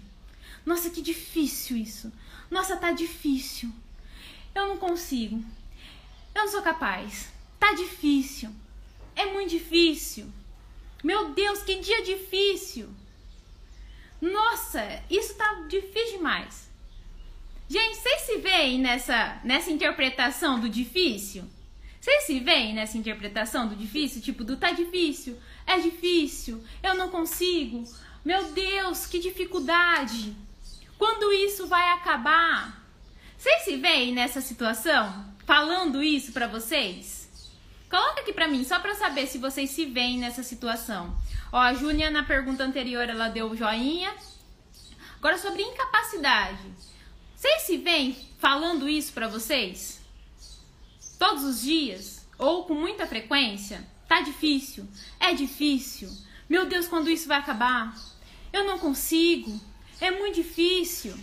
Nossa, 0.64 0.92
que 0.92 1.02
difícil 1.02 1.78
isso. 1.78 2.14
Nossa, 2.52 2.78
tá 2.78 2.92
difícil. 2.92 3.74
Eu 4.54 4.68
não 4.68 4.78
consigo. 4.78 5.44
Eu 6.36 6.44
não 6.44 6.52
sou 6.52 6.62
capaz. 6.62 7.32
Tá 7.60 7.74
difícil. 7.74 8.52
É 9.16 9.26
muito 9.26 9.50
difícil. 9.50 10.32
Meu 11.04 11.30
Deus, 11.30 11.64
que 11.64 11.80
dia 11.80 12.04
difícil. 12.04 12.88
Nossa, 14.22 15.02
isso 15.10 15.34
tá 15.34 15.66
difícil 15.68 16.18
demais. 16.18 16.70
Gente, 17.68 17.98
vocês 17.98 18.22
se 18.22 18.38
veem 18.38 18.80
nessa, 18.80 19.40
nessa 19.44 19.72
interpretação 19.72 20.60
do 20.60 20.70
difícil? 20.70 21.44
Vocês 22.00 22.26
se 22.26 22.40
veem 22.40 22.74
nessa 22.74 22.98
interpretação 22.98 23.68
do 23.68 23.76
difícil? 23.76 24.22
Tipo, 24.22 24.44
do 24.44 24.58
tá 24.58 24.72
difícil, 24.72 25.40
é 25.66 25.80
difícil, 25.80 26.62
eu 26.84 26.96
não 26.96 27.10
consigo. 27.10 27.84
Meu 28.26 28.52
Deus, 28.52 29.06
que 29.06 29.20
dificuldade. 29.20 30.36
Quando 30.98 31.32
isso 31.32 31.66
vai 31.68 31.90
acabar? 31.92 32.84
Vocês 33.38 33.64
se 33.64 33.78
veem 33.78 34.14
nessa 34.14 34.42
situação? 34.42 35.34
Falando 35.46 36.04
isso 36.04 36.32
para 36.34 36.48
vocês? 36.48 37.30
Coloca 37.90 38.22
aqui 38.22 38.34
para 38.34 38.48
mim, 38.48 38.64
só 38.64 38.80
para 38.80 38.96
saber 38.96 39.28
se 39.28 39.38
vocês 39.38 39.70
se 39.70 39.86
veem 39.86 40.18
nessa 40.18 40.44
situação. 40.44 41.18
Ó, 41.52 41.58
a 41.58 41.74
Júnia 41.74 42.10
na 42.10 42.24
pergunta 42.24 42.64
anterior 42.64 43.08
ela 43.08 43.30
deu 43.30 43.50
o 43.50 43.56
joinha. 43.56 44.14
Agora 45.18 45.38
sobre 45.38 45.62
incapacidade. 45.62 46.93
Vocês 47.44 47.64
se 47.64 47.76
veem 47.76 48.16
falando 48.40 48.88
isso 48.88 49.12
para 49.12 49.28
vocês? 49.28 50.00
Todos 51.20 51.44
os 51.44 51.62
dias? 51.62 52.26
Ou 52.40 52.64
com 52.64 52.74
muita 52.74 53.06
frequência? 53.06 53.86
Tá 54.08 54.22
difícil? 54.22 54.88
É 55.20 55.34
difícil? 55.34 56.10
Meu 56.48 56.66
Deus, 56.66 56.88
quando 56.88 57.10
isso 57.10 57.28
vai 57.28 57.40
acabar? 57.40 57.94
Eu 58.54 58.64
não 58.64 58.80
consigo? 58.80 59.60
É 60.00 60.10
muito 60.10 60.36
difícil. 60.36 61.14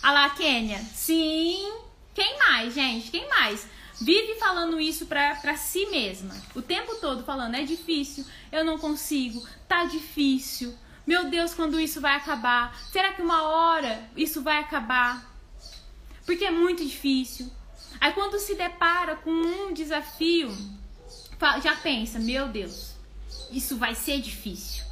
A 0.00 0.12
lá, 0.12 0.30
Kênia. 0.30 0.78
Sim. 0.78 1.72
Quem 2.14 2.38
mais, 2.38 2.72
gente? 2.72 3.10
Quem 3.10 3.28
mais? 3.28 3.66
Vive 4.00 4.36
falando 4.36 4.78
isso 4.78 5.06
pra 5.06 5.56
si 5.56 5.86
mesma. 5.86 6.40
O 6.54 6.62
tempo 6.62 6.94
todo 7.00 7.24
falando, 7.24 7.56
é 7.56 7.64
difícil, 7.64 8.24
eu 8.52 8.64
não 8.64 8.78
consigo, 8.78 9.44
tá 9.66 9.86
difícil. 9.86 10.72
Meu 11.04 11.24
Deus, 11.24 11.52
quando 11.52 11.80
isso 11.80 12.00
vai 12.00 12.14
acabar? 12.14 12.80
Será 12.92 13.12
que 13.12 13.22
uma 13.22 13.42
hora 13.42 14.08
isso 14.16 14.40
vai 14.40 14.60
acabar? 14.60 15.31
Porque 16.24 16.44
é 16.44 16.50
muito 16.50 16.84
difícil. 16.84 17.50
Aí 18.00 18.12
quando 18.12 18.38
se 18.38 18.54
depara 18.54 19.16
com 19.16 19.30
um 19.30 19.72
desafio, 19.72 20.50
já 21.62 21.76
pensa, 21.76 22.18
meu 22.18 22.48
Deus, 22.48 22.92
isso 23.50 23.76
vai 23.76 23.94
ser 23.94 24.20
difícil. 24.20 24.84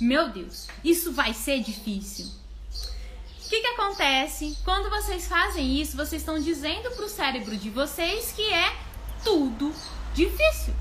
Meu 0.00 0.28
Deus, 0.28 0.66
isso 0.84 1.12
vai 1.12 1.32
ser 1.32 1.60
difícil. 1.60 2.26
O 2.26 3.48
que, 3.48 3.60
que 3.60 3.66
acontece? 3.68 4.56
Quando 4.64 4.90
vocês 4.90 5.28
fazem 5.28 5.80
isso, 5.80 5.96
vocês 5.96 6.22
estão 6.22 6.40
dizendo 6.40 6.90
para 6.90 7.04
o 7.04 7.08
cérebro 7.08 7.56
de 7.56 7.70
vocês 7.70 8.32
que 8.32 8.42
é 8.52 8.74
tudo 9.22 9.72
difícil. 10.14 10.74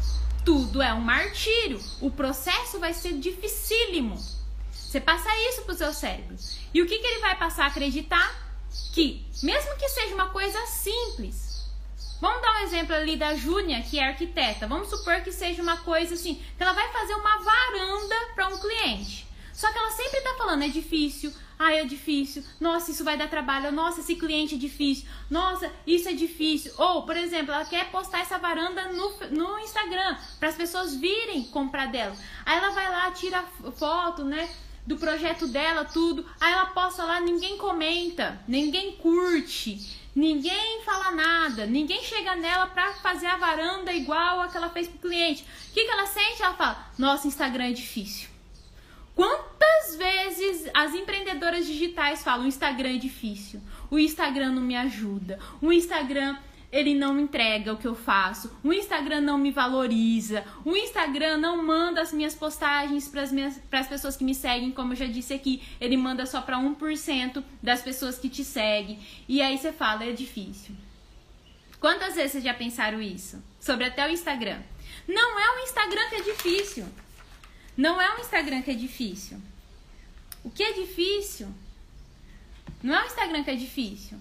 Tudo 0.44 0.82
é 0.82 0.94
um 0.94 1.02
martírio. 1.02 1.80
O 2.02 2.10
processo 2.10 2.80
vai 2.80 2.94
ser 2.94 3.14
dificílimo. 3.14 4.18
Você 4.72 5.00
passa 5.00 5.30
isso 5.50 5.64
para 5.64 5.74
o 5.74 5.78
seu 5.78 5.94
cérebro. 5.94 6.36
E 6.74 6.82
o 6.82 6.86
que, 6.86 7.00
que 7.00 7.08
ele 7.08 7.22
vai 7.22 7.38
passar 7.38 7.66
a 7.66 7.68
acreditar? 7.68 8.43
Que, 8.94 9.26
mesmo 9.42 9.76
que 9.78 9.90
seja 9.90 10.14
uma 10.14 10.30
coisa 10.30 10.60
simples, 10.68 11.66
vamos 12.22 12.42
dar 12.42 12.54
um 12.54 12.64
exemplo 12.64 12.96
ali 12.96 13.16
da 13.16 13.36
Júnia, 13.36 13.82
que 13.82 14.00
é 14.00 14.08
arquiteta. 14.08 14.68
Vamos 14.68 14.90
supor 14.90 15.22
que 15.22 15.32
seja 15.32 15.62
uma 15.62 15.78
coisa 15.78 16.14
assim, 16.14 16.36
que 16.36 16.64
ela 16.64 16.74
vai 16.74 16.92
fazer 16.92 17.16
uma 17.16 17.38
varanda 17.40 18.16
para 18.36 18.48
um 18.50 18.60
cliente. 18.60 19.28
Só 19.54 19.72
que 19.72 19.78
ela 19.78 19.92
sempre 19.92 20.22
tá 20.22 20.36
falando, 20.36 20.64
é 20.64 20.68
difícil, 20.68 21.32
ah, 21.58 21.72
é 21.72 21.86
difícil, 21.86 22.44
nossa, 22.60 22.92
isso 22.92 23.04
vai 23.04 23.16
dar 23.16 23.30
trabalho, 23.30 23.72
nossa, 23.72 24.02
esse 24.02 24.16
cliente 24.16 24.56
é 24.56 24.58
difícil, 24.58 25.08
nossa, 25.30 25.72
isso 25.86 26.10
é 26.10 26.14
difícil. 26.14 26.74
Ou, 26.78 27.04
por 27.04 27.16
exemplo, 27.16 27.54
ela 27.54 27.64
quer 27.64 27.90
postar 27.92 28.20
essa 28.20 28.38
varanda 28.38 28.92
no, 28.92 29.14
no 29.30 29.60
Instagram, 29.60 30.18
para 30.40 30.50
as 30.50 30.56
pessoas 30.56 30.96
virem 30.96 31.46
comprar 31.46 31.88
dela. 31.88 32.16
Aí 32.46 32.58
ela 32.58 32.72
vai 32.72 32.90
lá, 32.90 33.12
tira 33.12 33.44
foto, 33.78 34.26
né? 34.26 34.50
Do 34.86 34.98
projeto 34.98 35.48
dela, 35.48 35.86
tudo. 35.86 36.26
Aí 36.40 36.52
ela 36.52 36.68
posta 36.68 37.04
lá, 37.04 37.20
ninguém 37.20 37.58
comenta, 37.58 38.42
ninguém 38.48 38.94
curte, 38.94 39.98
ninguém 40.16 40.82
fala 40.84 41.12
nada, 41.12 41.66
ninguém 41.66 42.04
chega 42.04 42.36
nela 42.36 42.68
pra 42.68 42.94
fazer 42.94 43.28
a 43.28 43.38
varanda 43.38 43.94
igual 43.94 44.42
a 44.42 44.48
que 44.48 44.58
ela 44.58 44.70
fez 44.70 44.88
pro 44.88 45.10
cliente. 45.10 45.44
O 45.70 45.74
que, 45.74 45.86
que 45.86 45.92
ela 45.92 46.06
sente? 46.06 46.42
Ela 46.42 46.56
fala: 46.56 46.92
Nossa, 46.98 47.28
Instagram 47.28 47.66
é 47.66 47.74
difícil. 47.74 48.30
Quantas 49.16 49.96
vezes 49.96 50.70
as 50.74 50.94
empreendedoras 50.94 51.66
digitais 51.66 52.24
falam: 52.24 52.48
Instagram 52.48 52.96
é 52.96 52.98
difícil, 52.98 53.62
o 53.90 54.00
Instagram 54.00 54.52
não 54.52 54.62
me 54.62 54.76
ajuda, 54.76 55.40
o 55.62 55.72
Instagram 55.72 56.38
ele 56.74 56.96
não 56.96 57.20
entrega 57.20 57.72
o 57.72 57.78
que 57.78 57.88
eu 57.88 57.94
faço, 57.94 58.52
o 58.64 58.74
Instagram 58.74 59.22
não 59.22 59.38
me 59.38 59.52
valoriza, 59.52 60.44
o 60.66 60.76
Instagram 60.76 61.38
não 61.38 61.64
manda 61.64 62.02
as 62.02 62.12
minhas 62.12 62.34
postagens 62.34 63.08
para 63.08 63.80
as 63.80 63.88
pessoas 63.88 64.18
que 64.18 64.24
me 64.24 64.34
seguem, 64.34 64.72
como 64.72 64.94
eu 64.94 64.98
já 64.98 65.06
disse 65.06 65.36
aqui, 65.36 65.62
ele 65.80 65.96
manda 65.96 66.26
só 66.26 66.42
para 66.42 66.58
1% 66.58 67.44
das 67.62 67.84
pessoas 67.84 68.18
que 68.18 68.28
te 68.28 68.44
seguem. 68.44 69.00
E 69.30 69.40
aí 69.40 69.56
você 69.56 69.72
fala, 69.72 70.04
é 70.04 70.14
difícil. 70.14 70.76
Quantas 71.80 72.16
vezes 72.16 72.32
vocês 72.32 72.44
já 72.44 72.56
pensaram 72.56 73.00
isso? 73.00 73.42
Sobre 73.60 73.86
até 73.86 74.08
o 74.08 74.12
Instagram. 74.12 74.60
Não 75.08 75.40
é 75.40 75.56
o 75.56 75.64
Instagram 75.66 76.10
que 76.10 76.16
é 76.16 76.22
difícil. 76.22 76.86
Não 77.78 78.02
é 78.02 78.16
o 78.16 78.20
Instagram 78.20 78.64
que 78.64 78.72
é 78.72 78.76
difícil. 78.76 79.40
O 80.44 80.50
que 80.50 80.64
é 80.64 80.74
difícil? 80.74 81.54
Não 82.82 82.96
é 82.96 83.04
o 83.04 83.06
Instagram 83.06 83.44
que 83.44 83.52
é 83.52 83.56
difícil 83.56 84.18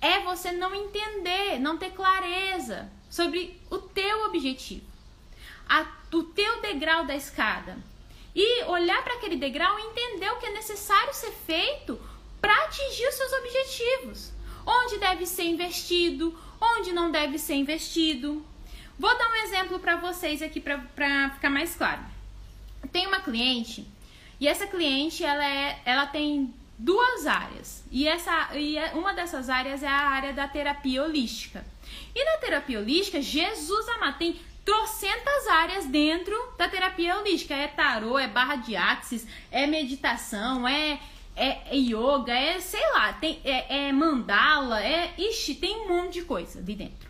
é 0.00 0.20
você 0.20 0.52
não 0.52 0.74
entender, 0.74 1.58
não 1.58 1.78
ter 1.78 1.90
clareza 1.90 2.90
sobre 3.10 3.60
o 3.70 3.78
teu 3.78 4.26
objetivo, 4.26 4.84
a, 5.68 5.86
o 6.12 6.22
teu 6.22 6.60
degrau 6.60 7.06
da 7.06 7.14
escada. 7.14 7.76
E 8.34 8.64
olhar 8.64 9.02
para 9.02 9.14
aquele 9.14 9.36
degrau 9.36 9.78
e 9.78 9.82
entender 9.82 10.30
o 10.30 10.36
que 10.36 10.46
é 10.46 10.52
necessário 10.52 11.14
ser 11.14 11.32
feito 11.32 11.98
para 12.40 12.54
atingir 12.64 13.08
os 13.08 13.14
seus 13.14 13.32
objetivos. 13.32 14.32
Onde 14.66 14.98
deve 14.98 15.24
ser 15.24 15.44
investido, 15.44 16.38
onde 16.60 16.92
não 16.92 17.10
deve 17.10 17.38
ser 17.38 17.54
investido. 17.54 18.44
Vou 18.98 19.16
dar 19.16 19.30
um 19.30 19.34
exemplo 19.36 19.78
para 19.78 19.96
vocês 19.96 20.42
aqui 20.42 20.60
para 20.60 21.30
ficar 21.30 21.50
mais 21.50 21.74
claro. 21.74 22.02
Tem 22.92 23.06
uma 23.06 23.20
cliente 23.20 23.86
E 24.38 24.46
essa 24.46 24.66
cliente, 24.66 25.24
ela, 25.24 25.44
é, 25.44 25.80
ela 25.84 26.06
tem 26.06 26.52
duas 26.78 27.26
áreas. 27.26 27.84
E, 27.90 28.06
essa, 28.06 28.50
e 28.54 28.76
é, 28.76 28.92
uma 28.94 29.14
dessas 29.14 29.48
áreas 29.48 29.82
é 29.82 29.88
a 29.88 30.08
área 30.08 30.32
da 30.32 30.46
terapia 30.46 31.02
holística. 31.02 31.64
E 32.14 32.24
na 32.24 32.38
terapia 32.38 32.78
holística, 32.78 33.20
Jesus 33.20 33.88
amado, 33.88 34.18
tem 34.18 34.40
trocentas 34.64 35.46
áreas 35.46 35.86
dentro 35.86 36.36
da 36.58 36.68
terapia 36.68 37.16
holística. 37.18 37.54
É 37.54 37.68
tarô, 37.68 38.18
é 38.18 38.28
barra 38.28 38.56
de 38.56 38.76
axis, 38.76 39.26
é 39.50 39.66
meditação, 39.66 40.66
é, 40.66 41.00
é, 41.34 41.74
é 41.74 41.76
yoga, 41.76 42.32
é 42.32 42.60
sei 42.60 42.84
lá, 42.92 43.12
tem, 43.12 43.40
é, 43.44 43.88
é 43.88 43.92
mandala, 43.92 44.82
é. 44.82 45.14
Ixi, 45.16 45.54
tem 45.54 45.76
um 45.76 45.88
monte 45.88 46.14
de 46.14 46.22
coisa 46.22 46.58
ali 46.58 46.74
dentro. 46.74 47.08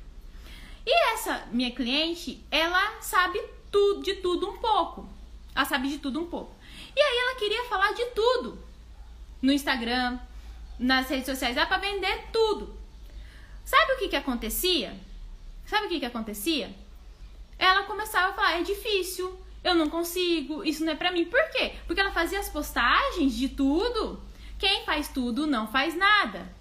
E 0.85 1.12
essa 1.14 1.49
minha 1.51 1.71
cliente, 1.73 2.45
ela 2.51 3.01
sabe 3.01 3.43
tudo, 3.73 4.03
de 4.03 4.14
tudo 4.17 4.49
um 4.49 4.59
pouco. 4.59 5.09
Ela 5.55 5.64
sabe 5.64 5.89
de 5.89 5.99
tudo 5.99 6.21
um 6.21 6.27
pouco. 6.27 6.55
E 6.95 7.01
aí 7.01 7.19
ela 7.19 7.39
queria 7.39 7.64
falar 7.64 7.93
de 7.93 8.05
tudo. 8.07 8.66
No 9.47 9.53
Instagram, 9.53 10.18
nas 10.76 11.09
redes 11.09 11.26
sociais, 11.26 11.55
dá 11.55 11.64
pra 11.64 11.78
vender 11.78 12.24
tudo. 12.32 12.76
Sabe 13.64 13.92
o 13.92 13.99
que 13.99 14.09
que 14.09 14.16
acontecia? 14.16 14.92
Sabe 15.64 15.86
o 15.86 15.88
que 15.88 16.01
que 16.01 16.07
acontecia? 16.07 16.74
Ela 17.57 17.84
começava 17.84 18.30
a 18.30 18.32
falar, 18.32 18.59
é 18.59 18.62
difícil, 18.64 19.40
eu 19.62 19.72
não 19.72 19.88
consigo, 19.88 20.64
isso 20.64 20.84
não 20.84 20.94
é 20.94 20.97
pra 20.97 21.12
mim. 21.12 21.26
Por 21.26 21.40
quê? 21.51 21.74
Porque 21.86 22.01
ela 22.01 22.11
fazia 22.11 22.40
as 22.40 22.49
postagens 22.49 23.36
de 23.36 23.49
tudo. 23.51 24.20
Quem 24.59 24.84
faz 24.84 25.07
tudo 25.07 25.47
não 25.47 25.68
faz 25.68 25.97
nada. 25.97 26.53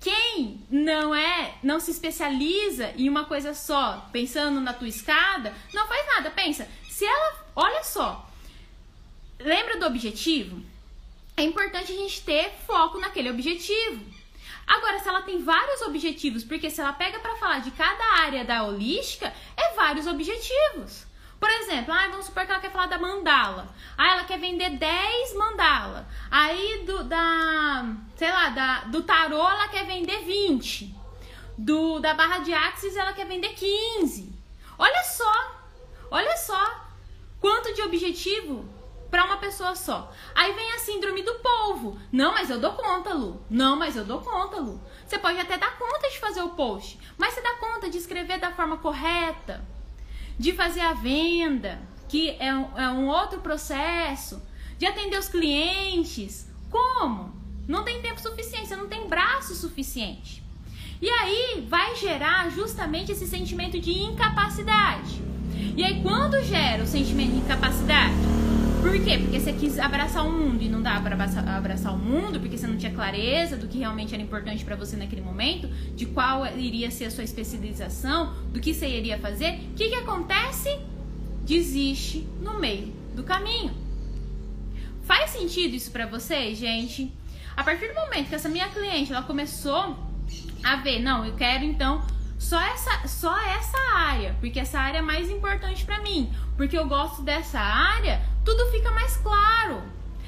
Quem 0.00 0.66
não 0.68 1.14
é, 1.14 1.54
não 1.62 1.78
se 1.78 1.92
especializa 1.92 2.92
em 2.96 3.08
uma 3.08 3.26
coisa 3.26 3.54
só, 3.54 4.08
pensando 4.10 4.60
na 4.60 4.72
tua 4.72 4.88
escada, 4.88 5.54
não 5.72 5.86
faz 5.86 6.04
nada. 6.04 6.32
Pensa, 6.32 6.68
se 6.90 7.04
ela, 7.04 7.46
olha 7.54 7.84
só, 7.84 8.28
lembra 9.38 9.78
do 9.78 9.86
objetivo? 9.86 10.60
É 11.38 11.42
importante 11.42 11.92
a 11.92 11.94
gente 11.94 12.20
ter 12.22 12.50
foco 12.66 12.98
naquele 12.98 13.30
objetivo. 13.30 14.04
Agora, 14.66 14.98
se 14.98 15.08
ela 15.08 15.22
tem 15.22 15.40
vários 15.40 15.80
objetivos, 15.82 16.42
porque 16.42 16.68
se 16.68 16.80
ela 16.80 16.92
pega 16.92 17.20
para 17.20 17.36
falar 17.36 17.60
de 17.60 17.70
cada 17.70 18.04
área 18.24 18.44
da 18.44 18.64
holística, 18.64 19.32
é 19.56 19.72
vários 19.74 20.08
objetivos. 20.08 21.06
Por 21.38 21.48
exemplo, 21.48 21.94
ah, 21.94 22.08
vamos 22.10 22.26
supor 22.26 22.44
que 22.44 22.50
ela 22.50 22.60
quer 22.60 22.72
falar 22.72 22.86
da 22.86 22.98
mandala. 22.98 23.72
Ah, 23.96 24.14
ela 24.14 24.24
quer 24.24 24.40
vender 24.40 24.70
10 24.70 25.34
mandala. 25.36 26.08
Aí 26.28 26.82
do 26.84 27.04
da, 27.04 27.86
sei 28.16 28.32
lá, 28.32 28.48
da, 28.48 28.80
do 28.86 29.04
tarô 29.04 29.38
ela 29.48 29.68
quer 29.68 29.86
vender 29.86 30.24
20. 30.24 30.92
Do 31.56 32.00
da 32.00 32.14
barra 32.14 32.38
de 32.38 32.52
axis 32.52 32.96
ela 32.96 33.12
quer 33.12 33.26
vender 33.28 33.50
15. 33.50 34.28
Olha 34.76 35.04
só. 35.04 35.56
Olha 36.10 36.36
só 36.36 36.88
quanto 37.40 37.72
de 37.74 37.82
objetivo 37.82 38.68
para 39.10 39.24
uma 39.24 39.38
pessoa 39.38 39.74
só. 39.74 40.12
Aí 40.34 40.52
vem 40.52 40.72
a 40.72 40.78
síndrome 40.78 41.22
do 41.22 41.34
polvo. 41.34 41.98
Não, 42.12 42.32
mas 42.32 42.50
eu 42.50 42.58
dou 42.58 42.72
conta, 42.72 43.14
Lu. 43.14 43.40
Não, 43.48 43.76
mas 43.76 43.96
eu 43.96 44.04
dou 44.04 44.20
conta, 44.20 44.60
Lu. 44.60 44.80
Você 45.06 45.18
pode 45.18 45.38
até 45.38 45.56
dar 45.56 45.78
conta 45.78 46.08
de 46.10 46.18
fazer 46.18 46.42
o 46.42 46.50
post, 46.50 46.98
mas 47.16 47.34
você 47.34 47.40
dá 47.40 47.54
conta 47.54 47.88
de 47.88 47.98
escrever 47.98 48.38
da 48.38 48.52
forma 48.52 48.76
correta, 48.78 49.64
de 50.38 50.52
fazer 50.52 50.80
a 50.80 50.92
venda, 50.92 51.80
que 52.08 52.36
é 52.38 52.54
um, 52.54 52.78
é 52.78 52.88
um 52.90 53.06
outro 53.08 53.40
processo, 53.40 54.42
de 54.76 54.86
atender 54.86 55.18
os 55.18 55.28
clientes. 55.28 56.48
Como? 56.70 57.36
Não 57.66 57.84
tem 57.84 58.00
tempo 58.00 58.20
suficiente, 58.20 58.68
você 58.68 58.76
não 58.76 58.88
tem 58.88 59.08
braço 59.08 59.54
suficiente. 59.54 60.42
E 61.00 61.08
aí 61.08 61.66
vai 61.68 61.94
gerar 61.96 62.50
justamente 62.50 63.12
esse 63.12 63.26
sentimento 63.26 63.78
de 63.78 63.92
incapacidade. 63.92 65.22
E 65.76 65.84
aí, 65.84 66.02
quando 66.02 66.42
gera 66.42 66.82
o 66.82 66.86
sentimento 66.86 67.32
de 67.32 67.38
incapacidade? 67.38 68.47
Por 68.80 68.92
quê? 69.04 69.18
Porque 69.18 69.40
você 69.40 69.52
quis 69.52 69.78
abraçar 69.78 70.24
o 70.24 70.30
mundo 70.30 70.62
e 70.62 70.68
não 70.68 70.80
dava 70.80 71.02
para 71.02 71.14
abraçar, 71.14 71.48
abraçar, 71.48 71.94
o 71.94 71.98
mundo, 71.98 72.38
porque 72.38 72.56
você 72.56 72.66
não 72.66 72.76
tinha 72.76 72.92
clareza 72.92 73.56
do 73.56 73.66
que 73.66 73.78
realmente 73.78 74.14
era 74.14 74.22
importante 74.22 74.64
para 74.64 74.76
você 74.76 74.96
naquele 74.96 75.20
momento, 75.20 75.68
de 75.68 76.06
qual 76.06 76.46
iria 76.56 76.90
ser 76.90 77.06
a 77.06 77.10
sua 77.10 77.24
especialização, 77.24 78.34
do 78.52 78.60
que 78.60 78.72
você 78.72 78.88
iria 78.88 79.18
fazer. 79.18 79.54
O 79.72 79.74
que, 79.74 79.88
que 79.88 79.94
acontece? 79.94 80.78
Desiste 81.44 82.26
no 82.40 82.58
meio 82.58 82.92
do 83.14 83.24
caminho. 83.24 83.72
Faz 85.02 85.30
sentido 85.30 85.74
isso 85.74 85.90
para 85.90 86.06
vocês, 86.06 86.58
gente? 86.58 87.12
A 87.56 87.64
partir 87.64 87.88
do 87.88 87.94
momento 87.94 88.28
que 88.28 88.34
essa 88.34 88.48
minha 88.48 88.68
cliente 88.68 89.12
ela 89.12 89.22
começou 89.22 89.96
a 90.62 90.76
ver, 90.76 91.00
não, 91.00 91.24
eu 91.24 91.34
quero 91.34 91.64
então 91.64 92.02
só 92.38 92.60
essa, 92.60 93.08
só 93.08 93.36
essa 93.40 93.78
área, 93.96 94.36
porque 94.38 94.60
essa 94.60 94.78
área 94.78 94.98
é 94.98 95.02
mais 95.02 95.28
importante 95.28 95.84
para 95.84 96.00
mim, 96.00 96.32
porque 96.56 96.78
eu 96.78 96.86
gosto 96.86 97.22
dessa 97.22 97.58
área, 97.58 98.22
tudo 98.48 98.70
fica 98.70 98.90
mais 98.92 99.14
claro. 99.18 99.82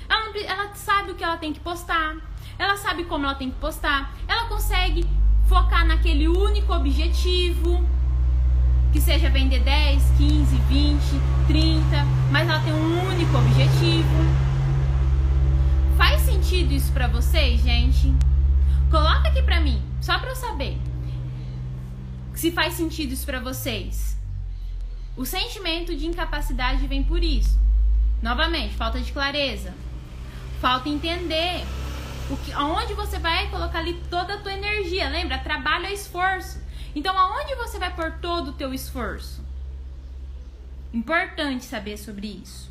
Ela, 0.06 0.38
ela 0.46 0.74
sabe 0.74 1.12
o 1.12 1.14
que 1.14 1.24
ela 1.24 1.38
tem 1.38 1.54
que 1.54 1.60
postar, 1.60 2.16
ela 2.58 2.76
sabe 2.76 3.04
como 3.04 3.24
ela 3.24 3.34
tem 3.34 3.50
que 3.50 3.56
postar, 3.56 4.14
ela 4.28 4.46
consegue 4.46 5.06
focar 5.46 5.86
naquele 5.86 6.28
único 6.28 6.70
objetivo, 6.74 7.82
que 8.92 9.00
seja 9.00 9.30
vender 9.30 9.60
10, 9.60 10.02
15, 10.18 10.54
20, 10.68 11.00
30, 11.46 11.82
mas 12.30 12.46
ela 12.46 12.60
tem 12.60 12.74
um 12.74 13.08
único 13.08 13.38
objetivo. 13.38 14.08
Faz 15.96 16.20
sentido 16.20 16.74
isso 16.74 16.92
para 16.92 17.06
vocês, 17.08 17.62
gente? 17.62 18.14
Coloca 18.90 19.28
aqui 19.28 19.42
pra 19.42 19.60
mim, 19.60 19.82
só 20.02 20.18
pra 20.18 20.28
eu 20.28 20.36
saber 20.36 20.78
se 22.34 22.50
faz 22.50 22.74
sentido 22.74 23.12
isso 23.12 23.24
para 23.24 23.40
vocês. 23.40 24.16
O 25.16 25.24
sentimento 25.24 25.94
de 25.96 26.06
incapacidade 26.06 26.86
vem 26.86 27.02
por 27.02 27.22
isso. 27.22 27.60
Novamente, 28.22 28.74
falta 28.74 29.00
de 29.00 29.12
clareza. 29.12 29.74
Falta 30.60 30.88
entender 30.88 31.64
o 32.30 32.36
que, 32.36 32.52
aonde 32.52 32.94
você 32.94 33.18
vai 33.18 33.48
colocar 33.50 33.78
ali 33.78 33.94
toda 34.10 34.34
a 34.34 34.38
tua 34.38 34.52
energia. 34.52 35.08
Lembra? 35.08 35.38
Trabalho 35.38 35.86
é 35.86 35.92
esforço. 35.92 36.60
Então, 36.94 37.16
aonde 37.16 37.54
você 37.54 37.78
vai 37.78 37.94
pôr 37.94 38.12
todo 38.20 38.48
o 38.48 38.52
teu 38.52 38.74
esforço? 38.74 39.44
Importante 40.92 41.64
saber 41.64 41.96
sobre 41.96 42.26
isso. 42.26 42.70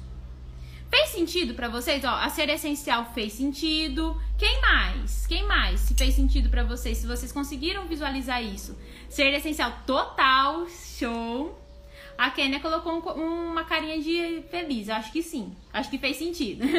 Fez 0.90 1.10
sentido 1.10 1.54
para 1.54 1.70
vocês? 1.70 2.04
Ó, 2.04 2.10
a 2.10 2.30
ser 2.30 2.50
essencial 2.50 3.12
fez 3.14 3.34
sentido. 3.34 4.20
Quem 4.38 4.60
mais? 4.60 5.28
Quem 5.28 5.46
mais? 5.46 5.82
Se 5.82 5.94
fez 5.94 6.16
sentido 6.16 6.50
para 6.50 6.64
vocês, 6.64 6.98
se 6.98 7.08
vocês 7.08 7.32
conseguiram 7.32 7.88
visualizar 7.88 8.44
isso. 8.44 8.78
Ser 9.08 9.32
essencial 9.34 9.72
total, 9.86 10.68
show. 10.68 11.58
A 12.20 12.30
Kênia 12.30 12.60
colocou 12.60 13.18
um, 13.18 13.52
uma 13.52 13.64
carinha 13.64 14.00
de 14.02 14.44
feliz. 14.52 14.90
Acho 14.90 15.12
que 15.12 15.24
sim. 15.24 15.56
Acho 15.74 15.90
que 15.90 15.98
fez 15.98 16.18
sentido. 16.18 16.64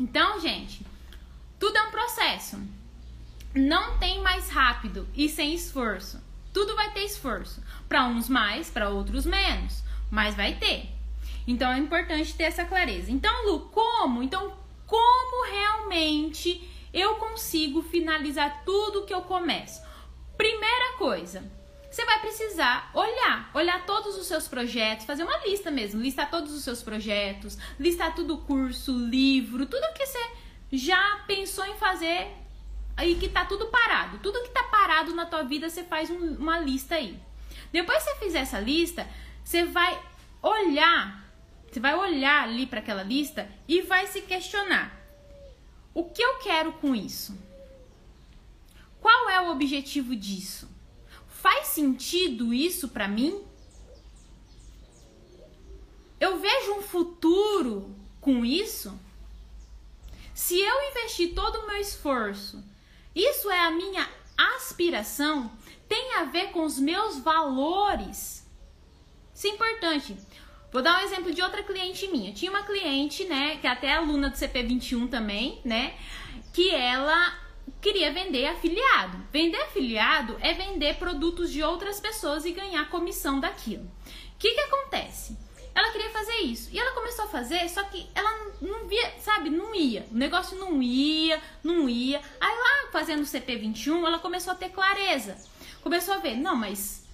então, 0.00 0.40
gente, 0.40 0.86
tudo 1.58 1.76
é 1.76 1.82
um 1.82 1.90
processo. 1.90 2.58
Não 3.54 3.98
tem 3.98 4.22
mais 4.22 4.48
rápido 4.48 5.06
e 5.14 5.28
sem 5.28 5.52
esforço. 5.52 6.18
Tudo 6.52 6.76
vai 6.76 6.92
ter 6.92 7.04
esforço. 7.04 7.62
Para 7.88 8.06
uns 8.06 8.28
mais, 8.28 8.70
para 8.70 8.88
outros 8.88 9.26
menos 9.26 9.84
mas 10.10 10.34
vai 10.34 10.54
ter. 10.54 10.88
Então 11.46 11.70
é 11.70 11.78
importante 11.78 12.34
ter 12.34 12.44
essa 12.44 12.64
clareza. 12.64 13.10
Então, 13.10 13.46
Lu, 13.46 13.60
como? 13.70 14.22
Então, 14.22 14.52
como 14.86 15.50
realmente 15.50 16.68
eu 16.92 17.16
consigo 17.16 17.82
finalizar 17.82 18.62
tudo 18.64 19.04
que 19.04 19.14
eu 19.14 19.22
começo? 19.22 19.82
Primeira 20.36 20.96
coisa, 20.98 21.42
você 21.90 22.04
vai 22.04 22.20
precisar 22.20 22.90
olhar, 22.92 23.50
olhar 23.54 23.86
todos 23.86 24.16
os 24.18 24.26
seus 24.26 24.46
projetos, 24.46 25.06
fazer 25.06 25.22
uma 25.22 25.38
lista 25.38 25.70
mesmo, 25.70 26.02
listar 26.02 26.30
todos 26.30 26.52
os 26.52 26.62
seus 26.62 26.82
projetos, 26.82 27.56
listar 27.78 28.14
tudo 28.14 28.34
o 28.34 28.42
curso, 28.42 28.92
livro, 28.92 29.64
tudo 29.66 29.94
que 29.94 30.04
você 30.04 30.30
já 30.70 31.24
pensou 31.26 31.64
em 31.64 31.76
fazer 31.76 32.28
e 33.02 33.14
que 33.14 33.28
tá 33.28 33.44
tudo 33.44 33.66
parado. 33.66 34.18
Tudo 34.18 34.42
que 34.42 34.50
tá 34.50 34.64
parado 34.64 35.14
na 35.14 35.26
tua 35.26 35.42
vida, 35.42 35.70
você 35.70 35.84
faz 35.84 36.10
um, 36.10 36.34
uma 36.34 36.58
lista 36.58 36.96
aí. 36.96 37.18
Depois 37.72 38.02
que 38.02 38.10
você 38.10 38.16
fizer 38.16 38.40
essa 38.40 38.60
lista, 38.60 39.06
você 39.44 39.64
vai 39.64 39.98
olhar, 40.42 41.24
você 41.70 41.80
vai 41.80 41.94
olhar 41.94 42.42
ali 42.44 42.66
para 42.66 42.80
aquela 42.80 43.02
lista 43.02 43.48
e 43.66 43.82
vai 43.82 44.06
se 44.06 44.22
questionar: 44.22 44.94
o 45.94 46.04
que 46.04 46.22
eu 46.22 46.38
quero 46.40 46.72
com 46.74 46.94
isso? 46.94 47.45
Qual 49.06 49.30
é 49.30 49.40
o 49.40 49.52
objetivo 49.52 50.16
disso? 50.16 50.68
Faz 51.28 51.68
sentido 51.68 52.52
isso 52.52 52.88
para 52.88 53.06
mim? 53.06 53.40
Eu 56.18 56.40
vejo 56.40 56.72
um 56.72 56.82
futuro 56.82 57.94
com 58.20 58.44
isso? 58.44 58.98
Se 60.34 60.58
eu 60.58 60.90
investir 60.90 61.36
todo 61.36 61.54
o 61.54 61.68
meu 61.68 61.76
esforço, 61.76 62.64
isso 63.14 63.48
é 63.48 63.60
a 63.60 63.70
minha 63.70 64.10
aspiração? 64.36 65.52
Tem 65.88 66.14
a 66.14 66.24
ver 66.24 66.50
com 66.50 66.64
os 66.64 66.76
meus 66.76 67.16
valores? 67.16 68.44
Isso 69.32 69.46
é 69.46 69.50
importante. 69.50 70.16
Vou 70.72 70.82
dar 70.82 70.98
um 70.98 71.04
exemplo 71.04 71.32
de 71.32 71.42
outra 71.42 71.62
cliente 71.62 72.08
minha. 72.08 72.32
Tinha 72.32 72.50
uma 72.50 72.64
cliente, 72.64 73.22
né, 73.22 73.58
que 73.58 73.68
é 73.68 73.70
até 73.70 73.94
aluna 73.94 74.30
do 74.30 74.36
CP21 74.36 75.08
também, 75.08 75.60
né, 75.64 75.96
que 76.52 76.70
ela 76.70 77.45
queria 77.86 78.12
vender 78.12 78.46
afiliado. 78.46 79.16
Vender 79.32 79.62
afiliado 79.62 80.36
é 80.40 80.52
vender 80.52 80.96
produtos 80.96 81.52
de 81.52 81.62
outras 81.62 82.00
pessoas 82.00 82.44
e 82.44 82.50
ganhar 82.50 82.90
comissão 82.90 83.38
daquilo. 83.38 83.84
O 83.84 84.38
que 84.40 84.50
que 84.50 84.60
acontece? 84.60 85.38
Ela 85.72 85.92
queria 85.92 86.10
fazer 86.10 86.36
isso. 86.38 86.68
E 86.72 86.80
ela 86.80 86.90
começou 86.92 87.26
a 87.26 87.28
fazer, 87.28 87.68
só 87.68 87.84
que 87.84 88.08
ela 88.12 88.50
não 88.60 88.88
via, 88.88 89.12
sabe, 89.20 89.50
não 89.50 89.72
ia. 89.72 90.04
O 90.10 90.16
negócio 90.16 90.58
não 90.58 90.82
ia, 90.82 91.40
não 91.62 91.88
ia. 91.88 92.20
Aí 92.40 92.56
lá, 92.56 92.90
fazendo 92.90 93.20
o 93.20 93.26
CP21, 93.26 94.04
ela 94.04 94.18
começou 94.18 94.52
a 94.52 94.56
ter 94.56 94.70
clareza. 94.70 95.36
Começou 95.80 96.14
a 96.14 96.18
ver, 96.18 96.34
não, 96.34 96.56
mas 96.56 97.06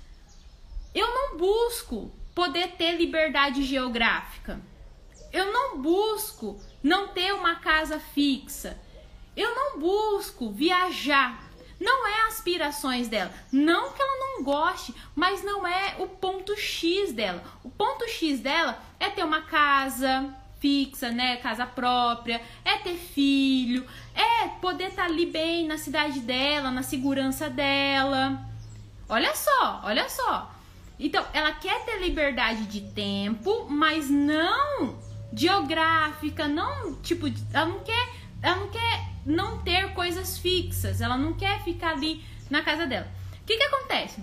eu 0.94 1.06
não 1.06 1.36
busco 1.36 2.10
poder 2.34 2.76
ter 2.78 2.92
liberdade 2.92 3.62
geográfica. 3.62 4.58
Eu 5.30 5.52
não 5.52 5.82
busco 5.82 6.58
não 6.82 7.08
ter 7.08 7.34
uma 7.34 7.56
casa 7.56 8.00
fixa. 8.00 8.80
Eu 9.36 9.54
não 9.54 9.78
busco 9.78 10.50
viajar. 10.50 11.42
Não 11.80 12.06
é 12.06 12.28
aspirações 12.28 13.08
dela. 13.08 13.32
Não 13.50 13.92
que 13.92 14.00
ela 14.00 14.18
não 14.18 14.44
goste, 14.44 14.94
mas 15.16 15.42
não 15.42 15.66
é 15.66 15.96
o 15.98 16.06
ponto 16.06 16.56
X 16.56 17.12
dela. 17.12 17.42
O 17.64 17.70
ponto 17.70 18.08
X 18.08 18.40
dela 18.40 18.80
é 19.00 19.10
ter 19.10 19.24
uma 19.24 19.42
casa 19.42 20.32
fixa, 20.60 21.10
né? 21.10 21.38
Casa 21.38 21.66
própria, 21.66 22.40
é 22.64 22.78
ter 22.78 22.94
filho, 22.94 23.84
é 24.14 24.46
poder 24.60 24.90
estar 24.90 25.06
tá 25.06 25.08
ali 25.08 25.26
bem 25.26 25.66
na 25.66 25.76
cidade 25.76 26.20
dela, 26.20 26.70
na 26.70 26.84
segurança 26.84 27.50
dela. 27.50 28.40
Olha 29.08 29.34
só, 29.34 29.82
olha 29.84 30.08
só. 30.08 30.54
Então, 31.00 31.26
ela 31.32 31.50
quer 31.50 31.84
ter 31.84 32.00
liberdade 32.00 32.66
de 32.66 32.80
tempo, 32.92 33.66
mas 33.68 34.08
não 34.08 34.96
geográfica, 35.32 36.46
não 36.46 36.94
tipo, 37.02 37.26
ela 37.52 37.66
não 37.66 37.80
quer, 37.80 38.08
ela 38.40 38.56
não 38.56 38.68
quer 38.68 39.11
não 39.24 39.62
ter 39.62 39.92
coisas 39.94 40.38
fixas, 40.38 41.00
ela 41.00 41.16
não 41.16 41.32
quer 41.32 41.62
ficar 41.62 41.92
ali 41.92 42.24
na 42.50 42.62
casa 42.62 42.86
dela. 42.86 43.08
O 43.40 43.44
que 43.44 43.56
que 43.56 43.62
acontece? 43.62 44.22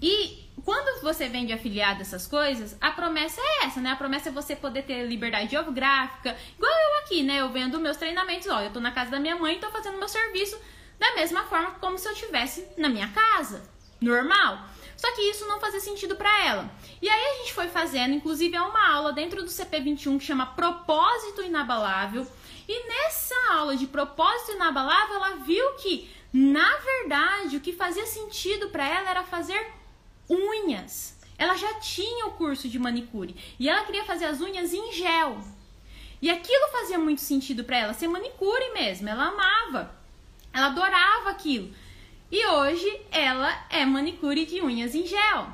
E 0.00 0.46
quando 0.64 1.00
você 1.02 1.28
vende 1.28 1.52
afiliado 1.52 2.02
essas 2.02 2.26
coisas, 2.26 2.76
a 2.80 2.90
promessa 2.90 3.40
é 3.40 3.66
essa, 3.66 3.80
né? 3.80 3.90
A 3.90 3.96
promessa 3.96 4.30
é 4.30 4.32
você 4.32 4.56
poder 4.56 4.82
ter 4.82 5.06
liberdade 5.06 5.50
geográfica, 5.50 6.36
igual 6.56 6.72
eu 6.72 6.98
aqui, 7.04 7.22
né? 7.22 7.40
Eu 7.40 7.50
vendo 7.50 7.78
meus 7.78 7.96
treinamentos, 7.96 8.48
ó, 8.48 8.60
eu 8.60 8.72
tô 8.72 8.80
na 8.80 8.90
casa 8.90 9.10
da 9.10 9.20
minha 9.20 9.36
mãe 9.36 9.56
e 9.56 9.60
tô 9.60 9.70
fazendo 9.70 9.98
meu 9.98 10.08
serviço 10.08 10.58
da 10.98 11.14
mesma 11.14 11.44
forma 11.44 11.72
como 11.72 11.98
se 11.98 12.08
eu 12.08 12.12
estivesse 12.12 12.66
na 12.76 12.88
minha 12.88 13.08
casa, 13.08 13.62
normal. 14.00 14.58
Só 14.96 15.14
que 15.14 15.22
isso 15.22 15.46
não 15.46 15.60
fazia 15.60 15.78
sentido 15.78 16.16
para 16.16 16.44
ela. 16.44 16.70
E 17.02 17.08
aí 17.08 17.24
a 17.26 17.38
gente 17.38 17.52
foi 17.52 17.68
fazendo, 17.68 18.14
inclusive 18.14 18.56
é 18.56 18.62
uma 18.62 18.92
aula 18.92 19.12
dentro 19.12 19.42
do 19.42 19.50
CP21 19.50 20.18
que 20.18 20.24
chama 20.24 20.46
Propósito 20.46 21.42
Inabalável. 21.42 22.26
E 22.68 22.88
nessa 22.88 23.34
aula 23.52 23.76
de 23.76 23.86
propósito 23.86 24.52
inabalável, 24.52 25.16
ela 25.16 25.36
viu 25.36 25.74
que, 25.74 26.10
na 26.32 26.76
verdade, 26.78 27.56
o 27.56 27.60
que 27.60 27.72
fazia 27.72 28.06
sentido 28.06 28.70
para 28.70 28.86
ela 28.86 29.10
era 29.10 29.22
fazer 29.22 29.70
unhas. 30.28 31.16
Ela 31.38 31.54
já 31.54 31.74
tinha 31.74 32.26
o 32.26 32.32
curso 32.32 32.68
de 32.68 32.78
manicure 32.78 33.36
e 33.58 33.68
ela 33.68 33.84
queria 33.84 34.04
fazer 34.04 34.24
as 34.24 34.40
unhas 34.40 34.72
em 34.72 34.92
gel. 34.92 35.38
E 36.20 36.30
aquilo 36.30 36.68
fazia 36.72 36.98
muito 36.98 37.20
sentido 37.20 37.62
para 37.62 37.76
ela, 37.76 37.92
ser 37.92 38.08
manicure 38.08 38.72
mesmo. 38.72 39.08
Ela 39.08 39.26
amava, 39.26 39.94
ela 40.52 40.66
adorava 40.66 41.30
aquilo. 41.30 41.72
E 42.32 42.44
hoje 42.46 43.00
ela 43.12 43.66
é 43.70 43.84
manicure 43.84 44.46
de 44.46 44.60
unhas 44.60 44.94
em 44.94 45.06
gel. 45.06 45.48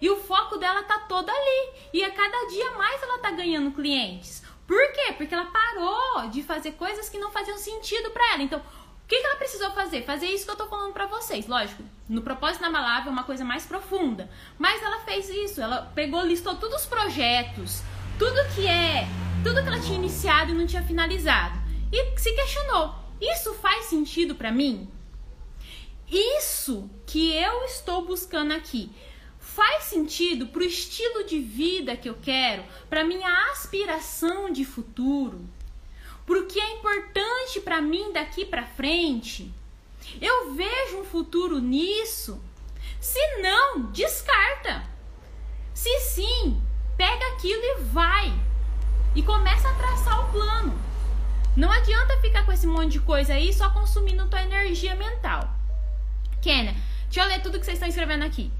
E 0.00 0.10
o 0.10 0.16
foco 0.16 0.56
dela 0.56 0.82
tá 0.82 0.98
todo 1.00 1.30
ali. 1.30 1.72
E 1.92 2.02
a 2.04 2.10
cada 2.10 2.48
dia 2.48 2.72
mais 2.72 3.02
ela 3.02 3.18
tá 3.18 3.30
ganhando 3.30 3.70
clientes. 3.70 4.42
Por 4.70 4.92
quê? 4.92 5.14
Porque 5.14 5.34
ela 5.34 5.46
parou 5.46 6.28
de 6.28 6.44
fazer 6.44 6.70
coisas 6.72 7.08
que 7.08 7.18
não 7.18 7.32
faziam 7.32 7.58
sentido 7.58 8.08
para 8.12 8.34
ela. 8.34 8.42
Então, 8.44 8.60
o 8.60 9.08
que, 9.08 9.18
que 9.18 9.26
ela 9.26 9.34
precisou 9.34 9.72
fazer? 9.72 10.04
Fazer 10.04 10.26
isso 10.26 10.44
que 10.44 10.50
eu 10.52 10.56
tô 10.56 10.68
falando 10.68 10.92
para 10.92 11.06
vocês. 11.06 11.48
Lógico, 11.48 11.82
no 12.08 12.22
propósito 12.22 12.62
na 12.62 12.70
palavra 12.70 13.10
é 13.10 13.12
uma 13.12 13.24
coisa 13.24 13.44
mais 13.44 13.66
profunda. 13.66 14.30
Mas 14.56 14.80
ela 14.80 15.00
fez 15.00 15.28
isso. 15.28 15.60
Ela 15.60 15.90
pegou, 15.92 16.24
listou 16.24 16.54
todos 16.54 16.82
os 16.82 16.86
projetos, 16.86 17.82
tudo 18.16 18.54
que 18.54 18.64
é, 18.64 19.08
tudo 19.42 19.60
que 19.60 19.66
ela 19.66 19.80
tinha 19.80 19.98
iniciado 19.98 20.52
e 20.52 20.54
não 20.54 20.68
tinha 20.68 20.84
finalizado. 20.84 21.58
E 21.90 22.16
se 22.16 22.32
questionou: 22.32 22.94
isso 23.20 23.52
faz 23.54 23.86
sentido 23.86 24.36
para 24.36 24.52
mim? 24.52 24.88
isso 26.08 26.90
que 27.06 27.32
eu 27.36 27.64
estou 27.64 28.04
buscando 28.04 28.52
aqui 28.52 28.90
faz 29.54 29.84
sentido 29.84 30.46
para 30.46 30.62
o 30.62 30.66
estilo 30.66 31.24
de 31.24 31.40
vida 31.40 31.96
que 31.96 32.08
eu 32.08 32.14
quero, 32.22 32.64
para 32.88 33.04
minha 33.04 33.50
aspiração 33.50 34.50
de 34.50 34.64
futuro, 34.64 35.40
para 36.26 36.38
o 36.38 36.46
que 36.46 36.60
é 36.60 36.76
importante 36.76 37.60
para 37.60 37.80
mim 37.80 38.12
daqui 38.12 38.44
para 38.44 38.64
frente? 38.64 39.52
Eu 40.20 40.54
vejo 40.54 40.98
um 40.98 41.04
futuro 41.04 41.58
nisso? 41.58 42.42
Se 43.00 43.18
não, 43.38 43.90
descarta. 43.90 44.84
Se 45.74 46.00
sim, 46.00 46.62
pega 46.96 47.26
aquilo 47.34 47.62
e 47.62 47.80
vai. 47.82 48.32
E 49.14 49.22
começa 49.22 49.68
a 49.68 49.74
traçar 49.74 50.28
o 50.28 50.32
plano. 50.32 50.78
Não 51.56 51.70
adianta 51.70 52.20
ficar 52.20 52.46
com 52.46 52.52
esse 52.52 52.66
monte 52.66 52.92
de 52.92 53.00
coisa 53.00 53.34
aí 53.34 53.52
só 53.52 53.70
consumindo 53.70 54.28
tua 54.28 54.42
energia 54.42 54.94
mental. 54.94 55.48
Kênia, 56.40 56.74
deixa 57.04 57.22
eu 57.22 57.26
ler 57.26 57.42
tudo 57.42 57.58
que 57.58 57.64
vocês 57.64 57.76
estão 57.76 57.88
escrevendo 57.88 58.24
aqui. 58.24 58.50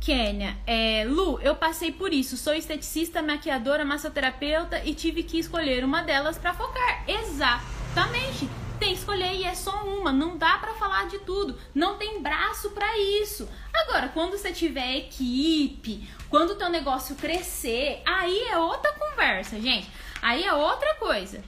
Kênia, 0.00 0.56
é, 0.66 1.04
Lu, 1.06 1.38
eu 1.42 1.54
passei 1.54 1.92
por 1.92 2.10
isso. 2.10 2.38
Sou 2.38 2.54
esteticista, 2.54 3.22
maquiadora, 3.22 3.84
massoterapeuta 3.84 4.82
e 4.82 4.94
tive 4.94 5.22
que 5.22 5.38
escolher 5.38 5.84
uma 5.84 6.02
delas 6.02 6.38
para 6.38 6.54
focar. 6.54 7.04
Exatamente. 7.06 8.48
Tem 8.78 8.94
que 8.94 8.98
escolher 8.98 9.34
e 9.34 9.44
é 9.44 9.54
só 9.54 9.84
uma. 9.84 10.10
Não 10.10 10.38
dá 10.38 10.56
para 10.56 10.72
falar 10.72 11.06
de 11.08 11.18
tudo. 11.18 11.54
Não 11.74 11.98
tem 11.98 12.22
braço 12.22 12.70
para 12.70 12.96
isso. 12.96 13.46
Agora, 13.74 14.08
quando 14.08 14.38
você 14.38 14.50
tiver 14.52 14.96
equipe, 14.96 16.08
quando 16.30 16.52
o 16.52 16.56
teu 16.56 16.70
negócio 16.70 17.14
crescer, 17.16 18.00
aí 18.06 18.38
é 18.48 18.56
outra 18.56 18.94
conversa, 18.94 19.60
gente. 19.60 19.86
Aí 20.22 20.42
é 20.42 20.54
outra 20.54 20.94
coisa. 20.94 21.44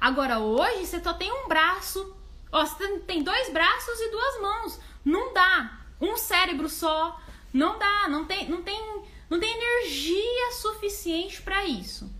Agora, 0.00 0.40
hoje 0.40 0.86
você 0.86 1.00
só 1.00 1.14
tem 1.14 1.30
um 1.30 1.46
braço. 1.46 2.16
Ó, 2.50 2.66
você 2.66 2.98
tem 3.06 3.22
dois 3.22 3.48
braços 3.50 4.00
e 4.00 4.10
duas 4.10 4.40
mãos. 4.40 4.80
Não 5.04 5.32
dá. 5.32 5.78
Um 6.00 6.16
cérebro 6.16 6.68
só 6.68 7.16
não 7.56 7.78
dá, 7.78 8.06
não 8.08 8.26
tem, 8.26 8.48
não 8.48 8.62
tem, 8.62 9.02
não 9.30 9.40
tem 9.40 9.50
energia 9.50 10.52
suficiente 10.60 11.40
para 11.40 11.64
isso. 11.64 12.14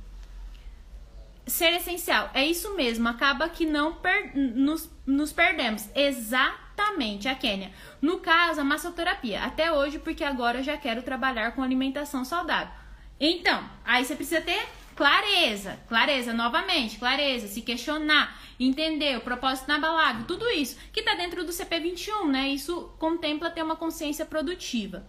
Ser 1.47 1.75
essencial, 1.75 2.31
é 2.33 2.45
isso 2.45 2.75
mesmo, 2.75 3.07
acaba 3.07 3.49
que 3.49 3.67
não 3.67 3.95
per, 3.95 4.35
nos, 4.35 4.91
nos 5.07 5.33
perdemos. 5.33 5.89
Exatamente, 5.95 7.29
a 7.29 7.35
Kênia. 7.35 7.71
No 8.01 8.19
caso, 8.19 8.63
a 8.63 8.65
massoterapia, 8.65 9.45
até 9.45 9.71
hoje, 9.71 9.99
porque 9.99 10.25
agora 10.25 10.59
eu 10.59 10.65
já 10.65 10.79
quero 10.79 11.03
trabalhar 11.03 11.53
com 11.53 11.63
alimentação 11.63 12.25
saudável. 12.25 12.73
Então, 13.21 13.63
aí 13.85 14.05
você 14.05 14.17
precisa 14.17 14.41
ter 14.41 14.67
clareza, 14.97 15.79
clareza, 15.89 16.33
novamente, 16.33 16.99
clareza, 16.99 17.47
se 17.47 17.61
questionar 17.61 18.41
entender 18.59 19.17
o 19.19 19.21
propósito 19.21 19.67
inabalável, 19.67 20.25
tudo 20.25 20.49
isso 20.49 20.79
que 20.91 21.01
está 21.01 21.15
dentro 21.15 21.45
do 21.45 21.53
CP21, 21.53 22.27
né? 22.27 22.49
Isso 22.49 22.91
contempla 22.99 23.51
ter 23.51 23.63
uma 23.63 23.77
consciência 23.77 24.25
produtiva. 24.25 25.07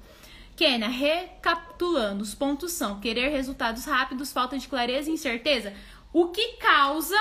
Kênia, 0.57 0.89
recapitulando, 0.89 2.21
os 2.21 2.35
pontos 2.35 2.73
são 2.73 2.99
querer 2.99 3.29
resultados 3.29 3.85
rápidos, 3.85 4.33
falta 4.33 4.57
de 4.57 4.67
clareza 4.67 5.09
e 5.09 5.13
incerteza. 5.13 5.73
O 6.11 6.29
que 6.29 6.53
causa 6.57 7.17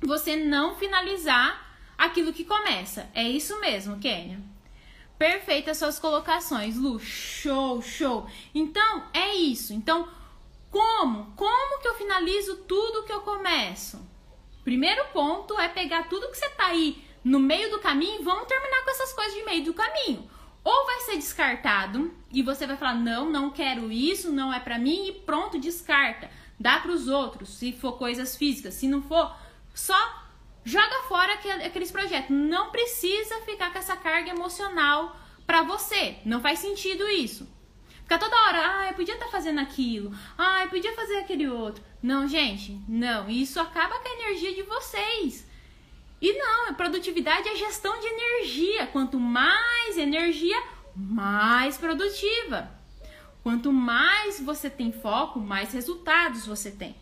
você 0.00 0.36
não 0.36 0.76
finalizar 0.76 1.76
aquilo 1.98 2.32
que 2.32 2.44
começa? 2.44 3.10
É 3.14 3.26
isso 3.28 3.58
mesmo, 3.60 3.98
Kênia. 3.98 4.38
Perfeitas 5.18 5.78
suas 5.78 5.98
colocações, 5.98 6.76
Lu. 6.76 7.00
Show, 7.00 7.80
show. 7.80 8.28
Então, 8.54 9.04
é 9.12 9.34
isso. 9.34 9.72
Então, 9.72 10.06
como? 10.74 11.32
Como 11.36 11.80
que 11.80 11.86
eu 11.86 11.94
finalizo 11.94 12.56
tudo 12.64 13.04
que 13.04 13.12
eu 13.12 13.20
começo? 13.20 14.04
Primeiro 14.64 15.04
ponto 15.12 15.58
é 15.60 15.68
pegar 15.68 16.08
tudo 16.08 16.28
que 16.28 16.36
você 16.36 16.50
tá 16.50 16.66
aí 16.66 17.00
no 17.22 17.38
meio 17.38 17.70
do 17.70 17.78
caminho 17.78 18.24
vamos 18.24 18.48
terminar 18.48 18.82
com 18.82 18.90
essas 18.90 19.12
coisas 19.12 19.34
de 19.34 19.44
meio 19.44 19.64
do 19.64 19.72
caminho. 19.72 20.28
Ou 20.64 20.86
vai 20.86 21.00
ser 21.00 21.14
descartado 21.14 22.12
e 22.32 22.42
você 22.42 22.66
vai 22.66 22.76
falar: 22.76 22.94
"Não, 22.94 23.30
não 23.30 23.50
quero 23.50 23.92
isso, 23.92 24.32
não 24.32 24.52
é 24.52 24.58
para 24.58 24.76
mim" 24.76 25.06
e 25.06 25.12
pronto, 25.12 25.60
descarta. 25.60 26.28
Dá 26.58 26.80
para 26.80 26.90
os 26.90 27.06
outros, 27.06 27.50
se 27.50 27.72
for 27.72 27.92
coisas 27.92 28.36
físicas, 28.36 28.74
se 28.74 28.88
não 28.88 29.00
for, 29.02 29.32
só 29.72 30.24
joga 30.64 31.02
fora 31.08 31.34
aqueles 31.64 31.92
projetos. 31.92 32.30
Não 32.30 32.70
precisa 32.72 33.42
ficar 33.42 33.72
com 33.72 33.78
essa 33.78 33.96
carga 33.96 34.30
emocional 34.30 35.16
para 35.46 35.62
você. 35.62 36.16
Não 36.24 36.40
faz 36.40 36.58
sentido 36.58 37.08
isso. 37.08 37.53
Ficar 38.04 38.18
toda 38.18 38.36
hora, 38.36 38.58
ah, 38.62 38.86
eu 38.88 38.94
podia 38.94 39.14
estar 39.14 39.26
tá 39.26 39.32
fazendo 39.32 39.60
aquilo, 39.60 40.14
ah, 40.36 40.62
eu 40.62 40.68
podia 40.68 40.94
fazer 40.94 41.16
aquele 41.16 41.48
outro. 41.48 41.82
Não, 42.02 42.28
gente, 42.28 42.78
não. 42.86 43.30
Isso 43.30 43.58
acaba 43.58 43.98
com 43.98 44.08
a 44.08 44.12
energia 44.12 44.54
de 44.54 44.62
vocês. 44.62 45.48
E 46.20 46.32
não, 46.38 46.74
produtividade 46.74 47.48
é 47.48 47.56
gestão 47.56 47.98
de 47.98 48.06
energia. 48.06 48.86
Quanto 48.88 49.18
mais 49.18 49.96
energia, 49.96 50.62
mais 50.94 51.78
produtiva. 51.78 52.70
Quanto 53.42 53.72
mais 53.72 54.38
você 54.38 54.68
tem 54.68 54.92
foco, 54.92 55.40
mais 55.40 55.72
resultados 55.72 56.46
você 56.46 56.70
tem. 56.70 56.94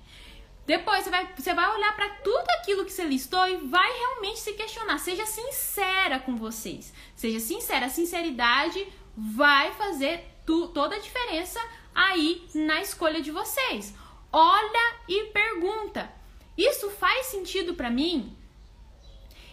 Depois 0.64 1.03
você 1.03 1.11
vai, 1.11 1.28
você 1.36 1.53
vai 1.53 1.68
olhar 1.68 1.94
para 1.96 2.09
tudo 2.09 2.48
aquilo 2.61 2.84
que 2.84 2.92
você 2.92 3.05
listou 3.05 3.44
e 3.48 3.57
vai 3.57 3.92
realmente 3.92 4.38
se 4.38 4.53
questionar. 4.53 4.98
Seja 4.98 5.26
sincera 5.26 6.20
com 6.20 6.36
vocês. 6.36 6.92
Seja 7.16 7.40
sincera. 7.40 7.86
A 7.86 7.90
sinceridade 7.90 8.86
vai 9.16 9.72
fazer 9.72 10.32
tu, 10.47 10.68
toda 10.68 10.97
a 10.97 11.01
diferença 11.01 11.61
aí 11.95 12.47
na 12.55 12.80
escolha 12.80 13.20
de 13.20 13.30
vocês. 13.30 13.95
Olha 14.30 15.01
e 15.09 15.24
pergunta: 15.26 16.12
isso 16.57 16.90
faz 16.90 17.26
sentido 17.26 17.74
para 17.74 17.90
mim? 17.90 18.36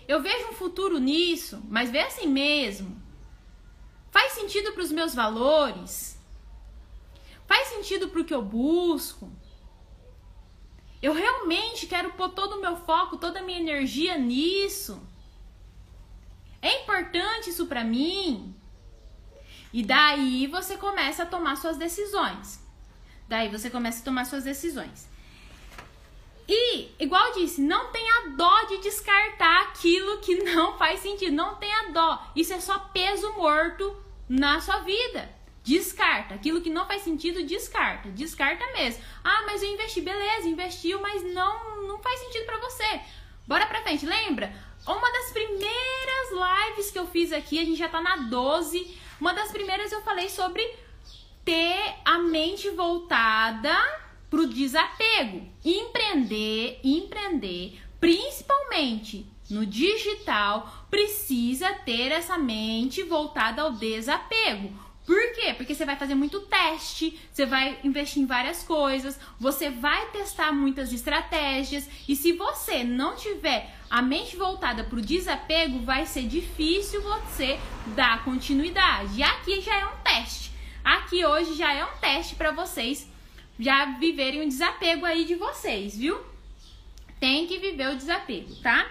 Eu 0.08 0.22
vejo 0.22 0.50
um 0.50 0.54
futuro 0.54 0.98
nisso, 0.98 1.62
mas 1.70 1.92
vê 1.92 2.00
assim 2.00 2.28
mesmo. 2.28 3.00
Faz 4.10 4.34
sentido 4.34 4.72
para 4.74 4.84
os 4.84 4.92
meus 4.92 5.14
valores? 5.14 6.20
Faz 7.46 7.68
sentido 7.68 8.10
para 8.10 8.22
o 8.22 8.26
que 8.26 8.34
eu 8.34 8.42
busco? 8.42 9.32
Eu 11.02 11.14
realmente 11.14 11.88
quero 11.88 12.14
pôr 12.14 12.30
todo 12.30 12.58
o 12.58 12.62
meu 12.62 12.76
foco, 12.76 13.18
toda 13.18 13.40
a 13.40 13.44
minha 13.44 13.60
energia 13.60 14.18
nisso? 14.18 15.02
É 16.62 16.82
importante 16.82 17.50
isso 17.52 17.68
para 17.68 17.84
mim? 17.84 18.54
E 19.72 19.84
daí 19.84 20.48
você 20.48 20.78
começa 20.78 21.24
a 21.24 21.26
tomar 21.26 21.56
suas 21.56 21.78
decisões. 21.78 22.60
Daí 23.28 23.50
você 23.50 23.70
começa 23.70 24.02
a 24.02 24.06
tomar 24.06 24.26
suas 24.26 24.44
decisões. 24.44 25.08
E, 26.48 26.90
igual 27.00 27.28
eu 27.28 27.34
disse, 27.36 27.62
não 27.62 27.92
tenha 27.92 28.30
dó 28.36 28.64
de 28.64 28.80
descartar 28.80 29.62
aquilo 29.66 30.18
que 30.18 30.44
não 30.44 30.76
faz 30.80 31.00
sentido. 31.00 31.36
Não 31.36 31.56
tenha 31.56 31.90
dó. 31.90 32.28
Isso 32.36 32.54
é 32.54 32.60
só 32.60 32.80
peso 32.80 33.32
morto 33.34 33.96
na 34.28 34.60
sua 34.60 34.80
vida. 34.80 35.30
Descarta. 35.64 36.34
Aquilo 36.34 36.62
que 36.62 36.72
não 36.72 36.88
faz 36.88 37.04
sentido, 37.04 37.44
descarta. 37.44 38.10
Descarta 38.10 38.66
mesmo. 38.74 39.04
Ah, 39.24 39.44
mas 39.46 39.62
eu 39.62 39.70
investi. 39.70 40.02
Beleza, 40.02 40.50
investiu, 40.50 41.00
mas 41.00 41.22
não, 41.22 41.86
não 41.86 42.00
faz 42.00 42.20
sentido 42.20 42.48
para 42.48 42.58
você. 42.58 43.00
Bora 43.46 43.68
pra 43.68 43.84
frente. 43.84 44.08
Lembra? 44.08 44.52
Uma 44.88 45.12
das 45.12 45.32
primeiras 45.32 46.32
lives 46.32 46.90
que 46.90 46.98
eu 46.98 47.06
fiz 47.06 47.32
aqui, 47.32 47.60
a 47.60 47.66
gente 47.66 47.78
já 47.78 47.90
tá 47.90 48.02
na 48.02 48.16
12. 48.16 48.98
Uma 49.20 49.34
das 49.34 49.52
primeiras 49.52 49.92
eu 49.92 50.02
falei 50.02 50.30
sobre 50.30 50.64
ter 51.44 51.96
a 52.06 52.20
mente 52.20 52.70
voltada 52.70 53.76
para 54.30 54.40
o 54.40 54.48
desapego. 54.48 55.48
Empreender, 55.64 56.80
empreender, 56.84 57.82
principalmente 58.00 59.26
no 59.50 59.66
digital, 59.66 60.86
precisa 60.90 61.74
ter 61.74 62.12
essa 62.12 62.38
mente 62.38 63.04
voltada 63.04 63.64
ao 63.64 63.74
desapego. 63.74 64.89
Por 65.10 65.34
quê? 65.34 65.56
Porque 65.56 65.74
você 65.74 65.86
vai 65.86 65.96
fazer 65.96 66.14
muito 66.14 66.42
teste, 66.42 67.20
você 67.34 67.44
vai 67.44 67.80
investir 67.84 68.22
em 68.22 68.28
várias 68.28 68.62
coisas, 68.62 69.20
você 69.40 69.72
vai 69.72 70.12
testar 70.12 70.52
muitas 70.52 70.94
estratégias 70.94 71.90
e 72.08 72.16
se 72.16 72.32
você 72.34 72.84
não 72.84 73.16
tiver 73.16 73.76
a 73.90 74.04
mente 74.04 74.36
voltada 74.36 74.84
para 74.84 75.00
o 75.00 75.02
desapego, 75.02 75.80
vai 75.80 76.06
ser 76.06 76.28
difícil 76.28 77.02
você 77.02 77.60
dar 77.96 78.24
continuidade. 78.24 79.18
E 79.18 79.24
aqui 79.24 79.62
já 79.62 79.80
é 79.80 79.86
um 79.88 79.98
teste. 80.04 80.52
Aqui 80.84 81.26
hoje 81.26 81.56
já 81.56 81.74
é 81.74 81.84
um 81.84 81.98
teste 81.98 82.36
para 82.36 82.52
vocês 82.52 83.12
já 83.58 83.98
viverem 83.98 84.44
o 84.44 84.48
desapego 84.48 85.08
aí 85.08 85.26
de 85.26 85.34
vocês, 85.34 85.98
viu? 85.98 86.20
Tem 87.20 87.48
que 87.48 87.58
viver 87.58 87.90
o 87.90 87.98
desapego, 87.98 88.54
tá? 88.58 88.88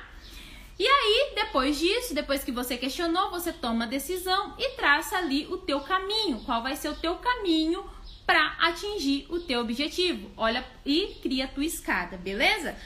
E 0.79 0.87
aí, 0.87 1.33
depois 1.35 1.77
disso, 1.77 2.15
depois 2.15 2.45
que 2.45 2.53
você 2.53 2.77
questionou, 2.77 3.31
você 3.31 3.53
toma 3.53 3.85
a 3.85 3.89
decisão 3.89 4.55
e 4.57 4.77
traça 4.77 5.19
ali 5.19 5.45
o 5.49 5.57
teu 5.57 5.81
caminho. 5.81 6.41
Qual 6.45 6.63
vai 6.63 6.77
ser 6.77 6.89
o 6.89 6.95
teu 6.95 7.17
caminho 7.17 7.85
para 8.25 8.55
atingir 8.61 9.27
o 9.29 9.41
teu 9.41 9.61
objetivo? 9.61 10.31
Olha 10.37 10.65
e 10.87 11.19
cria 11.21 11.47
a 11.47 11.49
tua 11.49 11.65
escada, 11.65 12.17
beleza? 12.17 12.77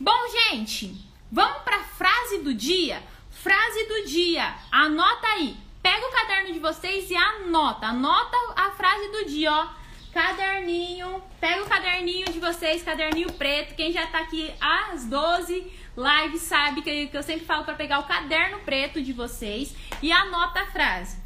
Bom, 0.00 0.18
gente, 0.30 0.96
vamos 1.30 1.62
para 1.62 1.76
a 1.76 1.84
frase 1.84 2.38
do 2.38 2.54
dia. 2.54 3.02
Frase 3.30 3.84
do 3.86 4.06
dia. 4.06 4.54
Anota 4.70 5.26
aí. 5.28 5.54
Pega 5.82 6.06
o 6.06 6.12
caderno 6.12 6.54
de 6.54 6.58
vocês 6.58 7.10
e 7.10 7.16
anota. 7.16 7.88
Anota 7.88 8.36
a 8.56 8.70
frase 8.70 9.08
do 9.08 9.26
dia, 9.26 9.52
ó 9.52 9.82
caderninho. 10.12 11.22
Pega 11.40 11.62
o 11.62 11.68
caderninho 11.68 12.26
de 12.26 12.38
vocês, 12.38 12.82
caderninho 12.82 13.32
preto. 13.32 13.74
Quem 13.74 13.90
já 13.90 14.06
tá 14.06 14.18
aqui 14.20 14.52
às 14.60 15.06
12 15.06 15.72
lives 15.96 16.42
sabe 16.42 16.82
que, 16.82 17.06
que 17.08 17.16
eu 17.16 17.22
sempre 17.22 17.44
falo 17.44 17.64
para 17.64 17.74
pegar 17.74 18.00
o 18.00 18.06
caderno 18.06 18.60
preto 18.60 19.02
de 19.02 19.12
vocês 19.12 19.74
e 20.00 20.10
anota 20.10 20.60
a 20.60 20.66
frase. 20.66 21.20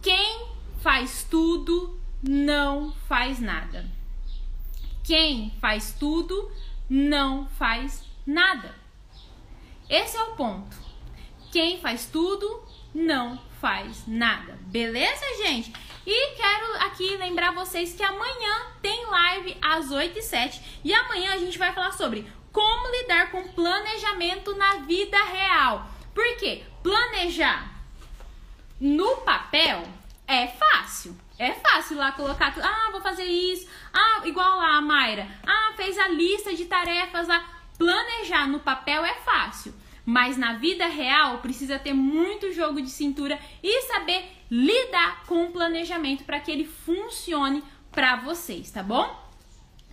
Quem 0.00 0.48
faz 0.80 1.26
tudo 1.28 2.00
não 2.22 2.92
faz 3.08 3.40
nada. 3.40 3.86
Quem 5.04 5.52
faz 5.60 5.92
tudo 5.98 6.50
não 6.88 7.48
faz 7.48 8.04
nada. 8.26 8.74
Esse 9.88 10.16
é 10.16 10.22
o 10.22 10.34
ponto. 10.34 10.76
Quem 11.50 11.80
faz 11.80 12.06
tudo 12.06 12.62
não 12.94 13.40
faz 13.60 14.06
nada. 14.06 14.58
Beleza, 14.62 15.24
gente? 15.44 15.72
E 16.06 16.34
quero 16.36 16.86
aqui 16.86 17.16
lembrar 17.16 17.52
vocês 17.52 17.94
que 17.94 18.02
amanhã 18.02 18.66
tem 18.80 19.06
live 19.06 19.56
às 19.60 19.90
8 19.90 20.18
e 20.18 20.22
7 20.22 20.80
e 20.84 20.92
amanhã 20.92 21.32
a 21.32 21.38
gente 21.38 21.58
vai 21.58 21.72
falar 21.72 21.92
sobre 21.92 22.26
como 22.52 22.90
lidar 22.90 23.30
com 23.30 23.48
planejamento 23.48 24.54
na 24.56 24.76
vida 24.76 25.22
real. 25.24 25.88
Por 26.14 26.36
quê? 26.36 26.64
Planejar 26.82 27.72
no 28.80 29.18
papel 29.18 29.82
é 30.26 30.46
fácil. 30.46 31.16
É 31.38 31.52
fácil 31.52 31.96
lá 31.96 32.12
colocar, 32.12 32.52
ah, 32.60 32.90
vou 32.90 33.00
fazer 33.00 33.24
isso. 33.24 33.68
Ah, 33.92 34.22
igual 34.24 34.58
lá 34.58 34.76
a 34.76 34.80
Mayra. 34.80 35.28
Ah, 35.46 35.72
fez 35.76 35.96
a 35.96 36.08
lista 36.08 36.54
de 36.54 36.64
tarefas 36.64 37.28
lá. 37.28 37.44
Planejar 37.78 38.48
no 38.48 38.58
papel 38.58 39.04
é 39.04 39.14
fácil. 39.14 39.72
Mas 40.04 40.36
na 40.36 40.54
vida 40.54 40.86
real 40.86 41.38
precisa 41.38 41.78
ter 41.78 41.92
muito 41.92 42.52
jogo 42.52 42.80
de 42.80 42.90
cintura 42.90 43.38
e 43.62 43.82
saber 43.82 44.24
lidar 44.50 45.24
com 45.26 45.44
o 45.44 45.52
planejamento 45.52 46.24
para 46.24 46.40
que 46.40 46.50
ele 46.50 46.64
funcione 46.64 47.62
para 47.92 48.16
vocês, 48.16 48.70
tá 48.70 48.82
bom? 48.82 49.28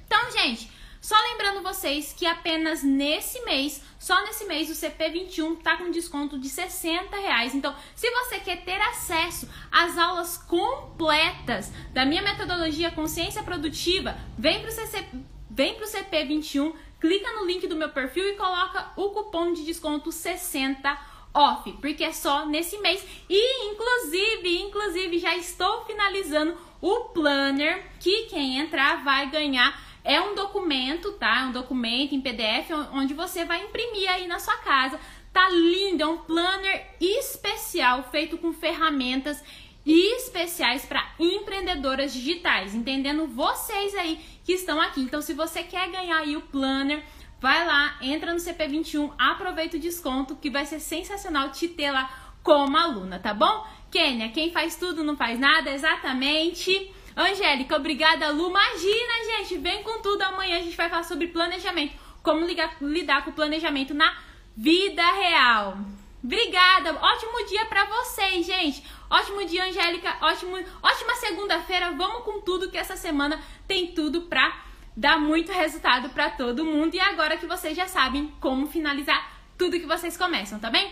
Então, 0.05 0.31
gente, 0.31 0.71
só 1.05 1.15
lembrando 1.21 1.61
vocês 1.61 2.15
que 2.17 2.25
apenas 2.25 2.81
nesse 2.81 3.39
mês, 3.45 3.79
só 3.99 4.19
nesse 4.23 4.43
mês, 4.45 4.71
o 4.71 4.73
CP21 4.73 5.61
tá 5.61 5.77
com 5.77 5.91
desconto 5.91 6.39
de 6.39 6.49
60 6.49 7.15
reais. 7.15 7.53
Então, 7.53 7.75
se 7.93 8.09
você 8.09 8.39
quer 8.39 8.63
ter 8.63 8.81
acesso 8.81 9.47
às 9.71 9.99
aulas 9.99 10.35
completas 10.35 11.71
da 11.93 12.07
minha 12.07 12.23
metodologia 12.23 12.89
Consciência 12.89 13.43
Produtiva, 13.43 14.17
vem 14.35 14.63
pro, 14.63 14.71
CC, 14.71 15.05
vem 15.47 15.75
pro 15.75 15.85
CP21 15.85 16.73
clica 16.99 17.31
no 17.33 17.45
link 17.45 17.67
do 17.67 17.75
meu 17.75 17.89
perfil 17.89 18.27
e 18.27 18.35
coloca 18.35 18.91
o 18.95 19.11
cupom 19.11 19.53
de 19.53 19.63
desconto 19.63 20.11
60 20.11 20.97
off, 21.35 21.71
porque 21.73 22.03
é 22.03 22.11
só 22.11 22.47
nesse 22.47 22.79
mês. 22.79 23.05
E 23.29 23.69
inclusive, 23.69 24.57
inclusive 24.57 25.19
já 25.19 25.35
estou 25.35 25.85
finalizando 25.85 26.57
o 26.81 27.01
planner 27.09 27.91
que 27.99 28.23
quem 28.23 28.57
entrar 28.57 29.03
vai 29.03 29.29
ganhar 29.29 29.84
é 30.05 30.21
um 30.21 30.35
documento, 30.35 31.13
tá? 31.13 31.47
Um 31.47 31.51
documento 31.51 32.13
em 32.13 32.21
PDF 32.21 32.69
onde 32.93 33.13
você 33.13 33.43
vai 33.43 33.63
imprimir 33.63 34.09
aí 34.09 34.27
na 34.27 34.39
sua 34.39 34.55
casa. 34.57 34.99
Tá 35.33 35.49
lindo, 35.49 36.03
é 36.03 36.07
um 36.07 36.19
planner 36.19 36.95
especial 37.01 38.03
feito 38.03 38.37
com 38.37 38.53
ferramentas 38.53 39.43
especiais 39.85 40.85
para 40.85 41.05
empreendedoras 41.19 42.13
digitais, 42.13 42.73
entendendo 42.73 43.27
vocês 43.27 43.93
aí 43.95 44.19
que 44.43 44.53
estão 44.53 44.79
aqui. 44.79 45.01
Então, 45.01 45.21
se 45.21 45.33
você 45.33 45.63
quer 45.63 45.91
ganhar 45.91 46.19
aí 46.19 46.37
o 46.37 46.41
planner, 46.41 47.03
vai 47.41 47.65
lá, 47.65 47.97
entra 48.01 48.31
no 48.31 48.39
CP21, 48.39 49.11
aproveita 49.17 49.77
o 49.77 49.79
desconto 49.79 50.35
que 50.35 50.49
vai 50.49 50.65
ser 50.65 50.79
sensacional 50.79 51.51
te 51.51 51.67
ter 51.67 51.91
lá 51.91 52.33
como 52.41 52.77
aluna, 52.77 53.19
tá 53.19 53.33
bom? 53.33 53.67
Kênia, 53.91 54.29
quem 54.29 54.51
faz 54.51 54.75
tudo 54.75 55.03
não 55.03 55.17
faz 55.17 55.39
nada, 55.39 55.71
exatamente. 55.71 56.91
Angélica, 57.15 57.77
obrigada, 57.77 58.29
Lu. 58.29 58.49
Imagina, 58.49 59.37
gente, 59.37 59.57
vem 59.57 59.81
com 59.83 60.01
tudo. 60.01 60.21
Amanhã 60.21 60.57
a 60.57 60.61
gente 60.61 60.75
vai 60.75 60.89
falar 60.89 61.03
sobre 61.03 61.27
planejamento, 61.27 61.93
como 62.21 62.45
ligar, 62.45 62.75
lidar 62.81 63.23
com 63.23 63.31
o 63.31 63.33
planejamento 63.33 63.93
na 63.93 64.17
vida 64.55 65.03
real. 65.13 65.77
Obrigada, 66.23 66.91
ótimo 66.93 67.45
dia 67.47 67.65
para 67.65 67.85
vocês, 67.85 68.45
gente. 68.45 68.83
Ótimo 69.09 69.45
dia, 69.45 69.65
Angélica. 69.65 70.17
Ótimo, 70.21 70.57
ótima 70.81 71.15
segunda-feira. 71.15 71.91
Vamos 71.91 72.23
com 72.23 72.41
tudo 72.41 72.69
que 72.71 72.77
essa 72.77 72.97
semana 72.97 73.39
tem 73.67 73.87
tudo 73.87 74.23
pra 74.23 74.63
dar 74.97 75.19
muito 75.19 75.51
resultado 75.51 76.09
para 76.09 76.31
todo 76.31 76.65
mundo. 76.65 76.95
E 76.95 76.99
agora 76.99 77.37
que 77.37 77.45
vocês 77.45 77.77
já 77.77 77.87
sabem 77.87 78.33
como 78.39 78.65
finalizar 78.65 79.31
tudo 79.57 79.79
que 79.79 79.85
vocês 79.85 80.17
começam, 80.17 80.59
tá 80.59 80.69
bem? 80.69 80.91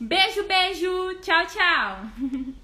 Beijo, 0.00 0.44
beijo. 0.44 1.20
Tchau, 1.20 1.46
tchau. 1.46 2.54